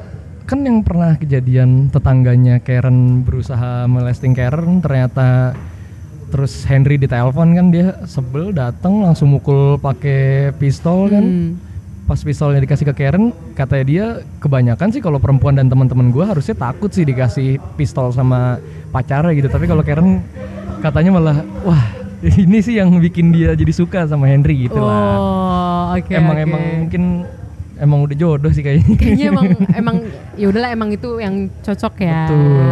kan 0.44 0.64
yang 0.64 0.80
pernah 0.80 1.12
kejadian 1.14 1.92
tetangganya 1.92 2.56
Karen 2.58 3.20
berusaha 3.20 3.84
molesting 3.84 4.32
Karen 4.32 4.80
ternyata 4.80 5.52
terus 6.28 6.64
Henry 6.64 6.96
ditelepon 6.96 7.52
kan 7.52 7.66
dia 7.68 8.00
sebel 8.04 8.52
datang 8.52 9.00
langsung 9.00 9.32
mukul 9.32 9.76
pakai 9.76 10.52
pistol 10.56 11.08
kan 11.08 11.24
Hmm. 11.24 11.67
Pas 12.08 12.16
pistolnya 12.16 12.64
dikasih 12.64 12.88
ke 12.88 13.04
Karen 13.04 13.36
katanya 13.52 13.84
dia 13.84 14.06
kebanyakan 14.40 14.88
sih 14.96 15.04
kalau 15.04 15.20
perempuan 15.20 15.60
dan 15.60 15.68
teman-teman 15.68 16.08
gua 16.08 16.32
harusnya 16.32 16.56
takut 16.56 16.88
sih 16.88 17.04
dikasih 17.04 17.60
pistol 17.76 18.08
sama 18.16 18.56
pacarnya 18.88 19.36
gitu 19.36 19.52
tapi 19.52 19.68
kalau 19.68 19.84
Karen 19.84 20.24
katanya 20.80 21.20
malah 21.20 21.44
wah 21.68 21.84
ini 22.24 22.64
sih 22.64 22.80
yang 22.80 22.96
bikin 22.96 23.28
dia 23.28 23.52
jadi 23.52 23.72
suka 23.76 24.08
sama 24.08 24.24
Henry 24.24 24.72
gitu 24.72 24.80
lah 24.80 25.20
oh 25.20 25.84
oke 26.00 26.08
emang 26.08 26.36
oke. 26.40 26.46
emang 26.48 26.62
mungkin 26.88 27.02
emang 27.78 28.04
udah 28.04 28.14
jodoh 28.14 28.50
sih 28.50 28.60
kayaknya 28.60 28.94
kayaknya 28.94 29.26
emang 29.30 29.46
emang 29.80 29.96
ya 30.34 30.46
udahlah 30.46 30.70
emang 30.70 30.88
itu 30.90 31.18
yang 31.18 31.34
cocok 31.60 31.94
ya. 31.98 32.26
Betul. 32.26 32.66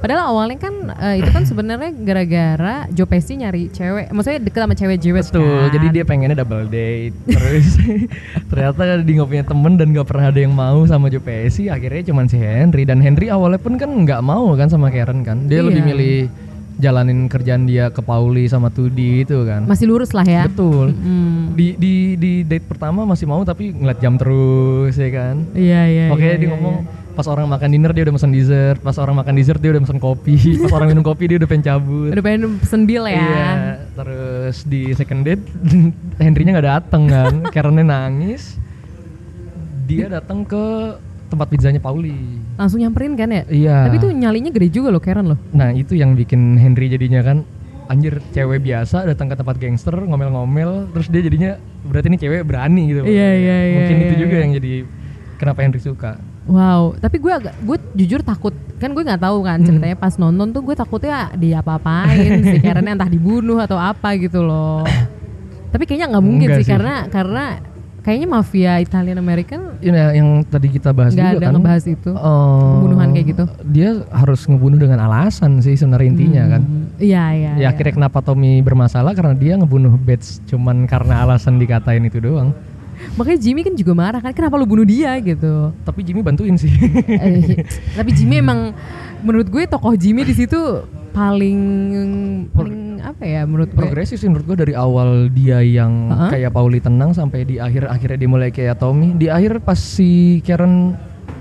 Padahal 0.00 0.32
awalnya 0.32 0.56
kan 0.56 0.74
eh, 0.96 1.20
itu 1.20 1.28
kan 1.28 1.44
sebenarnya 1.44 1.92
gara-gara 1.92 2.74
Joe 2.88 3.04
Pesci 3.04 3.36
nyari 3.36 3.68
cewek, 3.68 4.08
maksudnya 4.08 4.40
deket 4.40 4.60
sama 4.60 4.72
cewek 4.72 4.96
Jewish 4.96 5.28
Betul, 5.28 5.44
kan. 5.44 5.72
jadi 5.76 5.86
dia 5.92 6.04
pengennya 6.04 6.36
double 6.40 6.64
date 6.66 7.12
Terus 7.28 7.68
ternyata 8.48 8.80
dia 8.98 9.14
nggak 9.14 9.28
punya 9.28 9.44
temen 9.44 9.72
dan 9.76 9.92
nggak 9.92 10.06
pernah 10.06 10.32
ada 10.32 10.40
yang 10.40 10.52
mau 10.52 10.80
sama 10.84 11.08
Joe 11.08 11.20
Pesci 11.20 11.68
Akhirnya 11.68 12.00
cuman 12.06 12.24
si 12.26 12.36
Henry 12.36 12.88
Dan 12.88 13.04
Henry 13.04 13.28
awalnya 13.28 13.60
pun 13.60 13.76
kan 13.76 13.92
nggak 13.92 14.20
mau 14.20 14.56
kan 14.56 14.68
sama 14.68 14.88
Karen 14.88 15.20
kan 15.20 15.44
Dia 15.44 15.60
lebih 15.60 15.80
Iya. 15.80 15.88
milih 15.90 16.16
jalanin 16.80 17.28
kerjaan 17.28 17.64
dia 17.64 17.88
ke 17.88 18.00
Pauli 18.00 18.44
sama 18.44 18.68
Tudi 18.68 19.22
itu 19.22 19.44
kan 19.44 19.64
masih 19.64 19.86
lurus 19.86 20.10
lah 20.10 20.24
ya. 20.24 20.44
Betul 20.44 20.90
Hmm. 20.90 21.52
di, 21.52 21.76
di, 21.76 21.94
di 22.14 22.32
date 22.42 22.64
pertama 22.64 23.04
masih 23.04 23.24
mau 23.24 23.40
tapi 23.42 23.70
ngeliat 23.70 23.98
jam 23.98 24.16
terus 24.16 24.96
ya 24.96 25.08
kan 25.08 25.44
Iya 25.52 25.80
iya. 25.86 26.04
Oke 26.08 26.24
iya, 26.24 26.34
dia 26.34 26.48
iya, 26.48 26.52
ngomong 26.52 26.76
pas 27.10 27.26
orang 27.26 27.44
makan 27.44 27.68
dinner 27.68 27.90
dia 27.90 28.02
udah 28.02 28.14
pesen 28.14 28.30
dessert 28.30 28.80
Pas 28.80 28.96
orang 28.96 29.12
makan 29.14 29.34
dessert 29.34 29.58
dia 29.58 29.70
udah 29.70 29.82
pesen 29.82 29.98
kopi 29.98 30.34
Pas 30.62 30.72
orang 30.72 30.88
minum 30.88 31.02
kopi 31.02 31.24
dia 31.26 31.36
udah 31.36 31.46
pengen 31.46 31.64
cabut 31.66 32.08
iya. 32.08 32.14
Udah 32.16 32.24
pengen 32.24 32.42
pesen 32.56 32.80
bill 32.84 33.04
ya. 33.04 33.18
Iya, 33.18 33.50
terus 33.92 34.56
di 34.64 34.80
second 34.92 35.20
date 35.22 35.42
Henry-nya 36.22 36.52
nggak 36.54 36.68
datang 36.70 37.02
kan, 37.04 37.34
karena 37.54 37.80
nangis. 37.82 38.56
Dia 39.84 40.06
datang 40.06 40.46
ke 40.46 40.96
tempat 41.30 41.46
pizzanya 41.46 41.78
Pauli. 41.78 42.12
Langsung 42.58 42.82
nyamperin 42.82 43.14
kan 43.14 43.30
ya? 43.30 43.42
Iya. 43.46 43.76
Tapi 43.86 43.96
itu 43.96 44.08
nyalinya 44.10 44.50
gede 44.50 44.68
juga 44.68 44.90
loh 44.90 44.98
Karen 44.98 45.30
loh. 45.30 45.38
Nah 45.54 45.70
itu 45.70 45.94
yang 45.94 46.12
bikin 46.12 46.58
Henry 46.58 46.90
jadinya 46.90 47.22
kan, 47.22 47.46
anjir 47.86 48.22
cewek 48.30 48.62
biasa 48.62 49.02
datang 49.02 49.26
ke 49.26 49.34
tempat 49.34 49.58
gangster 49.58 49.94
ngomel-ngomel 49.96 50.94
terus 50.94 51.10
dia 51.10 51.26
jadinya 51.26 51.50
berarti 51.82 52.06
ini 52.06 52.18
cewek 52.18 52.46
berani 52.46 52.82
gitu 52.86 53.02
Iya, 53.02 53.30
iya, 53.34 53.56
iya, 53.66 53.74
mungkin 53.74 53.96
iya, 53.98 54.04
itu 54.06 54.14
juga 54.14 54.36
iya. 54.38 54.42
yang 54.46 54.52
jadi 54.62 54.72
kenapa 55.34 55.58
Henry 55.66 55.82
suka 55.82 56.12
Wow, 56.46 56.94
tapi 56.96 57.18
gue 57.18 57.30
agak 57.34 57.54
gue 57.62 57.76
jujur 57.98 58.22
takut 58.22 58.54
kan 58.78 58.94
gue 58.94 59.02
nggak 59.02 59.22
tahu 59.22 59.42
Hmm. 59.42 59.46
kan 59.46 59.58
ceritanya 59.60 59.96
pas 59.98 60.14
nonton 60.16 60.54
tuh 60.54 60.62
gue 60.62 60.74
takutnya 60.74 61.34
dia 61.34 61.58
apa-apain 61.58 62.30
si 62.46 62.58
Karen 62.62 62.86
entah 62.86 63.10
dibunuh 63.10 63.58
atau 63.58 63.76
apa 63.76 64.14
gitu 64.14 64.38
loh. 64.40 64.86
tapi 65.74 65.82
kayaknya 65.82 66.14
nggak 66.14 66.24
mungkin 66.24 66.46
Enggak 66.46 66.58
sih, 66.62 66.66
sih. 66.66 66.72
karena 66.74 66.94
karena 67.06 67.44
kayaknya 68.00 68.28
mafia 68.28 68.72
Italian 68.78 69.16
American 69.16 69.76
ini 69.78 69.92
ya, 69.92 70.12
yang 70.12 70.28
tadi 70.42 70.68
kita 70.68 70.90
bahas 70.90 71.12
nggak 71.12 71.24
juga 71.26 71.38
ada 71.38 71.46
kan 71.46 71.54
ngebahas 71.54 71.84
itu. 71.86 72.10
eh, 72.10 72.70
pembunuhan 72.74 73.08
kayak 73.10 73.26
gitu. 73.28 73.44
dia 73.66 73.90
harus 74.10 74.40
ngebunuh 74.42 74.78
dengan 74.78 74.98
alasan 75.02 75.58
sih 75.58 75.74
sebenarnya 75.74 76.08
intinya 76.08 76.44
kan 76.50 76.62
Hmm, 76.62 76.86
Iya 76.96 77.24
iya. 77.30 77.50
ya 77.50 77.52
iya. 77.56 77.66
akhirnya 77.68 77.94
kenapa 77.94 78.18
Tommy 78.20 78.60
bermasalah 78.60 79.12
karena 79.12 79.32
dia 79.32 79.54
ngebunuh 79.54 79.96
Bates 79.96 80.40
cuman 80.44 80.84
karena 80.84 81.22
alasan 81.22 81.56
dikatain 81.56 82.02
itu 82.02 82.18
doang 82.18 82.52
Makanya 83.10 83.40
Jimmy 83.40 83.60
kan 83.62 83.72
juga 83.72 83.92
marah 83.94 84.20
kan, 84.20 84.28
kenapa 84.30 84.54
lu 84.54 84.66
bunuh 84.66 84.84
dia 84.84 85.16
gitu. 85.18 85.72
tapi 85.82 86.00
Jimmy 86.02 86.20
bantuin 86.20 86.52
sih 86.54 86.68
Eh, 86.68 87.64
tapi 87.96 88.12
Jimmy 88.12 88.38
emang 88.38 88.76
menurut 89.20 89.46
gue 89.46 89.62
tokoh 89.64 89.94
Jimmy 89.94 90.22
di 90.22 90.34
situ 90.34 90.58
paling 91.10 91.60
paling 92.48 92.80
apa 93.00 93.22
ya 93.22 93.42
menurut 93.42 93.68
gue? 93.68 93.76
progresif 93.76 94.16
sih 94.16 94.26
menurut 94.26 94.46
gua 94.46 94.58
dari 94.58 94.72
awal 94.72 95.26
dia 95.28 95.58
yang 95.58 96.06
Heeh. 96.08 96.30
kayak 96.38 96.50
Pauli 96.50 96.78
tenang 96.78 97.10
sampai 97.10 97.42
di 97.42 97.56
akhir 97.56 97.86
akhirnya 97.86 98.16
dia 98.16 98.30
mulai 98.30 98.48
kayak 98.48 98.78
Tommy 98.78 99.12
di 99.12 99.26
akhir 99.26 99.58
pas 99.60 99.74
si 99.74 100.38
Karen 100.40 100.94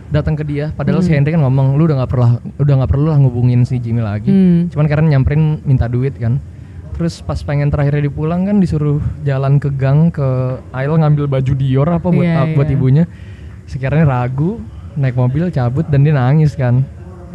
datang 0.10 0.34
ke 0.34 0.42
dia 0.42 0.74
padahal 0.74 1.00
si 1.00 1.14
Henry 1.14 1.30
kan 1.30 1.40
ngomong 1.40 1.78
lu 1.78 1.86
udah 1.86 2.02
nggak 2.02 2.10
perlu 2.10 2.28
udah 2.58 2.74
nggak 2.82 2.90
perlu 2.90 3.08
lah 3.08 3.18
ngubungin 3.20 3.62
si 3.62 3.78
Jimmy 3.78 4.02
lagi 4.02 4.28
Hmm. 4.28 4.60
cuman 4.68 4.86
Karen 4.86 5.06
nyamperin 5.06 5.62
minta 5.62 5.86
duit 5.86 6.18
kan 6.18 6.42
terus 6.92 7.22
pas 7.22 7.38
pengen 7.40 7.70
terakhirnya 7.70 8.04
dipulang 8.04 8.44
kan 8.44 8.58
disuruh 8.58 8.98
jalan 9.22 9.56
ke 9.56 9.70
gang 9.72 10.10
ke 10.10 10.26
aisle 10.74 10.98
ngambil 10.98 11.30
baju 11.30 11.54
Dior 11.54 11.88
apa 11.88 12.10
buat 12.10 12.26
Iya, 12.26 12.58
buat 12.58 12.66
iya. 12.66 12.74
ibunya 12.74 13.04
si 13.64 13.78
Karen 13.78 14.04
ragu 14.04 14.58
naik 14.96 15.14
mobil 15.14 15.48
cabut 15.48 15.86
dan 15.86 16.02
dia 16.02 16.12
nangis 16.12 16.58
kan 16.58 16.82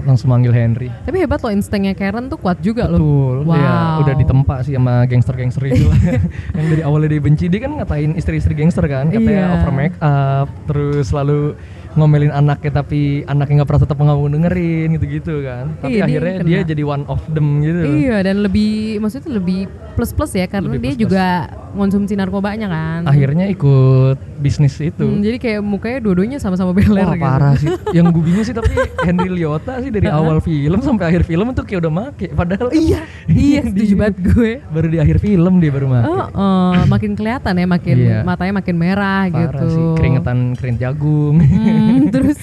langsung 0.03 0.29
manggil 0.29 0.51
Henry 0.51 0.91
Tapi 1.05 1.17
hebat 1.17 1.39
loh 1.39 1.49
instingnya 1.49 1.93
Karen 1.93 2.27
tuh 2.27 2.37
kuat 2.37 2.59
juga 2.59 2.85
loh. 2.85 2.99
Betul, 2.99 3.37
Wow. 3.45 3.55
dia 3.55 3.75
udah 4.01 4.15
ditempa 4.17 4.55
sih 4.61 4.75
sama 4.75 5.05
gangster-gangster 5.05 5.63
itu 5.67 5.87
yang 6.57 6.67
dari 6.69 6.83
awalnya 6.83 7.09
dia 7.09 7.23
benci, 7.23 7.47
dia 7.47 7.61
kan 7.61 7.77
ngatain 7.77 8.15
istri-istri 8.15 8.53
gangster 8.53 8.85
kan, 8.85 9.09
katanya 9.09 9.31
Iya. 9.45 9.55
over 9.57 9.71
make 9.71 9.97
up, 9.99 10.49
terus 10.67 11.09
selalu 11.09 11.55
ngomelin 11.95 12.29
anaknya 12.29 12.73
tapi 12.75 13.23
anaknya 13.25 13.63
nggak 13.63 13.69
pernah 13.71 13.83
tetap 13.83 13.97
nggak 13.97 14.17
mau 14.17 14.27
dengerin 14.27 14.89
gitu-gitu 14.93 15.35
kan. 15.41 15.65
Tapi 15.79 15.93
Iya, 15.93 16.01
dia 16.01 16.05
akhirnya 16.11 16.35
kena. 16.35 16.49
dia 16.49 16.59
jadi 16.67 16.83
one 16.83 17.05
of 17.07 17.23
them 17.31 17.63
gitu. 17.63 17.81
Iya 17.87 18.17
dan 18.21 18.37
lebih 18.43 18.73
maksudnya 18.99 19.31
lebih 19.31 19.71
plus 19.95 20.11
plus 20.11 20.31
ya 20.31 20.45
karena 20.45 20.69
Lebih 20.69 20.79
dia 20.81 20.91
plus-plus. 20.91 21.03
juga 21.07 21.27
konsumsi 21.75 22.15
narkobanya 22.15 22.67
kan. 22.67 23.01
Akhirnya 23.05 23.47
ikut 23.47 24.19
bisnis 24.39 24.75
itu. 24.77 25.03
Hmm, 25.03 25.19
jadi 25.19 25.39
kayak 25.39 25.61
mukanya 25.61 25.99
dua-duanya 26.01 26.39
sama-sama 26.39 26.71
beler 26.71 27.03
Wah 27.03 27.15
gitu. 27.15 27.25
parah 27.25 27.55
sih. 27.57 27.69
Yang 27.97 28.07
gue 28.13 28.23
bingung 28.23 28.45
sih 28.45 28.53
tapi 28.53 28.71
Henry 29.01 29.31
Liotta 29.33 29.79
sih 29.79 29.91
dari 29.91 30.07
awal 30.07 30.39
film 30.39 30.79
sampai 30.79 31.05
akhir 31.09 31.23
film 31.25 31.51
tuh 31.51 31.63
kayak 31.63 31.81
udah 31.81 31.93
make. 31.93 32.31
Padahal 32.31 32.69
Iya, 32.71 33.03
iya 33.31 33.61
setuju 33.65 33.95
banget 33.97 34.17
gue. 34.21 34.53
Baru 34.69 34.87
di 34.87 34.99
akhir 34.99 35.19
film 35.19 35.59
dia 35.59 35.71
baru 35.71 35.87
make. 35.89 36.07
Oh, 36.07 36.27
oh, 36.31 36.75
makin 36.87 37.15
kelihatan 37.15 37.55
ya, 37.55 37.67
makin 37.67 37.97
Iya. 37.97 38.19
matanya 38.23 38.55
makin 38.55 38.77
merah 38.77 39.23
Parah 39.27 39.41
gitu. 39.51 39.67
sih, 39.69 39.85
keringetan 39.97 40.39
keringet 40.55 40.81
jagung. 40.85 41.39
Hmm, 41.39 42.07
terus 42.15 42.39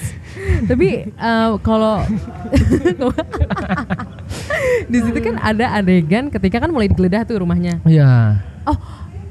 tapi 0.64 1.08
eh, 1.08 1.50
kalau 1.60 2.00
di 4.92 4.98
situ 5.02 5.18
kan 5.20 5.36
ada 5.38 5.78
adegan 5.78 6.28
ketika 6.32 6.62
kan 6.62 6.70
mulai 6.70 6.88
digeledah 6.90 7.22
tuh 7.26 7.42
rumahnya. 7.42 7.78
Iya. 7.86 8.40
Oh, 8.66 8.78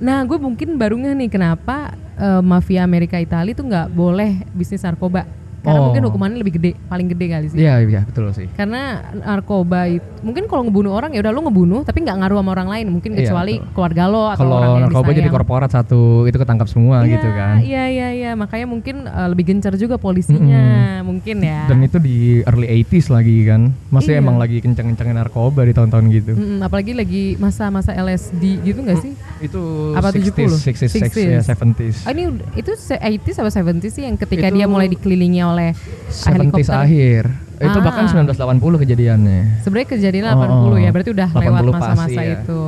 nah 0.01 0.23
gue 0.27 0.37
mungkin 0.37 0.75
baru 0.75 0.99
ngeh 0.99 1.15
nih 1.25 1.29
kenapa 1.31 1.95
eh, 2.19 2.41
mafia 2.43 2.83
Amerika 2.85 3.17
Italia 3.17 3.55
tuh 3.55 3.65
nggak 3.67 3.87
boleh 3.91 4.45
bisnis 4.55 4.83
narkoba. 4.83 5.40
Karena 5.61 5.77
Oh. 5.77 5.85
mungkin 5.87 6.01
hukumannya 6.03 6.37
lebih 6.37 6.53
gede, 6.57 6.71
paling 6.83 7.07
gede 7.07 7.25
kali 7.27 7.45
sih. 7.47 7.57
Iya, 7.57 7.73
iya 7.81 8.01
betul 8.01 8.25
sih. 8.31 8.49
Karena 8.51 8.97
narkoba 9.15 9.85
itu 9.87 10.01
mungkin 10.21 10.45
kalau 10.45 10.65
ngebunuh 10.65 10.91
orang 10.91 11.11
ya 11.11 11.19
udah 11.19 11.31
lu 11.31 11.41
ngebunuh 11.43 11.81
tapi 11.81 12.01
nggak 12.01 12.17
ngaruh 12.17 12.37
sama 12.37 12.51
orang 12.51 12.67
lain, 12.67 12.85
mungkin 12.89 13.11
Iya, 13.11 13.19
kecuali 13.23 13.53
betul. 13.55 13.69
keluarga 13.71 14.03
lo 14.05 14.23
atau 14.27 14.39
Kalau 14.39 14.55
orang 14.55 14.69
yang 14.71 14.83
narkoba 14.83 15.05
jadi 15.05 15.13
disayang. 15.15 15.35
korporat 15.35 15.69
satu 15.71 16.01
itu 16.25 16.35
ketangkap 16.35 16.67
semua 16.67 16.95
Iya, 16.99 17.11
gitu 17.11 17.27
kan. 17.29 17.55
Iya 17.59 17.83
iya 17.87 18.07
iya, 18.11 18.31
makanya 18.33 18.65
mungkin 18.65 18.95
eh, 19.03 19.27
lebih 19.27 19.45
gencar 19.47 19.73
juga 19.75 19.95
polisinya, 19.97 20.63
mungkin 21.01 21.37
ya. 21.41 21.65
Dan 21.65 21.81
itu 21.81 21.97
di 21.97 22.17
early 22.43 22.67
80s 22.79 23.07
lagi 23.09 23.37
kan. 23.43 23.61
Maksudnya 23.87 24.15
Iya. 24.15 24.23
emang 24.23 24.37
lagi 24.37 24.57
kenceng-kencengnya 24.59 25.15
narkoba 25.19 25.61
di 25.61 25.73
tahun-tahun 25.73 26.05
gitu. 26.11 26.31
Mm-mm, 26.33 26.59
apalagi 26.59 26.93
lagi 26.93 27.23
masa-masa 27.37 27.91
LSD 27.91 28.43
gitu 28.61 28.79
nggak 28.79 28.97
sih? 28.99 29.13
Itu 29.39 29.93
Apa 29.93 30.09
60s, 30.09 30.25
70? 30.27 30.57
60s, 30.59 30.91
60s, 30.91 31.15
ya 31.19 31.41
70s. 31.43 31.95
Oh, 32.03 32.11
ini 32.11 32.23
itu 32.55 32.71
se- 32.75 32.97
80s 32.97 33.37
apa 33.37 33.49
70s 33.51 33.91
sih 33.91 34.03
yang 34.03 34.15
ketika 34.15 34.47
Itu 34.47 34.55
dia 34.55 34.65
mulai 34.65 34.87
dikelilingi 34.87 35.41
oleh 35.51 35.69
70s 36.07 36.27
helikopter. 36.27 36.75
akhir. 36.77 37.23
Itu 37.61 37.77
Ah. 37.77 37.83
bahkan 37.83 38.05
1980 38.07 38.79
kejadiannya. 38.79 39.61
Sebenarnya 39.61 39.89
kejadian 39.91 40.25
Oh, 40.27 40.33
80 40.33 40.77
ya, 40.77 40.89
berarti 40.89 41.11
udah 41.11 41.27
80 41.29 41.69
lewat 41.69 41.75
masa-masa 41.75 42.19
ya. 42.19 42.35
itu. 42.37 42.61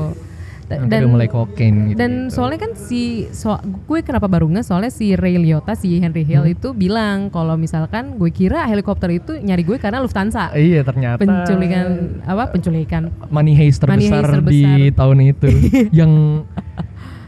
Da- 0.64 0.80
Nanti 0.80 0.96
udah 0.96 1.12
mulai 1.12 1.28
kokain 1.28 1.76
gitu. 1.86 2.00
dan 2.00 2.12
soalnya 2.30 2.56
kan 2.58 2.72
si 2.74 3.28
so, 3.30 3.52
gue 3.60 4.00
kenapa 4.00 4.26
baru 4.26 4.48
nggak 4.48 4.64
soalnya 4.64 4.88
si 4.90 5.12
Ray 5.12 5.36
Liotta 5.36 5.76
si 5.76 6.00
Henry 6.00 6.24
Hill 6.24 6.40
Hmm. 6.42 6.56
itu 6.56 6.72
bilang 6.72 7.28
kalau 7.28 7.60
misalkan 7.60 8.16
gue 8.16 8.32
kira 8.32 8.64
helikopter 8.64 9.12
itu 9.12 9.36
nyari 9.36 9.60
gue 9.62 9.76
karena 9.76 10.00
Lufthansa 10.00 10.56
Iya 10.56 10.82
ternyata 10.82 11.20
penculikan 11.20 11.86
apa 12.24 12.48
penculikan 12.48 13.12
money 13.28 13.54
heist 13.54 13.84
Money 13.84 14.08
terbesar, 14.08 14.24
heist 14.24 14.32
di 14.32 14.40
terbesar. 14.64 14.96
tahun 14.96 15.18
itu 15.28 15.48
yang 16.00 16.12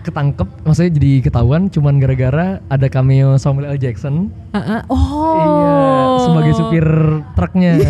ketangkep 0.06 0.48
maksudnya 0.62 0.92
jadi 0.94 1.12
ketahuan 1.26 1.68
cuman 1.74 1.98
gara-gara 1.98 2.62
ada 2.70 2.88
cameo 2.88 3.42
Samuel 3.42 3.74
L. 3.74 3.78
Jackson. 3.82 4.30
Ah, 4.54 4.80
ah. 4.80 4.82
oh. 4.94 5.34
Iya 5.36 5.76
sebagai 6.26 6.54
supir 6.56 6.86
truknya. 7.34 7.72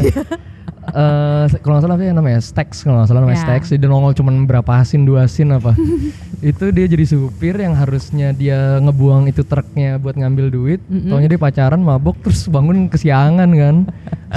Eh, 0.85 1.45
kalau 1.65 1.81
nggak 1.81 1.83
salah 1.89 1.97
apa 1.97 2.05
ya 2.05 2.13
namanya? 2.13 2.39
Stax 2.45 2.85
kalau 2.85 3.01
nggak 3.01 3.09
salah 3.09 3.21
namanya 3.25 3.41
Ya. 3.41 3.45
Stax. 3.49 3.73
Dia 3.73 3.89
nongol 3.89 4.13
cuman 4.13 4.45
berapa 4.45 4.85
scene 4.85 5.01
dua 5.01 5.25
scene 5.25 5.57
apa. 5.57 5.73
Itu 6.45 6.69
dia 6.69 6.85
jadi 6.85 7.01
supir 7.09 7.57
yang 7.57 7.73
harusnya 7.73 8.29
dia 8.37 8.77
ngebuang 8.77 9.25
itu 9.25 9.41
truknya 9.41 9.97
buat 9.97 10.13
ngambil 10.13 10.53
duit. 10.53 10.79
Mm-mm. 10.85 11.09
taunya 11.09 11.25
dia 11.33 11.41
pacaran 11.41 11.81
mabok 11.81 12.21
terus 12.21 12.45
bangun 12.45 12.85
kesiangan 12.85 13.49
kan. 13.57 13.75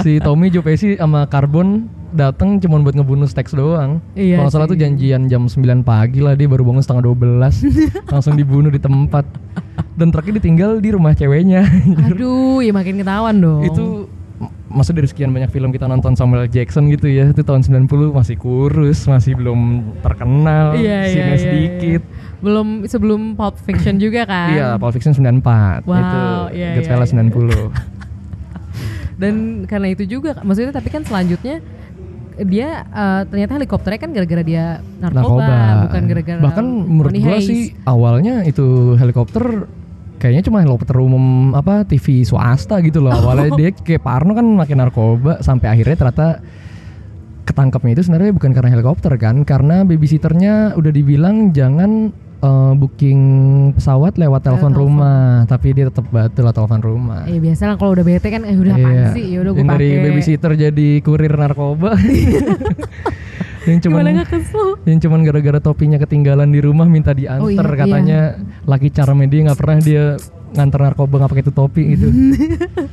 Si 0.01 0.17
Tommy 0.17 0.49
Joe 0.49 0.65
Pesci 0.65 0.97
sama 0.97 1.29
Carbon 1.29 1.85
dateng 2.11 2.57
cuman 2.57 2.81
buat 2.81 2.93
ngebunuh 2.93 3.25
Stax 3.25 3.51
doang. 3.51 4.01
Iya 4.13 4.37
kalau 4.37 4.49
salah 4.49 4.65
tuh 4.65 4.73
janjian 4.73 5.25
jam 5.25 5.45
9 5.45 5.55
pagi 5.81 6.19
lah 6.19 6.33
dia 6.33 6.45
baru 6.45 6.63
bangun 6.63 6.79
setengah 6.79 7.05
12 7.07 7.65
langsung 8.13 8.33
dibunuh 8.33 8.67
di 8.67 8.77
tempat. 8.77 9.23
Dan 9.93 10.09
truknya 10.09 10.37
ditinggal 10.37 10.79
di 10.79 10.89
rumah 10.89 11.11
ceweknya. 11.11 11.67
Aduh 12.05 12.59
ya 12.59 12.71
makin 12.71 12.97
ketahuan 12.97 13.35
dong. 13.37 13.61
Itu 13.61 14.07
m- 14.37 14.49
maksud 14.71 14.93
dari 14.93 15.05
sekian 15.05 15.29
banyak 15.29 15.49
film 15.49 15.69
kita 15.69 15.85
nonton 15.85 16.13
Samuel. 16.13 16.45
Jackson 16.45 16.87
gitu 16.87 17.05
ya 17.05 17.29
itu 17.29 17.41
tahun 17.41 17.61
90 17.61 17.85
masih 18.09 18.35
kurus 18.35 19.05
masih 19.05 19.35
belum 19.35 19.59
terkenal 19.99 20.73
Iya, 20.73 20.99
iya, 21.03 21.09
sinnya 21.09 21.27
iya, 21.29 21.37
sedikit. 21.37 22.01
Belum 22.39 22.67
sebelum 22.83 23.35
Pulp 23.35 23.59
Fiction 23.59 23.99
juga 24.01 24.23
kan? 24.23 24.49
Iya 24.49 24.67
Pulp 24.75 24.95
Fiction 24.95 25.11
94 25.11 25.83
Wow, 25.83 25.93
itu 25.93 26.19
iya, 26.55 26.69
Goodfellas 26.79 27.11
iya, 27.11 27.21
iya. 27.21 27.29
90 27.29 27.99
dan 29.19 29.35
karena 29.67 29.91
itu 29.91 30.07
juga 30.07 30.39
maksudnya 30.39 30.71
tapi 30.71 30.87
kan 30.87 31.03
selanjutnya 31.03 31.59
dia 32.47 32.87
eh, 32.87 33.21
ternyata 33.27 33.59
helikopternya 33.59 33.99
kan 33.99 34.11
gara-gara 34.15 34.43
dia 34.43 34.65
narkoba, 35.03 35.87
bukan 35.87 36.01
gara-gara 36.07 36.39
bahkan 36.39 36.65
menurut 36.65 37.11
heist. 37.15 37.47
sih 37.47 37.63
awalnya 37.83 38.47
itu 38.47 38.95
helikopter 38.95 39.67
kayaknya 40.19 40.43
cuma 40.47 40.59
helikopter 40.61 40.95
umum 40.99 41.55
apa 41.55 41.87
TV 41.87 42.27
swasta 42.27 42.83
gitu 42.83 42.99
loh. 42.99 43.15
Awalnya 43.15 43.49
dia 43.55 43.69
kayak 43.71 44.03
Parno 44.03 44.35
kan 44.35 44.45
makin 44.45 44.77
narkoba 44.83 45.39
sampai 45.39 45.71
akhirnya 45.71 45.95
ternyata 45.95 46.27
ketangkapnya 47.47 47.97
itu 47.97 48.03
sebenarnya 48.05 48.31
bukan 48.35 48.51
karena 48.53 48.69
helikopter 48.77 49.13
kan 49.17 49.41
karena 49.41 49.81
babysitternya 49.81 50.77
udah 50.77 50.91
dibilang 50.93 51.49
jangan 51.49 52.13
eh, 52.39 52.73
booking 52.75 53.21
pesawat 53.75 54.15
lewat 54.15 54.41
telepon 54.41 54.71
rumah 54.71 55.43
tapi 55.45 55.71
dia 55.71 55.87
tetap 55.87 56.07
batal 56.07 56.43
lah 56.43 56.53
telepon 56.53 56.81
rumah. 56.81 57.21
Iya 57.25 57.39
biasa 57.39 57.61
lah 57.67 57.75
kalau 57.75 57.91
udah 57.93 58.05
bete 58.05 58.27
kan 58.27 58.41
eh 58.43 58.55
udah 58.55 58.73
apaan 58.73 58.95
Iya. 58.95 59.07
sih? 59.13 59.25
Ya 59.29 59.37
udah 59.43 59.51
gue 59.51 59.59
Yang 59.59 59.69
dari 59.69 59.87
pakai 59.89 60.03
babysitter 60.07 60.51
jadi 60.55 60.89
kurir 61.01 61.33
narkoba. 61.33 61.91
Yang 63.67 63.79
cuman 63.85 64.23
yang 64.87 64.99
cuman 64.99 65.19
gara-gara 65.21 65.59
topinya 65.61 65.99
ketinggalan 65.99 66.49
di 66.49 66.57
rumah 66.57 66.87
minta 66.87 67.11
diantar 67.13 67.43
Oh, 67.43 67.51
iya, 67.51 67.61
katanya. 67.77 68.19
Laki 68.65 68.89
charmnya 68.89 69.27
dia 69.29 69.41
nggak 69.45 69.59
pernah 69.59 69.77
dia 69.77 70.03
nganter 70.49 70.79
narkoba 70.81 71.13
nggak 71.21 71.31
pakai 71.35 71.43
itu 71.45 71.53
topi 71.53 71.83
gitu. 71.93 72.07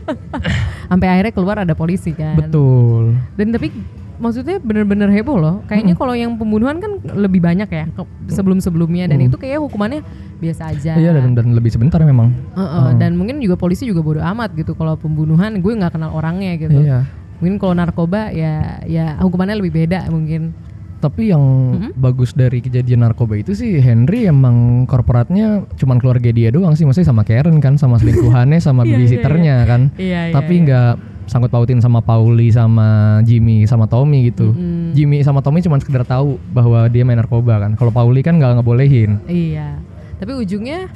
Sampai 0.91 1.09
akhirnya 1.09 1.33
keluar 1.33 1.57
ada 1.63 1.73
polisi 1.73 2.13
kan. 2.13 2.37
Betul. 2.37 3.17
Dan 3.39 3.55
tapi 3.55 3.73
maksudnya 4.17 4.57
bener-bener 4.59 5.09
heboh 5.09 5.37
loh. 5.37 5.55
Kayaknya 5.65 5.95
kalau 5.95 6.13
yang 6.13 6.35
pembunuhan 6.35 6.77
kan 6.79 6.99
lebih 7.15 7.41
banyak 7.41 7.67
ya 7.67 7.85
sebelum-sebelumnya. 8.29 9.07
Dan 9.07 9.21
Mm. 9.21 9.27
itu 9.29 9.37
kayak 9.37 9.61
hukumannya 9.61 10.01
biasa 10.37 10.73
aja. 10.73 10.93
Iya 10.97 11.13
dan, 11.13 11.33
dan 11.33 11.47
lebih 11.53 11.71
sebentar 11.71 12.01
memang. 12.01 12.33
Heeh, 12.53 12.87
Mm. 12.93 12.99
dan 12.99 13.13
mungkin 13.15 13.37
juga 13.39 13.57
polisi 13.57 13.85
juga 13.85 14.01
bodo 14.01 14.21
amat 14.21 14.53
gitu. 14.53 14.73
Kalau 14.73 14.97
pembunuhan 14.97 15.59
gue 15.59 15.73
nggak 15.73 15.95
kenal 15.95 16.13
orangnya 16.13 16.57
gitu. 16.57 16.77
Iya. 16.77 17.07
Mungkin 17.37 17.57
kalau 17.57 17.75
narkoba 17.75 18.33
ya 18.33 18.81
ya 18.85 19.21
hukumannya 19.21 19.61
lebih 19.61 19.85
beda 19.85 20.09
mungkin. 20.09 20.57
Tapi 20.97 21.29
yang 21.29 21.45
Mm-hmm. 21.77 21.93
bagus 21.93 22.33
dari 22.33 22.65
kejadian 22.65 23.05
narkoba 23.05 23.37
itu 23.37 23.53
sih 23.53 23.77
Henry 23.79 24.25
emang 24.25 24.89
korporatnya 24.89 25.69
cuman 25.77 26.01
keluarga 26.01 26.33
dia 26.33 26.49
doang 26.49 26.73
sih, 26.73 26.89
maksudnya 26.89 27.13
sama 27.13 27.21
Karen 27.21 27.61
kan, 27.61 27.77
sama 27.77 28.01
selingkuhannya, 28.01 28.57
sama 28.59 28.81
Iya, 28.83 28.89
iya, 28.89 28.97
babysitternya 28.97 29.57
kan. 29.69 29.81
Iya, 30.01 30.21
iya, 30.33 30.35
Tapi 30.35 30.55
iya. 30.57 30.97
Sangkut 31.27 31.51
pautin 31.51 31.83
sama 31.83 32.01
Pauli, 32.01 32.49
sama 32.55 33.21
Jimmy, 33.27 33.67
sama 33.67 33.91
Tommy 33.91 34.31
gitu. 34.31 34.55
Mm-mm. 34.55 34.95
Jimmy 34.95 35.21
sama 35.27 35.43
Tommy 35.43 35.61
cuman 35.61 35.83
sekedar 35.83 36.07
tahu 36.07 36.39
bahwa 36.55 36.87
dia 36.87 37.03
main 37.03 37.19
narkoba 37.19 37.61
kan. 37.63 37.75
Kalau 37.75 37.91
Pauli 37.91 38.23
kan 38.23 38.39
nggak 38.39 38.63
ngebolehin. 38.63 39.21
Iya. 39.27 39.79
Tapi 40.17 40.33
ujungnya 40.33 40.89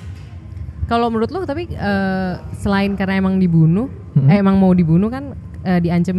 kalau 0.89 1.07
menurut 1.13 1.31
lo 1.31 1.47
tapi 1.47 1.71
eh, 1.71 2.33
selain 2.59 2.99
karena 2.99 3.21
emang 3.21 3.39
dibunuh, 3.39 3.87
Mm-mm. 4.17 4.31
eh 4.31 4.39
emang 4.43 4.59
mau 4.59 4.75
dibunuh 4.75 5.07
kan 5.07 5.35
eh, 5.63 5.79
diancam 5.79 6.19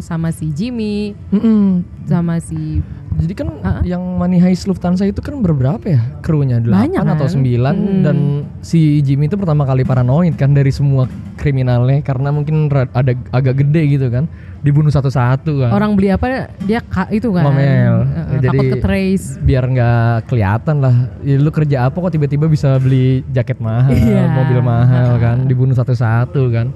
sama 0.00 0.32
si 0.32 0.52
Jimmy, 0.52 1.12
Mm-mm. 1.32 1.84
sama 2.08 2.40
si 2.40 2.80
Jadi 3.16 3.32
kan 3.32 3.48
Uh-uh. 3.50 3.80
yang 3.82 4.02
Money 4.14 4.36
Heist 4.36 4.64
Lufthansa 4.64 5.02
itu 5.02 5.18
kan 5.18 5.40
berberapa 5.40 5.80
ya 5.82 6.00
krunya? 6.20 6.56
Banyak 6.58 7.00
8 7.00 7.12
atau 7.12 7.24
kan? 7.24 7.32
9 7.34 7.48
Mm. 7.72 8.00
dan 8.02 8.16
si 8.60 9.00
Jimmy 9.00 9.24
itu 9.24 9.34
pertama 9.34 9.62
kali 9.62 9.82
paranoid 9.82 10.34
kan 10.34 10.52
dari 10.52 10.68
semua 10.68 11.08
kriminalnya 11.34 12.00
karena 12.00 12.28
mungkin 12.28 12.66
ada 12.90 13.12
agak 13.30 13.56
gede 13.58 13.82
gitu 13.90 14.06
kan. 14.08 14.28
Dibunuh 14.58 14.90
satu-satu 14.90 15.52
kan. 15.58 15.70
orang 15.70 15.94
beli 15.94 16.10
apa 16.10 16.26
dia 16.60 16.82
ka- 16.82 17.08
itu 17.08 17.30
kan. 17.30 17.46
Eh, 17.48 17.56
eh, 17.56 18.40
Jadi 18.42 18.58
ke 18.68 18.76
trace. 18.78 19.38
biar 19.38 19.64
nggak 19.64 20.26
kelihatan 20.26 20.76
lah. 20.78 20.94
Ya, 21.20 21.36
lu 21.36 21.48
kerja 21.48 21.86
apa 21.86 21.96
kok 21.96 22.10
tiba-tiba 22.10 22.46
bisa 22.46 22.76
beli 22.76 23.22
jaket 23.30 23.56
mahal, 23.58 23.94
Iya. 23.94 24.26
mobil 24.34 24.58
mahal 24.60 25.16
kan, 25.16 25.46
dibunuh 25.46 25.72
satu-satu 25.72 26.42
kan. 26.50 26.68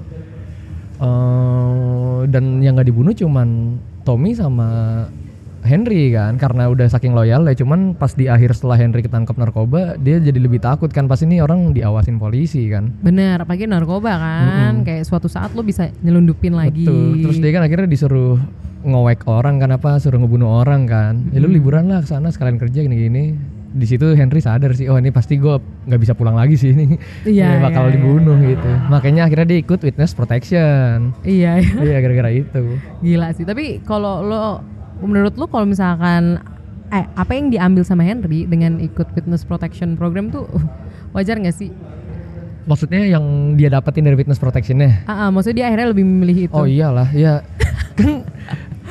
Eh, 0.97 2.19
dan 2.27 2.43
yang 2.59 2.73
nggak 2.73 2.87
dibunuh 2.87 3.11
cuman 3.11 3.75
Tommy 4.01 4.31
sama 4.31 5.03
Henry 5.61 6.13
kan 6.13 6.35
karena 6.41 6.67
udah 6.67 6.89
saking 6.89 7.13
loyal 7.13 7.45
ya 7.45 7.53
cuman 7.53 7.93
pas 7.93 8.11
di 8.17 8.25
akhir 8.25 8.57
setelah 8.57 8.77
Henry 8.81 9.05
ketangkep 9.05 9.37
narkoba 9.37 9.95
dia 10.01 10.17
jadi 10.17 10.37
lebih 10.41 10.61
takut 10.61 10.89
kan 10.89 11.05
pas 11.05 11.21
ini 11.21 11.37
orang 11.41 11.71
diawasin 11.71 12.17
polisi 12.17 12.67
kan 12.67 12.93
Bener, 13.01 13.41
apalagi 13.41 13.65
narkoba 13.65 14.13
kan, 14.17 14.83
kayak 14.83 15.07
suatu 15.07 15.25
saat 15.25 15.53
lo 15.57 15.61
bisa 15.65 15.89
nyelundupin 16.03 16.53
lagi. 16.53 16.85
Betul. 16.85 17.23
Terus 17.23 17.37
dia 17.41 17.51
kan 17.55 17.63
akhirnya 17.65 17.87
disuruh 17.89 18.37
ngowek 18.81 19.25
orang 19.29 19.61
kan 19.61 19.69
apa, 19.73 20.01
suruh 20.01 20.17
ngebunuh 20.17 20.61
orang 20.61 20.89
kan. 20.89 21.13
Ya 21.33 21.41
lu 21.41 21.49
liburan 21.49 21.89
lah 21.89 22.01
ke 22.01 22.09
sana 22.09 22.33
sekalian 22.33 22.57
kerja 22.57 22.81
gini-gini. 22.85 23.37
Di 23.71 23.87
situ 23.87 24.03
Henry 24.19 24.43
sadar 24.43 24.75
sih, 24.75 24.91
oh 24.91 24.99
ini 24.99 25.15
pasti 25.15 25.39
gue 25.39 25.55
nggak 25.87 26.01
bisa 26.01 26.13
pulang 26.17 26.35
lagi 26.35 26.59
sih 26.59 26.75
ini. 26.75 26.99
Iya, 27.23 27.55
Ini 27.55 27.63
bakal 27.63 27.87
iya, 27.87 27.93
dibunuh 27.95 28.37
gitu. 28.43 28.71
Makanya 28.91 29.31
akhirnya 29.31 29.47
dia 29.47 29.59
ikut 29.63 29.79
witness 29.79 30.11
protection. 30.11 31.15
Iya, 31.23 31.63
iya. 31.63 31.75
Iya 31.79 31.97
gara-gara 32.03 32.31
itu. 32.35 32.63
gila 32.99 33.31
sih. 33.31 33.47
Tapi 33.47 33.79
kalau 33.87 34.19
lo, 34.27 34.59
menurut 35.01 35.33
lo 35.35 35.45
kalau 35.45 35.65
misalkan, 35.65 36.37
eh 36.89 37.05
apa 37.15 37.31
yang 37.31 37.49
diambil 37.49 37.83
sama 37.83 38.03
Henry 38.03 38.45
dengan 38.45 38.77
ikut 38.77 39.11
witness 39.13 39.43
protection 39.43 39.95
program 39.95 40.29
tuh 40.29 40.45
uh, 40.49 40.65
wajar 41.11 41.37
nggak 41.37 41.55
sih? 41.55 41.71
Maksudnya 42.61 43.09
yang 43.09 43.57
dia 43.57 43.73
dapetin 43.73 44.05
dari 44.05 44.13
witness 44.13 44.37
protectionnya? 44.37 45.01
Ah, 45.09 45.25
ah, 45.25 45.29
maksudnya 45.33 45.65
dia 45.65 45.65
akhirnya 45.73 45.87
lebih 45.97 46.05
memilih 46.05 46.37
itu. 46.45 46.53
Oh 46.53 46.69
iyalah, 46.69 47.09
ya 47.09 47.41
kan 47.97 48.21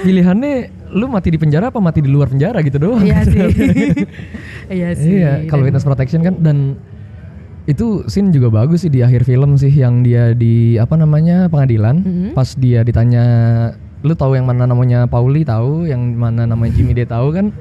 pilihannya 0.03 0.53
lu 0.91 1.07
mati 1.07 1.31
di 1.31 1.39
penjara 1.39 1.71
apa 1.71 1.79
mati 1.79 2.03
di 2.03 2.11
luar 2.11 2.27
penjara 2.27 2.59
gitu 2.67 2.83
doang. 2.83 3.07
Iya 3.07 3.23
sih. 3.23 3.39
iya 4.81 4.89
sih. 4.99 5.13
Iya, 5.23 5.33
kalau 5.47 5.63
witness 5.63 5.87
protection 5.87 6.27
kan 6.27 6.35
dan 6.43 6.75
itu 7.69 8.03
scene 8.11 8.35
juga 8.35 8.51
bagus 8.51 8.83
sih 8.83 8.91
di 8.91 9.05
akhir 9.05 9.23
film 9.23 9.55
sih 9.55 9.71
yang 9.71 10.03
dia 10.03 10.35
di 10.35 10.75
apa 10.75 10.99
namanya 10.99 11.47
pengadilan 11.47 12.03
Mhm. 12.03 12.29
pas 12.35 12.57
dia 12.59 12.83
ditanya 12.83 13.25
lu 14.01 14.13
tahu 14.13 14.33
yang 14.33 14.45
mana 14.45 14.65
namanya 14.65 15.05
Pauli 15.05 15.43
tahu 15.43 15.85
yang 15.85 16.01
mana 16.15 16.45
namanya 16.45 16.73
Jimmy 16.73 16.93
dia 16.93 17.05
tahu 17.05 17.31
kan 17.31 17.53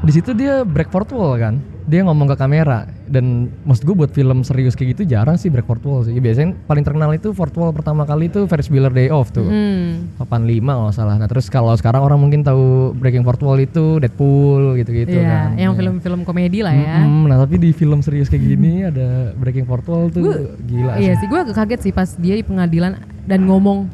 di 0.00 0.10
situ 0.10 0.32
dia 0.32 0.62
break 0.62 0.88
fourth 0.88 1.10
wall 1.10 1.36
kan 1.36 1.56
dia 1.82 2.00
ngomong 2.00 2.26
ke 2.26 2.36
kamera 2.36 2.86
dan 3.04 3.24
maksud 3.60 3.82
gue 3.82 3.96
buat 3.96 4.08
film 4.08 4.40
serius 4.40 4.72
kayak 4.72 4.94
gitu 4.94 5.02
jarang 5.08 5.34
sih 5.34 5.46
break 5.46 5.62
fourth 5.62 5.82
wall 5.82 6.00
sih 6.00 6.14
biasanya 6.14 6.54
paling 6.64 6.80
terkenal 6.80 7.10
itu 7.10 7.30
fourth 7.30 7.52
wall 7.52 7.68
pertama 7.68 8.02
kali 8.02 8.26
itu 8.26 8.46
Ferris 8.46 8.66
Bueller 8.66 8.88
Day 8.88 9.10
Off 9.10 9.28
tuh 9.28 9.44
Hmm. 9.44 10.14
85 10.16 10.30
kalau 10.70 10.92
salah. 10.92 11.16
Nah 11.16 11.26
terus 11.26 11.46
kalau 11.46 11.74
sekarang 11.74 12.00
orang 12.00 12.16
mungkin 12.16 12.40
tahu 12.40 12.94
Breaking 12.94 13.20
Fourth 13.20 13.40
Wall 13.40 13.58
itu 13.58 13.98
Deadpool 13.98 14.76
gitu-gitu 14.76 15.10
Iya, 15.12 15.26
kan. 15.26 15.48
yang 15.58 15.72
Iya. 15.72 15.78
film-film 15.80 16.20
komedi 16.22 16.60
lah 16.60 16.70
ya. 16.70 17.02
Mm-mm, 17.02 17.26
nah 17.26 17.36
tapi 17.38 17.58
di 17.58 17.70
film 17.70 17.98
serius 18.00 18.28
kayak 18.28 18.44
gini 18.46 18.84
ada 18.84 19.34
Breaking 19.34 19.64
Fourth 19.64 19.84
Wall 19.84 20.08
tuh 20.08 20.22
Gua- 20.22 20.54
gila 20.62 20.92
Iya 20.94 21.12
sih. 21.12 21.16
sih, 21.16 21.26
gue 21.26 21.40
kaget 21.50 21.80
sih 21.82 21.92
pas 21.92 22.08
dia 22.14 22.34
di 22.34 22.42
pengadilan 22.42 22.96
dan 23.24 23.40
ngomong 23.42 23.90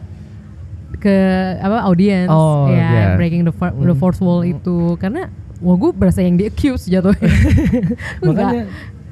ke 0.96 1.16
apa 1.56 1.84
audience, 1.84 2.28
Oh, 2.28 2.66
ya 2.66 2.78
iya. 2.78 3.04
breaking 3.14 3.42
the, 3.42 3.50
four- 3.50 3.74
the 3.74 3.92
fourth 3.92 4.18
wall 4.18 4.40
itu 4.40 4.94
karena 4.96 5.28
wah 5.58 5.74
gue 5.74 5.90
berasa 5.90 6.20
yang 6.20 6.34
di 6.34 6.46
accuse 6.46 6.86
jatuhnya. 6.86 7.26
Nggak- 8.22 8.22
Makanya 8.22 8.62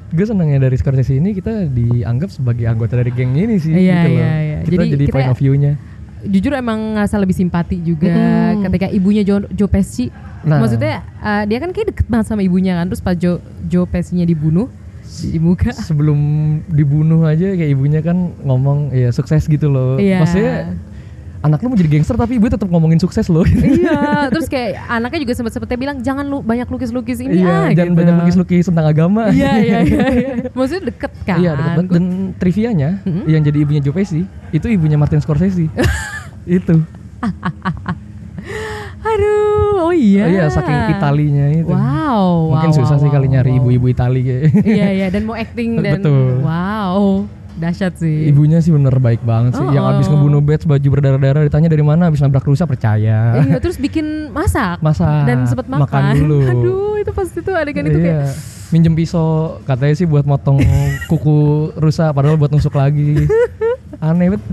gue 0.07 0.25
senangnya 0.25 0.59
dari 0.61 0.75
Scorsese 0.75 1.13
ini 1.13 1.31
kita 1.31 1.67
dianggap 1.67 2.29
sebagai 2.29 2.63
anggota 2.63 2.95
dari 2.95 3.09
geng 3.09 3.33
ini 3.33 3.57
sih 3.57 3.69
Iya, 3.69 3.81
gitu 3.97 4.07
loh. 4.07 4.15
iya, 4.15 4.31
iya. 4.39 4.57
Kita 4.61 4.71
Jadi 4.77 4.87
jadi, 4.89 5.03
kita- 5.03 5.13
point 5.13 5.29
of 5.29 5.37
view-nya. 5.37 5.73
jujur 6.25 6.51
emang 6.51 6.97
ngerasa 6.97 7.15
lebih 7.15 7.35
simpati 7.35 7.77
juga 7.77 8.09
Mm-mm. 8.09 8.65
ketika 8.65 8.87
ibunya 8.89 9.21
Joe, 9.21 9.45
Joe 9.47 9.67
Pesci. 9.67 10.09
Nah. 10.41 10.57
Maksudnya 10.57 11.05
uh, 11.19 11.43
dia 11.43 11.57
kan 11.59 11.69
kayak 11.69 11.93
deket 11.93 12.07
banget 12.07 12.25
sama 12.27 12.41
ibunya 12.41 12.73
kan, 12.73 12.87
terus 12.87 12.97
pas 12.97 13.13
Joe, 13.13 13.37
Joe 13.63 13.85
Pesci-nya 13.85 14.25
dibunuh 14.25 14.65
di 15.05 15.37
muka. 15.37 15.69
Sebelum 15.69 16.17
dibunuh 16.65 17.21
aja 17.23 17.53
kayak 17.53 17.69
ibunya 17.69 18.01
kan 18.01 18.33
ngomong 18.41 18.89
ya 18.89 19.09
sukses 19.09 19.45
gitu 19.45 19.69
loh. 19.69 19.97
Iya. 19.97 20.17
Maksudnya 20.19 20.55
anak 21.45 21.61
lu 21.61 21.67
mau 21.69 21.77
jadi 21.77 21.91
gangster 21.93 22.17
tapi 22.17 22.41
ibu 22.41 22.49
tetap 22.49 22.65
ngomongin 22.65 22.97
sukses 22.97 23.29
loh. 23.29 23.45
iya, 23.45 24.25
terus 24.33 24.49
kayak 24.49 24.81
anaknya 24.89 25.19
juga 25.29 25.33
sempat-sempatnya 25.37 25.77
bilang 25.77 25.97
jangan 26.01 26.25
lu 26.25 26.41
banyak 26.41 26.65
lukis-lukis 26.65 27.21
ini 27.21 27.45
ah 27.45 27.69
iya, 27.69 27.85
jangan 27.85 27.93
gitu. 27.93 27.99
banyak 28.01 28.13
lukis-lukis 28.25 28.65
tentang 28.65 28.85
agama. 28.89 29.29
Iya 29.29 29.53
iya 29.61 29.77
iya. 29.87 30.05
iya. 30.09 30.33
Maksudnya 30.49 30.83
deket 30.89 31.13
kan? 31.21 31.37
Iya, 31.37 31.51
deket 31.53 31.71
banget. 31.77 31.91
Dan 31.93 32.05
trivianya 32.41 32.89
yang 33.29 33.41
jadi 33.45 33.57
ibunya 33.61 33.81
Joe 33.85 33.93
Pesci 33.93 34.25
itu 34.49 34.65
ibunya 34.65 34.97
Martin 34.97 35.21
Scorsese. 35.21 35.69
itu. 36.57 36.75
Aduh, 39.05 39.85
oh 39.85 39.93
iya. 39.93 40.25
Oh 40.25 40.29
iya, 40.33 40.43
saking 40.49 40.97
Italinya 40.97 41.45
itu. 41.53 41.69
Wow. 41.69 42.57
Mungkin 42.57 42.69
wow, 42.73 42.77
susah 42.81 42.97
wow, 42.97 43.03
sih 43.05 43.09
kali 43.13 43.27
wow, 43.29 43.33
nyari 43.37 43.51
wow. 43.53 43.59
ibu-ibu 43.61 43.85
Itali 43.93 44.21
kayak. 44.25 44.43
iya 44.65 44.87
iya 44.89 45.07
dan 45.13 45.29
mau 45.29 45.37
acting 45.37 45.77
dan 45.77 46.01
Betul. 46.01 46.41
wow 46.41 47.25
dahsyat 47.55 47.95
sih. 47.95 48.27
Ibunya 48.27 48.59
sih 48.59 48.69
bener 48.69 48.93
baik 48.93 49.21
banget 49.21 49.55
sih. 49.55 49.65
Yang 49.67 49.81
Oh. 49.81 49.91
abis 49.91 50.05
ngebunuh 50.07 50.39
Bates 50.39 50.63
baju 50.63 50.87
berdarah-darah 50.89 51.43
ditanya 51.43 51.67
dari 51.67 51.81
mana 51.81 52.07
abis 52.07 52.19
nabrak 52.19 52.43
rusa 52.43 52.63
percaya. 52.63 53.39
Iya 53.39 53.57
terus 53.57 53.75
bikin 53.75 54.29
masak. 54.29 54.79
Masak, 54.79 55.25
Dan 55.25 55.43
sempat 55.45 55.65
makan. 55.65 55.81
makan 55.81 56.03
dulu. 56.13 56.37
Aduh 56.51 56.93
itu 56.97 57.11
pasti 57.11 57.39
tuh 57.39 57.53
adegan 57.53 57.85
itu 57.85 57.97
kayak 57.97 58.27
Iya. 58.27 58.53
Minjem 58.67 58.93
pisau 58.93 59.61
katanya 59.61 59.93
sih 59.93 60.03
buat 60.03 60.23
motong 60.23 60.57
kuku 61.05 61.37
rusa 61.75 62.09
padahal 62.09 62.35
buat 62.35 62.49
nusuk 62.49 62.73
lagi. 62.73 63.29
Aneh 64.03 64.31
banget. 64.31 64.43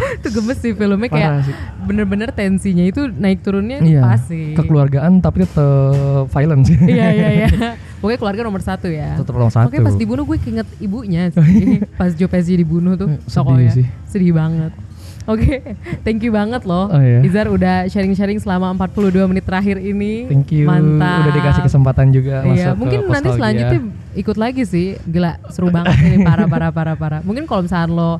itu 0.18 0.28
gemes 0.30 0.58
sih 0.58 0.72
filmnya 0.72 1.08
kayak 1.08 1.30
sih. 1.44 1.54
bener-bener 1.82 2.28
tensinya 2.28 2.82
itu 2.82 3.08
naik 3.08 3.40
turunnya 3.40 3.78
Iya. 3.78 4.00
pas 4.00 4.20
sih. 4.22 4.52
Kekeluargaan 4.52 5.18
tapi 5.18 5.44
tetap 5.44 6.28
violence. 6.28 6.68
iya 6.82 7.08
iya 7.10 7.28
iya. 7.34 7.48
Pokoknya 8.00 8.18
keluarga 8.18 8.40
nomor 8.42 8.60
satu 8.60 8.86
ya. 8.86 9.14
Tetap 9.14 9.32
nomor 9.32 9.48
satu. 9.48 9.70
Pokoknya 9.70 9.86
pas 9.86 9.94
dibunuh 9.94 10.24
gue 10.24 10.38
keinget 10.38 10.68
ibunya 10.78 11.30
sih. 11.34 11.78
pas 11.94 12.10
Joe 12.10 12.26
Pesci 12.26 12.56
dibunuh 12.56 12.94
tuh. 12.94 13.08
Eh, 13.08 13.18
sedih 13.24 13.68
sih. 13.72 13.86
Sedih 14.06 14.32
banget. 14.32 14.74
Oke, 15.22 15.62
thank 16.02 16.18
you 16.18 16.34
banget 16.34 16.66
loh. 16.66 16.90
Oh, 16.90 16.98
iya. 16.98 17.22
Izar 17.22 17.46
udah 17.46 17.86
sharing-sharing 17.86 18.42
selama 18.42 18.74
42 18.74 19.30
menit 19.30 19.46
terakhir 19.46 19.78
ini. 19.78 20.26
Thank 20.26 20.50
you. 20.50 20.66
Mantap. 20.66 21.22
Udah 21.22 21.32
dikasih 21.32 21.62
kesempatan 21.62 22.10
juga 22.10 22.42
Iya, 22.42 22.74
masuk 22.74 22.82
mungkin 22.82 23.00
ke 23.00 23.10
nanti 23.14 23.28
selanjutnya 23.30 23.80
ikut 24.18 24.34
lagi 24.34 24.62
sih. 24.66 24.98
Gila, 25.06 25.38
seru 25.48 25.70
banget 25.70 25.94
ini 26.02 26.26
parah 26.26 26.50
parah 26.50 26.74
parah 26.74 26.96
parah. 26.98 27.20
Mungkin 27.22 27.46
kalau 27.46 27.62
misalnya 27.62 27.86
lo 27.86 28.10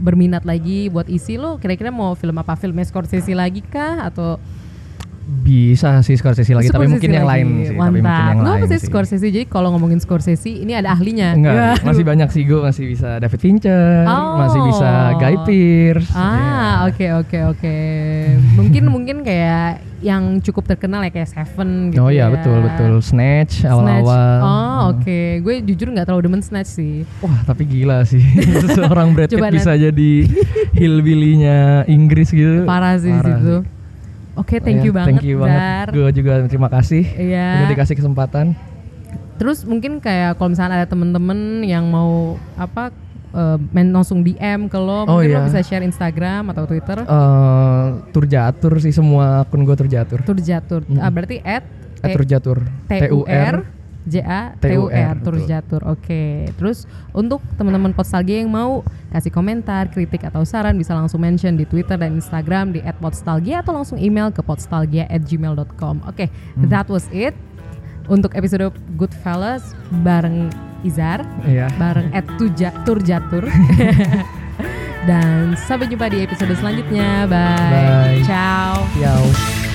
berminat 0.00 0.42
lagi 0.42 0.88
buat 0.88 1.06
isi 1.06 1.36
lo 1.36 1.60
kira-kira 1.60 1.92
mau 1.92 2.16
film 2.16 2.34
apa 2.34 2.56
filmnya 2.56 2.82
Scorsese 2.82 3.36
lagi 3.36 3.60
kah 3.60 4.08
atau 4.08 4.40
bisa 5.30 6.02
sih 6.02 6.18
Scorsese 6.18 6.50
lagi, 6.50 6.74
tapi 6.74 6.90
mungkin 6.90 7.06
yang 7.06 7.22
lain 7.22 7.46
sih. 7.62 7.76
Tapi 7.78 8.02
mungkin 8.02 8.26
yang 8.34 8.42
lain 8.42 8.66
sih. 8.66 8.82
Scorsese? 8.82 9.30
Jadi 9.30 9.46
kalau 9.46 9.70
ngomongin 9.70 10.02
Scorsese, 10.02 10.50
ini 10.50 10.74
ada 10.74 10.90
ahlinya. 10.90 11.38
Enggak, 11.38 11.54
Waduh. 11.54 11.86
masih 11.86 12.04
banyak 12.04 12.28
sih 12.34 12.42
gue 12.42 12.58
masih 12.58 12.84
bisa 12.90 13.22
David 13.22 13.38
Fincher, 13.38 14.10
Oh. 14.10 14.42
masih 14.42 14.60
bisa 14.66 14.90
Guy 15.22 15.36
Pearce. 15.46 16.10
Ah, 16.18 16.34
ya. 16.34 16.90
oke 16.90 17.06
oke 17.22 17.38
oke. 17.54 17.76
Mungkin 18.58 18.84
mungkin 18.90 19.16
kayak 19.22 19.86
yang 20.00 20.40
cukup 20.40 20.64
terkenal 20.64 21.04
ya 21.04 21.12
kayak 21.12 21.28
Seven 21.28 21.92
gitu. 21.92 22.00
Oh 22.00 22.08
iya 22.08 22.26
ya. 22.26 22.32
betul 22.32 22.64
betul 22.64 22.92
Snatch 23.04 23.68
awal-awal. 23.68 24.36
Oh, 24.40 24.80
oke. 24.96 25.20
Gue 25.44 25.60
jujur 25.60 25.92
nggak 25.92 26.08
terlalu 26.08 26.22
demen 26.26 26.40
Snatch 26.40 26.72
sih. 26.72 27.04
Wah 27.20 27.44
tapi 27.44 27.68
gila 27.68 28.00
sih 28.08 28.24
seorang 28.76 29.12
Brad 29.12 29.28
Pitt 29.28 29.52
bisa 29.52 29.76
jadi 29.76 30.10
hillbilly-nya 30.72 31.84
Inggris 31.86 32.32
gitu. 32.32 32.64
Parah 32.64 32.96
sih 32.96 33.12
di 33.12 33.20
situ. 33.20 33.54
sih. 33.60 33.78
Oke, 34.38 34.56
thank 34.56 34.80
Ya, 34.80 34.88
you 34.88 34.92
banget. 34.96 35.08
Thank 35.20 35.26
you 35.26 35.36
banget. 35.36 35.60
Dar. 35.60 35.86
Gue 35.92 36.08
juga 36.16 36.32
terima 36.48 36.68
kasih. 36.72 37.04
Iya. 37.04 37.60
Udah 37.60 37.68
dikasih 37.76 37.94
kesempatan. 37.98 38.56
Terus 39.36 39.68
mungkin 39.68 40.00
kayak 40.00 40.40
kalau 40.40 40.52
misalnya 40.52 40.80
ada 40.80 40.88
temen-temen 40.88 41.60
yang 41.60 41.84
mau 41.88 42.40
apa 42.56 42.88
eh, 43.30 43.58
main 43.70 43.88
langsung 43.88 44.20
DM 44.20 44.66
ke 44.66 44.76
lo, 44.76 45.04
Oh, 45.04 45.18
mungkin 45.18 45.30
lo 45.30 45.38
iya. 45.38 45.46
bisa 45.46 45.60
share 45.60 45.82
Instagram 45.82 46.50
atau 46.50 46.64
Twitter. 46.64 46.98
eh 47.00 47.86
tur 48.10 48.24
jatur 48.24 48.72
sih 48.78 48.90
semua 48.90 49.42
akun 49.42 49.62
gue 49.62 49.74
tur 49.74 49.86
jatur. 49.86 50.20
Tur 50.22 50.38
jatur. 50.38 50.82
Ah, 50.96 51.08
berarti 51.08 51.38
at 51.40 51.62
Atur 52.00 52.24
Jatur. 52.24 52.58
T 52.86 53.12
U 53.12 53.22
R 53.24 53.60
J 54.02 54.24
A 54.24 54.56
T 54.56 54.72
U 54.72 54.88
R 54.88 55.12
T-U-R, 55.12 55.14
Tur 55.20 55.36
betul. 55.36 55.44
Jatur. 55.46 55.80
Oke. 55.84 56.48
Terus 56.56 56.88
untuk 57.12 57.44
teman-teman 57.54 57.92
Podstalgia 57.92 58.40
yang 58.40 58.48
mau 58.48 58.80
kasih 59.10 59.28
komentar, 59.28 59.92
kritik 59.92 60.24
atau 60.24 60.40
saran 60.40 60.72
bisa 60.74 60.96
langsung 60.96 61.20
mention 61.20 61.52
di 61.52 61.68
Twitter 61.68 62.00
dan 62.00 62.16
Instagram 62.16 62.72
di 62.72 62.80
@podstalgia 62.96 63.60
atau 63.60 63.76
langsung 63.76 64.00
email 64.00 64.32
ke 64.32 64.40
podstalgia@gmail.com. 64.40 66.08
Oke, 66.08 66.32
Hmm. 66.56 66.68
that 66.68 66.88
was 66.88 67.04
it 67.12 67.36
untuk 68.10 68.34
episode 68.34 68.74
Goodfellas 68.98 69.72
bareng 70.02 70.50
Izar, 70.82 71.22
Iya. 71.46 71.70
bareng 71.78 72.10
@tuja 72.36 72.74
Tur 72.82 72.98
Jatur. 73.00 73.46
dan 75.08 75.56
sampai 75.56 75.88
jumpa 75.88 76.12
di 76.12 76.20
episode 76.20 76.52
selanjutnya. 76.52 77.24
Bye. 77.24 77.70
Bye. 77.70 78.20
Ciao. 78.26 78.84
Yau. 78.98 79.69